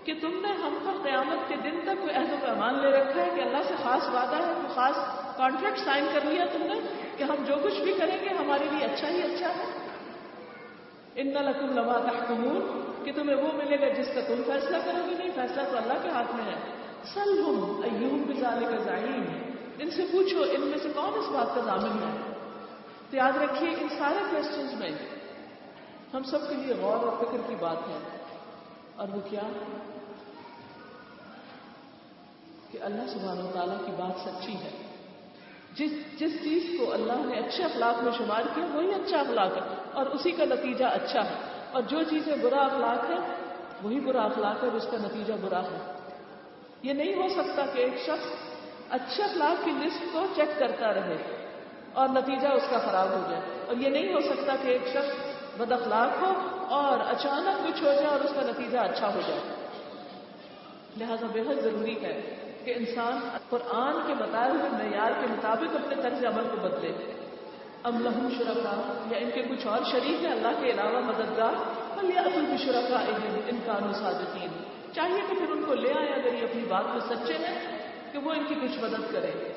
کہ 0.04 0.14
تم 0.20 0.40
نے 0.42 0.52
ہم 0.52 0.78
پر 0.84 1.02
قیامت 1.02 1.48
کے 1.48 1.54
دن 1.64 1.80
تک 1.84 2.02
کوئی 2.02 2.14
عہد 2.14 2.32
و 2.32 2.36
پیمان 2.40 2.80
لے 2.82 2.88
رکھا 2.88 3.22
ہے 3.22 3.30
کہ 3.36 3.40
اللہ 3.40 3.62
سے 3.68 3.74
خاص 3.82 4.08
وعدہ 4.08 4.36
ہے 4.36 4.52
کوئی 4.54 4.74
خاص 4.74 4.96
کانٹریکٹ 5.36 5.78
سائن 5.78 6.06
کر 6.12 6.20
لیا 6.24 6.44
تم 6.52 6.62
نے 6.62 6.80
کہ 7.16 7.24
ہم 7.24 7.44
جو 7.46 7.54
کچھ 7.62 7.80
بھی 7.80 7.92
کریں 7.92 8.18
گے 8.22 8.28
ہمارے 8.28 8.64
لیے 8.64 8.84
اچھا 8.86 9.08
ہی 9.08 9.22
اچھا 9.22 9.48
ہے۔ 9.48 9.79
ان 11.14 11.26
لکم 11.26 11.78
لما 11.78 11.92
تحکمون 11.92 12.80
کہ 13.04 13.12
تمہیں 13.12 13.36
وہ 13.36 13.52
ملے 13.52 13.80
گا 13.80 13.88
جس 13.88 14.08
کا 14.14 14.20
تم 14.20 14.42
فیصلہ 14.46 14.76
کرو 14.84 15.10
گے، 15.10 15.14
نہیں، 15.18 15.30
فیصلہ 15.34 15.62
تو 15.70 15.76
اللہ 15.76 15.92
کے 16.02 16.08
ہاتھ 16.08 16.34
میں 16.34 16.44
ہے۔ 16.44 16.60
سلحم 17.14 17.80
ایوب 17.84 18.36
بزالے 18.36 18.66
کا 18.66 18.76
ظاہر 18.76 19.40
ان 19.78 19.90
سے 19.90 20.06
پوچھو، 20.12 20.42
ان 20.50 20.60
میں 20.60 20.78
سے 20.82 20.88
کون 20.94 21.18
اس 21.18 21.28
بات 21.28 21.54
کا 21.54 21.60
ضامن 21.60 22.02
ہے؟ 22.02 22.32
تو 23.10 23.16
یاد 23.16 23.32
رکھیے 23.32 23.70
ان 23.70 23.88
سارے 23.98 24.18
کوشچنس 24.30 24.74
میں 24.74 24.90
ہم 26.14 26.22
سب 26.22 26.48
کے 26.48 26.54
لیے 26.54 26.74
غور 26.74 26.96
اور 26.96 27.24
فکر 27.24 27.36
کی 27.48 27.54
بات 27.60 27.76
ہے۔ 27.76 27.98
اور 28.96 29.08
وہ 29.08 29.20
کیا؟ 29.30 29.42
کہ 32.70 32.78
اللہ 32.80 33.02
سبحانہ 33.08 33.40
و 33.40 33.50
تعالیٰ 33.54 33.86
کی 33.86 33.92
بات 33.92 34.28
سچی 34.28 34.54
ہے۔ 34.54 34.70
جس 35.74 35.92
جس 36.18 36.32
چیز 36.42 36.80
کو 36.80 36.92
اللہ 36.92 37.12
نے 37.12 37.38
اچھے 37.38 37.64
اخلاق 37.64 38.02
میں 38.02 38.12
شمار 38.18 38.42
کیا، 38.54 38.64
وہی 38.72 38.94
اچھا 38.94 39.18
اخلاق 39.18 39.56
ہے۔ 39.56 39.79
اور 39.92 40.06
اسی 40.06 40.30
کا 40.30 40.44
نتیجہ 40.44 40.84
اچھا 40.84 41.24
ہے۔ 41.24 41.34
اور 41.72 41.82
جو 41.82 42.02
چیزیں 42.02 42.36
برا 42.36 42.60
اخلاق 42.60 43.10
ہے 43.10 43.16
وہی 43.82 44.00
برا 44.00 44.22
اخلاق 44.22 44.62
ہے 44.62 44.68
اور 44.68 44.76
اس 44.76 44.86
کا 44.90 44.96
نتیجہ 44.96 45.32
برا 45.40 45.62
ہے۔ 45.62 45.92
یہ 46.82 46.92
نہیں 46.92 47.14
ہو 47.14 47.28
سکتا 47.28 47.62
کہ 47.74 47.78
ایک 47.78 47.98
شخص 48.02 48.26
اچھے 48.90 49.22
اخلاق 49.22 49.64
کی 49.64 49.70
لسٹ 49.70 50.12
کو 50.12 50.26
چیک 50.34 50.58
کرتا 50.58 50.94
رہے 50.94 51.16
اور 51.92 52.08
نتیجہ 52.08 52.48
اس 52.48 52.62
کا 52.70 52.78
خراب 52.78 53.08
ہو 53.08 53.26
جائے۔ 53.30 53.42
اور 53.66 53.76
یہ 53.76 53.88
نہیں 53.88 54.14
ہو 54.14 54.20
سکتا 54.20 54.56
کہ 54.62 54.68
ایک 54.68 54.88
شخص 54.88 55.16
بد 55.56 55.72
اخلاق 55.72 56.22
ہو 56.22 56.32
اور 56.68 56.98
اچانک 56.98 57.68
کچھ 57.68 57.82
ہو 57.82 57.92
جائے 57.92 58.06
اور 58.06 58.20
اس 58.20 58.30
کا 58.34 58.40
نتیجہ 58.40 58.78
اچھا 58.78 59.14
ہو 59.14 59.20
جائے۔ 59.26 59.40
لہذا 60.96 61.26
بےحد 61.32 61.60
ضروری 61.62 62.02
ہے 62.02 62.36
کہ 62.64 62.74
انسان 62.76 63.20
قرآن 63.48 63.94
کے 64.06 64.14
بتائے 64.14 64.50
ہوئے 64.50 64.70
معیار 64.70 65.10
کے 65.20 65.26
مطابق 65.30 65.76
اپنے 65.76 65.94
طرز 66.02 66.24
عمل 66.24 66.44
کو 66.48 66.56
بدلے۔ 66.56 67.19
اب 67.82 68.00
لہم 68.00 68.28
شرکا 68.38 69.04
یا 69.10 69.18
ان 69.18 69.30
کے 69.34 69.42
کچھ 69.42 69.66
اور 69.66 69.78
شریک 69.90 70.24
ہیں، 70.24 70.32
اللہ 70.32 70.60
کے 70.60 70.70
علاوہ 70.70 71.00
مددگار 71.00 71.52
یا 72.02 72.20
ابل 72.20 72.56
شرکا 72.64 73.00
ان 73.48 73.58
کا 73.66 73.72
انصادقین 73.72 74.62
چاہیے 74.94 75.20
کہ 75.28 75.34
پھر 75.34 75.50
ان 75.50 75.64
کو 75.66 75.74
لے 75.74 75.92
آئے 75.98 76.08
اگر 76.08 76.32
یہ 76.32 76.42
اپنی 76.42 76.64
بات 76.68 76.84
میں 76.86 77.00
سچے 77.00 77.34
ہیں 77.34 77.78
کہ 78.12 78.18
وہ 78.18 78.32
ان 78.32 78.44
کی 78.48 78.54
کچھ 78.54 78.78
مدد 78.78 79.12
کرے 79.12 79.52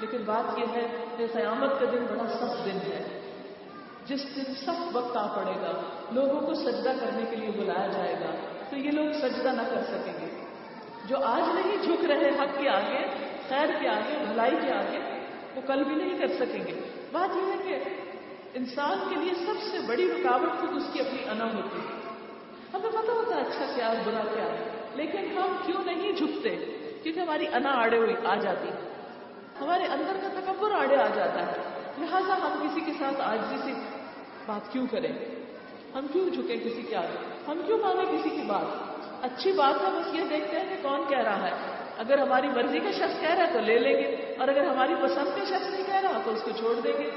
لیکن 0.00 0.18
بات 0.24 0.58
یہ 0.58 0.64
ہے 0.74 1.04
کہ 1.16 1.26
قیامت 1.32 1.80
کا 1.80 1.86
دن 1.92 2.06
بڑا 2.10 2.28
سخت 2.28 2.64
دن 2.64 2.78
ہے۔ 2.92 3.20
جس 4.04 4.36
دن 4.36 4.54
سخت 4.54 4.96
وقت 4.96 5.16
آ 5.16 5.26
پڑے 5.26 5.54
گا، 5.60 5.80
لوگوں 6.12 6.40
کو 6.40 6.54
سجدہ 6.54 6.92
کرنے 7.00 7.24
کے 7.30 7.36
لیے 7.36 7.50
بلایا 7.50 7.86
جائے 7.86 8.14
گا، 8.14 8.30
تو 8.70 8.76
یہ 8.76 8.90
لوگ 8.90 9.12
سجدہ 9.12 9.48
نہ 9.48 9.62
کر 9.62 9.82
سکیں 9.82 10.12
گے۔ 10.12 10.44
جو 11.04 11.16
آج 11.24 11.42
نہیں 11.54 11.76
جھک 11.82 12.04
رہے 12.04 12.28
حق 12.28 12.58
کے 12.58 12.68
آگے، 12.68 13.06
خیر 13.48 13.66
کے 13.80 13.88
آگے، 13.88 14.24
بھلائی 14.28 14.56
کے 14.66 14.72
آگے، 14.72 14.98
وہ 15.56 15.60
کل 15.66 15.84
بھی 15.84 15.94
نہیں 15.94 16.18
کر 16.18 16.28
سکیں 16.28 16.64
گے۔ 16.66 16.95
بات 17.12 17.36
یہ 17.36 17.52
ہے 17.52 17.56
کہ 17.64 17.90
انسان 18.54 18.98
کے 19.08 19.16
لیے 19.16 19.34
سب 19.34 19.54
سے 19.70 19.78
بڑی 19.86 20.12
رکاوٹ 20.12 20.60
خود 20.60 20.76
اس 20.76 20.82
کی 20.92 21.00
اپنی 21.00 21.30
انا 21.30 21.44
ہوتی 21.44 21.78
ہے۔ 21.78 22.06
ہمیں 22.74 22.90
پتا 22.90 23.12
ہوتا 23.12 23.36
ہے 23.36 23.40
اچھا 23.40 23.64
کیا 23.74 23.94
برا 24.06 24.20
کیا 24.34 24.44
لیکن 24.94 25.38
ہم 25.38 25.56
کیوں 25.66 25.84
نہیں 25.84 26.12
جھکتے؟ 26.12 26.56
کیونکہ 27.02 27.20
ہماری 27.20 27.46
انا 27.46 27.70
آڑے 27.70 27.98
ہوئی 27.98 28.14
آ 28.24 28.34
جاتی 28.34 28.68
ہمارے 29.60 29.84
اندر 29.84 30.16
کا 30.22 30.40
تکبر 30.40 30.70
آڑے 30.70 30.96
آ 30.96 31.08
جاتا 31.14 31.46
ہے۔ 31.46 31.56
لہٰذا 31.98 32.36
ہم 32.36 32.58
کسی 32.62 32.80
کے 32.80 32.92
ساتھ 32.98 33.20
آج 33.20 33.38
سے 33.64 33.72
بات 34.46 34.72
کیوں 34.72 34.86
کریں؟ 34.90 35.12
ہم 35.94 36.06
کیوں 36.12 36.30
جھکیں 36.30 36.56
کسی 36.56 36.82
کے 36.82 36.96
آگے؟ 36.96 37.34
ہم 37.48 37.60
کیوں 37.66 37.78
مانگیں 37.78 38.18
کسی 38.18 38.28
کی 38.28 38.42
بات؟ 38.46 38.96
اچھی 39.24 39.52
بات 39.52 39.82
ہے، 39.82 40.00
بس 40.00 40.14
یہ 40.14 40.24
دیکھتے 40.30 40.60
ہیں 40.60 40.68
کہ 40.68 40.82
کون 40.82 41.00
کہہ 41.08 41.18
رہا 41.18 41.46
ہے۔ 41.46 41.75
اگر 41.98 42.18
ہماری 42.18 42.48
مرضی 42.48 42.78
کا 42.78 42.90
شخص 42.90 43.20
کہہ 43.20 43.34
رہا 43.34 43.46
ہے 43.46 43.52
تو 43.52 43.60
لے 43.60 43.78
لیں 43.78 43.92
گے، 43.92 44.34
اور 44.38 44.48
اگر 44.48 44.66
ہماری 44.66 44.94
پسند 44.94 45.38
کا 45.38 45.44
شخص 45.44 45.70
نہیں 45.70 45.86
کہہ 45.86 46.00
رہا 46.02 46.20
تو 46.24 46.30
اس 46.30 46.42
کو 46.42 46.50
چھوڑ 46.58 46.80
دیں 46.80 46.92
گے۔ 46.92 47.10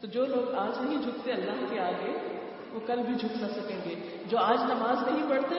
تو 0.00 0.06
جو 0.06 0.26
لوگ 0.26 0.54
آج 0.54 0.78
نہیں 0.80 1.02
جھکتے 1.02 1.32
اللہ 1.32 1.66
کے 1.70 1.80
آگے، 1.80 2.40
وہ 2.72 2.80
کل 2.86 3.02
بھی 3.06 3.14
جھک 3.14 3.42
نہ 3.42 3.46
سکیں 3.48 3.76
گے۔ 3.84 4.16
جو 4.26 4.38
آج 4.38 4.58
نماز 4.62 5.08
نہیں 5.08 5.30
پڑھتے، 5.30 5.54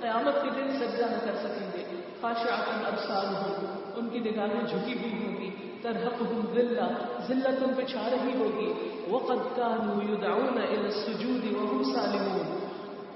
قیامت 0.00 0.34
کے 0.34 0.50
دن 0.50 0.72
سجدہ 0.72 1.04
نہ 1.10 1.16
کر 1.24 1.36
سکیں 1.36 1.70
گے۔ 1.72 1.84
خاص 2.20 2.36
آکن 2.36 2.86
ابسال 2.86 3.26
ہو 3.26 3.66
ان 3.96 4.08
کی 4.08 4.18
نگاہیں 4.18 4.66
جھکی 4.66 4.98
ہوئی 4.98 5.34
ہوگی۔ 5.34 5.50
ترحق 5.82 6.20
ہوں 6.20 6.54
ذلہ 6.54 6.80
ذلت 7.28 7.62
ان 7.62 7.74
پہ 7.76 7.82
چھا 7.82 8.08
رہی 8.10 8.36
ہوگی۔ 8.38 8.88
وقت 9.10 9.56
کانو 9.56 10.12
یدعون 10.12 10.58
الى 10.58 10.76
السجود 10.76 11.44
وهم 11.56 11.82
سالمون۔ 11.82 12.61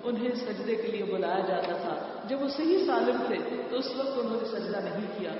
انہیں 0.06 0.34
سجدے 0.34 0.74
کے 0.74 0.88
لیے 0.88 1.04
بلایا 1.04 1.38
جاتا 1.38 1.72
تھا۔ 1.72 2.06
جب 2.24 2.42
وہ 2.42 2.48
صحیح 2.48 2.86
سالم 2.86 3.16
تھے 3.26 3.36
تو 3.70 3.76
اس 3.76 3.96
وقت 3.96 4.18
انہوں 4.18 4.40
نے 4.42 4.48
سجدہ 4.48 4.76
نہیں 4.76 5.06
کیا۔ 5.18 5.30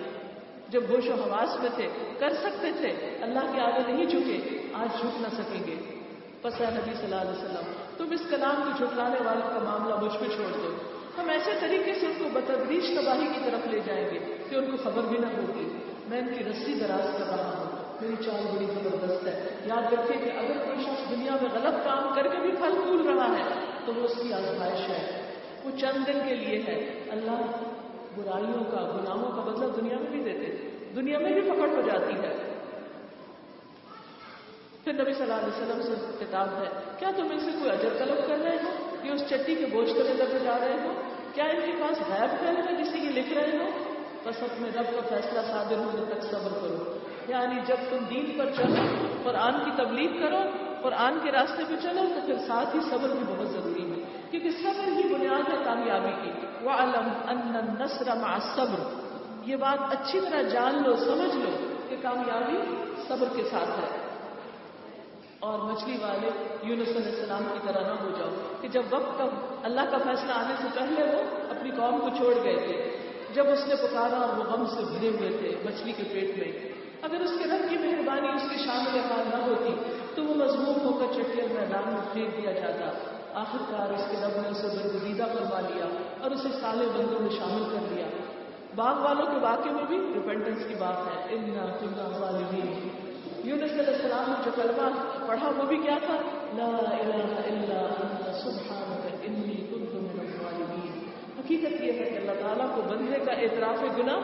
جب 0.69 0.83
ہوش 0.91 1.09
و 1.09 1.13
حواس 1.13 1.61
میں 1.61 1.71
تھے، 1.75 1.89
کر 2.19 2.33
سکتے 2.35 2.73
تھے، 2.77 3.19
اللہ 3.23 3.53
کے 3.53 3.61
آگے 3.61 3.93
نہیں 3.93 4.05
جھکے، 4.05 4.59
آج 4.73 5.01
جھک 5.01 5.21
نہ 5.21 5.29
سکیں 5.33 5.67
گے۔ 5.67 6.01
پس 6.43 6.61
نبی 6.61 6.95
صلی 6.95 7.05
اللہ 7.05 7.15
علیہ 7.15 7.31
وسلم، 7.31 7.73
تم 7.97 8.11
اس 8.11 8.21
کلام 8.31 8.55
کو 8.57 8.85
جھٹلانے 8.85 9.17
والوں 9.25 9.49
کا 9.55 9.59
معاملہ 9.59 9.95
مجھ 9.95 10.13
پہ 10.13 10.25
چھوڑ 10.37 10.47
دو۔ 10.47 10.77
ہم 11.19 11.31
ایسے 11.31 11.51
طریقے 11.61 11.95
سے 11.95 12.07
ان 12.07 12.13
کو 12.19 12.25
بتدریج 12.33 12.99
تباہی 12.99 13.27
کی 13.35 13.41
طرف 13.45 13.67
لے 13.67 13.81
جائیں 13.87 14.05
گے 14.11 14.19
کہ 14.51 14.55
ان 14.55 14.71
کو 14.71 14.77
خبر 14.83 15.03
بھی 15.03 15.19
نہ 15.19 15.27
ہوگی۔ 15.27 15.79
میں 16.09 16.19
ان 16.19 16.35
کی 16.35 16.45
رسی 16.45 16.75
دراز 16.75 17.19
کر 17.19 17.27
رہا 17.27 17.55
ہوں۔ 17.59 17.95
میری 18.01 18.25
چال 18.25 18.57
بڑی 18.57 18.67
زبردست 18.67 19.27
ہے۔ 19.27 19.49
یاد 19.65 19.93
رکھے 19.93 20.15
کہ 20.15 20.31
اگر 20.39 20.65
کوئی 20.65 20.85
شخص 20.85 21.11
دنیا 21.11 21.33
میں 21.43 21.51
غلط 21.55 21.85
کام 21.85 22.15
کر 22.15 22.29
کے 22.29 22.39
بھی 22.39 22.51
پھل 22.51 22.81
پھول 22.85 23.09
رہا 23.09 23.39
ہے 23.39 23.66
تو 23.87 23.95
وہ 23.95 24.03
اس 24.03 24.15
کی 24.23 24.33
آزمائش 24.33 24.89
ہے۔ 24.89 25.33
وہ 25.65 25.71
چند 25.79 26.07
دن 26.07 26.19
کے 26.29 26.35
لیے 26.35 26.63
ہے۔ 26.69 27.05
اللہ 27.11 27.43
برائیوں 28.17 28.65
کا 28.65 29.01
گناہوں 29.01 29.31
کا 29.37 29.51
بدلہ 29.51 29.81
دنیا 29.81 29.99
میں 29.99 30.11
بھی 30.11 30.25
دیتے 30.25 30.69
دنیا 30.97 31.19
میں 31.19 31.33
بھی 31.33 31.41
پکڑ 31.41 31.69
ہو 31.69 31.81
جاتی 31.81 32.15
ہے۔ 32.15 32.37
پھر 34.85 34.93
نبی 34.93 35.13
صلی 35.13 35.23
اللہ 35.23 35.35
علیہ 35.35 35.63
وسلم 35.63 35.83
سے 35.83 36.25
کتاب 36.25 36.49
ہے، 36.49 36.69
کیا 36.99 37.11
تم 37.17 37.23
ان 37.31 37.41
سے 37.41 37.51
کوئی 37.51 37.71
اجر 37.71 37.89
طلب 37.99 38.29
کر 38.29 38.39
رہے 38.39 38.57
ہو؟ 38.57 38.97
کہ 39.03 39.09
اس 39.09 39.21
چٹی 39.29 39.55
کے 39.55 39.67
بوجھ 39.67 39.95
کر 39.95 40.11
ادھر 40.11 40.39
جا 40.39 40.59
رہے 40.61 40.75
ہو؟ 40.85 40.93
کیا 41.35 41.45
ان 41.45 41.61
کے 41.61 41.73
پاس 41.81 41.99
غائب 42.09 42.31
کر 42.31 42.47
ہے 42.47 42.85
جسے 42.85 42.99
یہ 42.99 43.11
لکھ 43.11 43.33
رہے 43.33 43.57
ہو؟ 43.59 43.69
بس 44.25 44.43
اپنے 44.43 44.69
رب 44.69 44.85
کا 44.85 45.01
فیصلہ 45.09 45.41
صادر 45.41 45.77
ہونے 45.77 46.15
تک 46.15 46.23
صبر 46.23 46.51
کرو۔ 46.51 46.99
یعنی 47.29 47.61
جب 47.67 47.77
تم 47.91 47.97
دین 48.11 48.39
پر 48.39 48.47
چلو 48.57 49.07
قرآن 49.23 49.53
کی 49.65 49.71
تبلیغ 49.77 50.21
کرو 50.21 50.66
قرآن 50.83 51.19
کے 51.23 51.33
راستے 51.33 51.63
پہ 51.69 51.75
چلو 51.83 52.03
تو 52.15 52.27
پھر 52.27 52.35
ساتھ 52.47 52.77
ہی 52.77 52.81
صبر 52.91 53.09
بھی 53.09 53.35
بہت 53.37 53.49
ضروری 53.49 53.91
ہے، 53.91 54.21
کیونکہ 54.31 54.51
صبر 54.51 54.89
ہی 54.89 55.15
بنیاد 55.15 55.53
ہے 55.53 55.57
کامیابی 55.65 56.13
کی۔ 56.23 56.47
وہ 56.63 56.71
علم 56.71 57.09
ان 57.29 58.21
مع 58.21 58.39
صبر 58.57 58.81
یہ 59.45 59.57
بات 59.57 59.93
اچھی 59.93 60.21
طرح 60.21 60.43
جان 60.43 60.83
لو، 60.83 60.97
سمجھ 60.97 61.37
لو 61.37 61.51
کہ 61.89 61.97
کامیابی 62.03 62.57
صبر 63.09 63.27
کے 63.37 63.45
ساتھ 63.45 63.69
ہے۔ 63.69 64.07
اور 65.39 65.59
مچھلی 65.59 65.97
والے 66.03 66.31
یونس 66.63 66.89
علیہ 66.89 67.09
السلام 67.09 67.45
کی 67.53 67.59
طرح 67.65 67.83
نہ 67.83 68.01
ہو 68.01 68.11
جاؤ 68.19 68.29
کہ 68.61 68.69
جب 68.69 68.83
وقت 68.91 69.19
کا 69.19 69.25
اللہ 69.63 69.81
کا 69.81 69.99
فیصلہ 69.99 70.33
آنے 70.33 70.55
سے 70.63 70.69
پہلے 70.75 71.03
وہ 71.03 71.23
اپنی 71.51 71.71
قوم 71.71 72.01
کو 72.01 72.09
چھوڑ 72.17 72.45
گئے 72.45 72.57
تھے۔ 72.57 72.97
جب 73.35 73.51
اس 73.51 73.67
نے 73.67 73.75
پکارا 73.77 74.17
اور 74.17 74.39
وہ 74.39 74.45
غم 74.45 74.67
سے 74.67 74.85
بھرے 74.85 75.09
ہوئے 75.09 75.29
تھے 75.29 75.55
مچھلی 75.65 75.93
کے 75.93 76.03
پیٹ 76.03 76.39
میں۔ 76.39 76.69
اگر 77.03 77.21
اس 77.21 77.31
کے 77.39 77.45
رب 77.45 77.71
کی 77.71 77.79
مہربانی 77.79 78.29
اس 78.29 78.43
کے 78.51 78.57
شامل 78.57 78.99
حال 78.99 79.29
نہ 79.31 79.47
ہوتی 79.47 79.71
تو 80.15 80.25
وہ 80.25 80.35
مضمون 81.19 81.53
میدان 81.53 81.93
میں 81.93 82.01
پھینک 82.13 82.43
دیا 82.43 82.53
جاتا۔ 82.53 83.17
آخر 83.35 83.59
کار 83.71 83.93
اس 83.93 84.05
کے 84.11 84.17
رب 84.23 84.41
نے 84.41 84.49
اسے 84.49 84.67
برگزیدہ 84.67 85.23
فرما 85.23 85.61
لیا 85.61 85.85
اور 86.21 86.31
اسے 86.31 86.49
سالے 86.61 86.87
بندوں 86.87 87.21
میں 87.21 87.31
شامل 87.31 87.63
کر 87.73 87.95
لیا۔ 87.95 88.07
باغ 88.75 89.01
والوں 89.01 89.27
کے 89.27 89.39
واقعے 89.41 89.73
میں 89.73 89.85
بھی 89.89 89.97
ریپینٹنس 90.15 90.59
کی 90.69 90.75
بات 90.75 90.97
ہے۔ 90.97 91.35
اننا 91.35 91.67
کننا 91.81 92.19
ظالمین 92.19 92.89
یونس 93.45 93.73
علیہ 93.73 93.95
السلام 93.95 94.31
نے 94.31 94.35
جو 94.45 94.51
کلمہ 94.55 94.91
پڑھا 95.27 95.51
وہ 95.57 95.63
بھی 95.63 95.77
کیا 95.77 95.99
تھا؟ 96.07 96.17
لا 96.55 96.67
الہ 96.67 97.23
الا 97.23 97.79
انت 97.79 98.37
سبحانک 98.37 99.15
انی 99.23 99.55
کنت 99.55 99.95
من 99.95 100.21
الظالمین۔ 100.21 101.11
حقیقت 101.39 101.83
یہ 101.83 101.93
ہے 101.93 102.11
کہ 102.11 102.17
اللہ 102.17 102.47
تعالیٰ 102.47 102.77
کو 102.77 102.83
بندے 102.83 103.25
کا 103.25 103.33
اعتراف 103.33 103.99
گناہ 103.99 104.19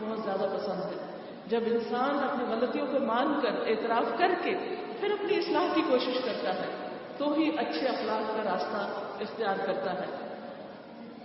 بہت 0.00 0.18
زیادہ 0.24 0.56
پسند 0.56 0.80
ہے۔ 0.80 1.14
جب 1.46 1.60
انسان 1.66 2.18
اپنی 2.22 2.54
غلطیوں 2.54 2.86
کو 2.86 2.98
مان 2.98 3.40
کر 3.42 3.50
اعتراف 3.66 4.18
کر 4.18 4.30
کے 4.42 4.54
پھر 5.00 5.10
اپنی 5.10 5.36
اصلاح 5.36 5.74
کی 5.74 5.82
کوشش 5.90 6.14
کرتا 6.24 6.54
ہے، 6.54 6.88
تو 7.18 7.32
ہی 7.32 7.48
اچھے 7.58 7.86
اخلاق 7.86 8.36
کا 8.36 8.52
راستہ 8.52 8.88
اختیار 9.20 9.66
کرتا 9.66 9.92
ہے۔ 9.92 10.36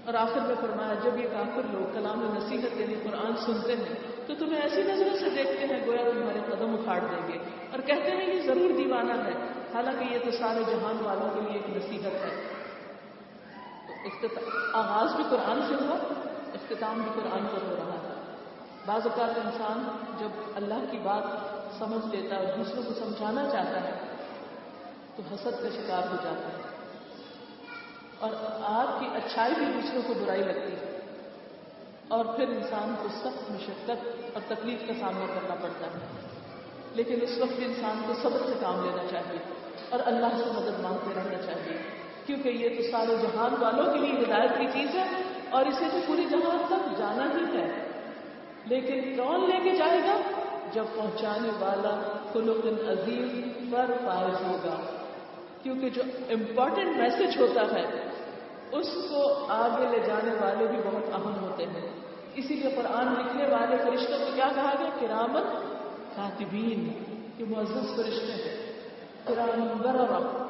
اور 0.06 0.14
آخر 0.14 0.40
میں 0.40 0.56
فرمایا، 0.62 0.94
جب 1.04 1.20
یہ 1.20 1.28
کافر 1.34 1.62
لوگ 1.72 1.94
کلام 1.94 2.38
نصیحت 2.38 2.82
یعنی 2.82 2.96
قرآن 3.04 3.36
سنتے 3.36 3.76
ہیں، 3.76 3.96
تو 4.28 4.36
تمہیں 4.40 4.62
ایسی 4.62 4.84
نظروں 4.84 5.18
سے 5.18 5.30
دیکھتے 5.30 5.66
ہیں، 5.66 5.88
گویا 5.88 6.12
تمہارے 6.12 6.40
قدم 6.46 6.76
اکھاڑ 6.80 7.00
دیں 7.00 7.28
گے۔ 7.28 7.38
اور 7.72 7.80
کہتے 7.80 8.12
ہیں، 8.12 8.34
یہ 8.34 8.42
ضرور 8.42 8.78
دیوانہ 8.78 9.14
ہے۔ 9.14 9.34
حالانکہ 9.74 10.14
یہ 10.14 10.20
تو 10.26 10.32
سارے 10.32 10.60
جہان 10.64 10.98
والوں 11.02 11.30
کے 11.34 11.42
لیے 11.42 11.62
ایک 11.62 11.78
نصیحت 11.78 12.14
ہے۔ 12.14 12.46
آغاز 14.74 15.16
بھی 15.16 15.24
قرآن 15.30 15.62
سے 15.68 15.74
ہوا، 15.74 16.14
اختتام 16.54 17.02
بھی 17.02 17.12
قرآن 17.16 17.46
پر 17.46 17.68
ہو 17.68 17.76
رہا 17.80 17.94
ہے۔ 17.94 18.22
بعض 18.86 19.08
اوقات 19.08 19.38
انسان 19.46 19.98
جب 20.20 20.30
اللہ 20.56 20.92
کی 20.92 20.98
بات 20.98 21.24
سمجھ 21.78 22.16
لیتا 22.16 22.36
ہے 22.36 22.46
اور 22.46 22.58
دوسروں 22.58 22.84
کو 22.84 22.94
سمجھانا 22.94 23.50
چاہتا 23.50 23.82
ہے، 23.82 23.94
تو 25.16 25.24
حسد 25.34 25.64
کا 25.64 25.70
شکار 25.70 26.08
ہو 26.12 26.16
جاتا 26.24 26.48
ہے۔ 26.48 26.64
اور 28.20 28.32
آپ 28.62 29.00
کی 29.00 29.06
اچھائی 29.16 29.54
بھی 29.58 29.66
دوسروں 29.66 30.02
کو 30.08 30.14
برائی 30.14 30.44
لگتی 30.44 30.72
ہے۔ 30.72 31.00
اور 32.08 32.26
پھر 32.26 32.48
انسان 32.48 32.96
کو 33.02 33.08
سخت 33.08 33.52
مشقت 33.52 34.08
اور 34.34 34.42
تکلیف 34.48 34.88
کا 34.88 34.94
سامنا 35.00 35.26
کرنا 35.36 35.56
پڑتا 35.56 35.86
ہے۔ 35.86 36.30
لیکن 36.94 37.20
اس 37.22 37.38
وقت 37.38 37.54
بھی 37.54 37.66
انسان 37.66 38.02
کو 38.08 38.14
صبر 38.14 38.40
سے 38.48 38.54
کام 38.60 38.86
لینا 38.86 39.08
چاہیے 39.12 39.40
اور 39.90 40.00
اللہ 40.06 40.26
سے 40.26 40.44
مدد 40.46 40.80
مانگتے 40.80 41.10
رہنا 41.16 41.42
چاہیے۔ 41.46 41.78
کیونکہ 42.26 42.50
یہ 42.50 42.70
تو 42.70 42.92
سارے 42.92 43.16
جہان 43.22 43.56
والوں 43.60 43.94
کے 43.94 44.00
لیے 44.00 44.20
ہدایت 44.20 44.58
کی 44.58 44.68
چیز 44.74 44.96
ہے 44.96 45.24
اور 45.50 45.66
اسے 45.66 45.86
تو 45.92 45.98
پورے 46.08 46.24
جہان 46.30 46.58
تک 46.70 46.98
جانا 46.98 47.24
ہی 47.24 47.58
ہے۔ 47.58 47.88
لیکن 48.66 49.18
کون 49.18 49.50
لے 49.50 49.70
کے 49.70 49.78
جائے 49.78 50.00
گا؟ 50.00 50.39
جب 50.74 50.84
پہنچانے 50.96 51.50
والا 51.60 52.18
خلق 52.34 52.66
عظیم 52.66 53.52
پر 53.72 53.86
فائز 54.06 54.48
ہوگا۔ 54.48 54.76
کیونکہ 55.64 55.90
جو 55.90 56.02
امپورٹنٹ 56.30 56.98
میسج 56.98 57.42
ہوتا 57.42 57.62
ہے، 57.62 58.10
اس 58.72 58.88
کو 59.10 59.46
آگے 59.50 59.88
لے 59.92 60.00
جانے 60.00 60.34
والے 60.34 60.68
بھی 60.68 60.78
بہت 60.78 61.14
اہم 61.14 61.40
ہوتے 61.42 61.66
ہیں۔ 61.66 61.90
اسی 62.36 62.54
لیے 62.54 62.76
قرآن 62.76 63.14
لکھنے 63.14 63.46
والے 63.46 63.78
فرشتوں 63.78 64.20
کو 64.20 64.26
کیا 64.36 64.48
کہا 64.56 64.74
گیا؟ 64.80 64.90
کرامن 65.00 65.44
کاتبین 66.16 67.04
کہ 67.38 67.46
معزز 67.50 67.96
فرشتے 67.96 68.34
ہیں۔ 68.34 68.74
کرامن 69.28 69.68
برا 69.78 70.46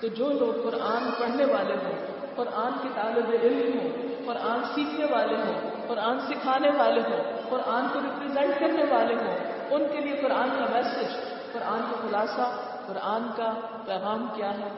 تو 0.00 0.06
جو 0.08 0.30
لوگ 0.32 0.70
قرآن 0.70 1.10
پڑھنے 1.18 1.44
والے 1.44 1.74
ہوں، 1.74 1.92
قرآن 2.36 2.72
کے 2.82 2.88
طالب 2.94 3.30
علم 3.42 3.78
ہوں، 3.78 3.90
قرآن 4.26 4.64
سیکھنے 4.74 5.06
والے 5.10 5.34
ہوں 5.34 5.71
قرآن 5.88 6.20
سکھانے 6.20 6.68
والے 6.78 7.00
ہوں، 7.00 7.40
قرآن 7.48 7.86
کو 7.92 8.00
ریپرزینٹ 8.00 8.60
کرنے 8.60 8.84
والے 8.90 9.14
ہوں، 9.14 9.36
ان 9.70 9.84
کے 9.92 10.00
لیے 10.00 10.16
قرآن 10.16 10.48
کا 10.58 10.64
میسج 10.70 11.16
قرآن 11.52 11.80
کا 11.90 11.96
خلاصہ، 12.02 12.60
قرآن 12.86 13.22
کا 13.36 13.52
پیغام 13.86 14.26
کیا 14.34 14.50
ہے 14.50 14.68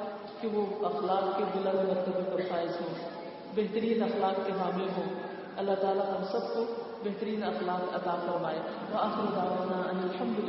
کہ 0.41 0.49
وہ 0.49 0.87
اخلاق 0.87 1.39
کے 1.39 1.45
بلند 1.55 1.89
مرتبے 1.89 2.31
پر 2.33 2.41
فائز 2.49 2.71
ہوں، 2.81 2.95
بہترین 3.55 4.03
اخلاق 4.03 4.47
کے 4.47 4.53
حامل 4.53 4.89
ہوں۔ 4.97 5.15
اللہ 5.57 5.73
تعالیٰ 5.81 6.05
ہم 6.09 6.25
سب 6.33 6.55
کو 6.55 6.65
بہترین 7.05 7.45
اخلاق 7.45 7.95
عطا 7.95 8.15
فرمائے۔ 8.15 8.59
وہ 8.93 8.99
آخر 8.99 9.35
دعوانا 9.37 9.89
الحمد 9.89 10.49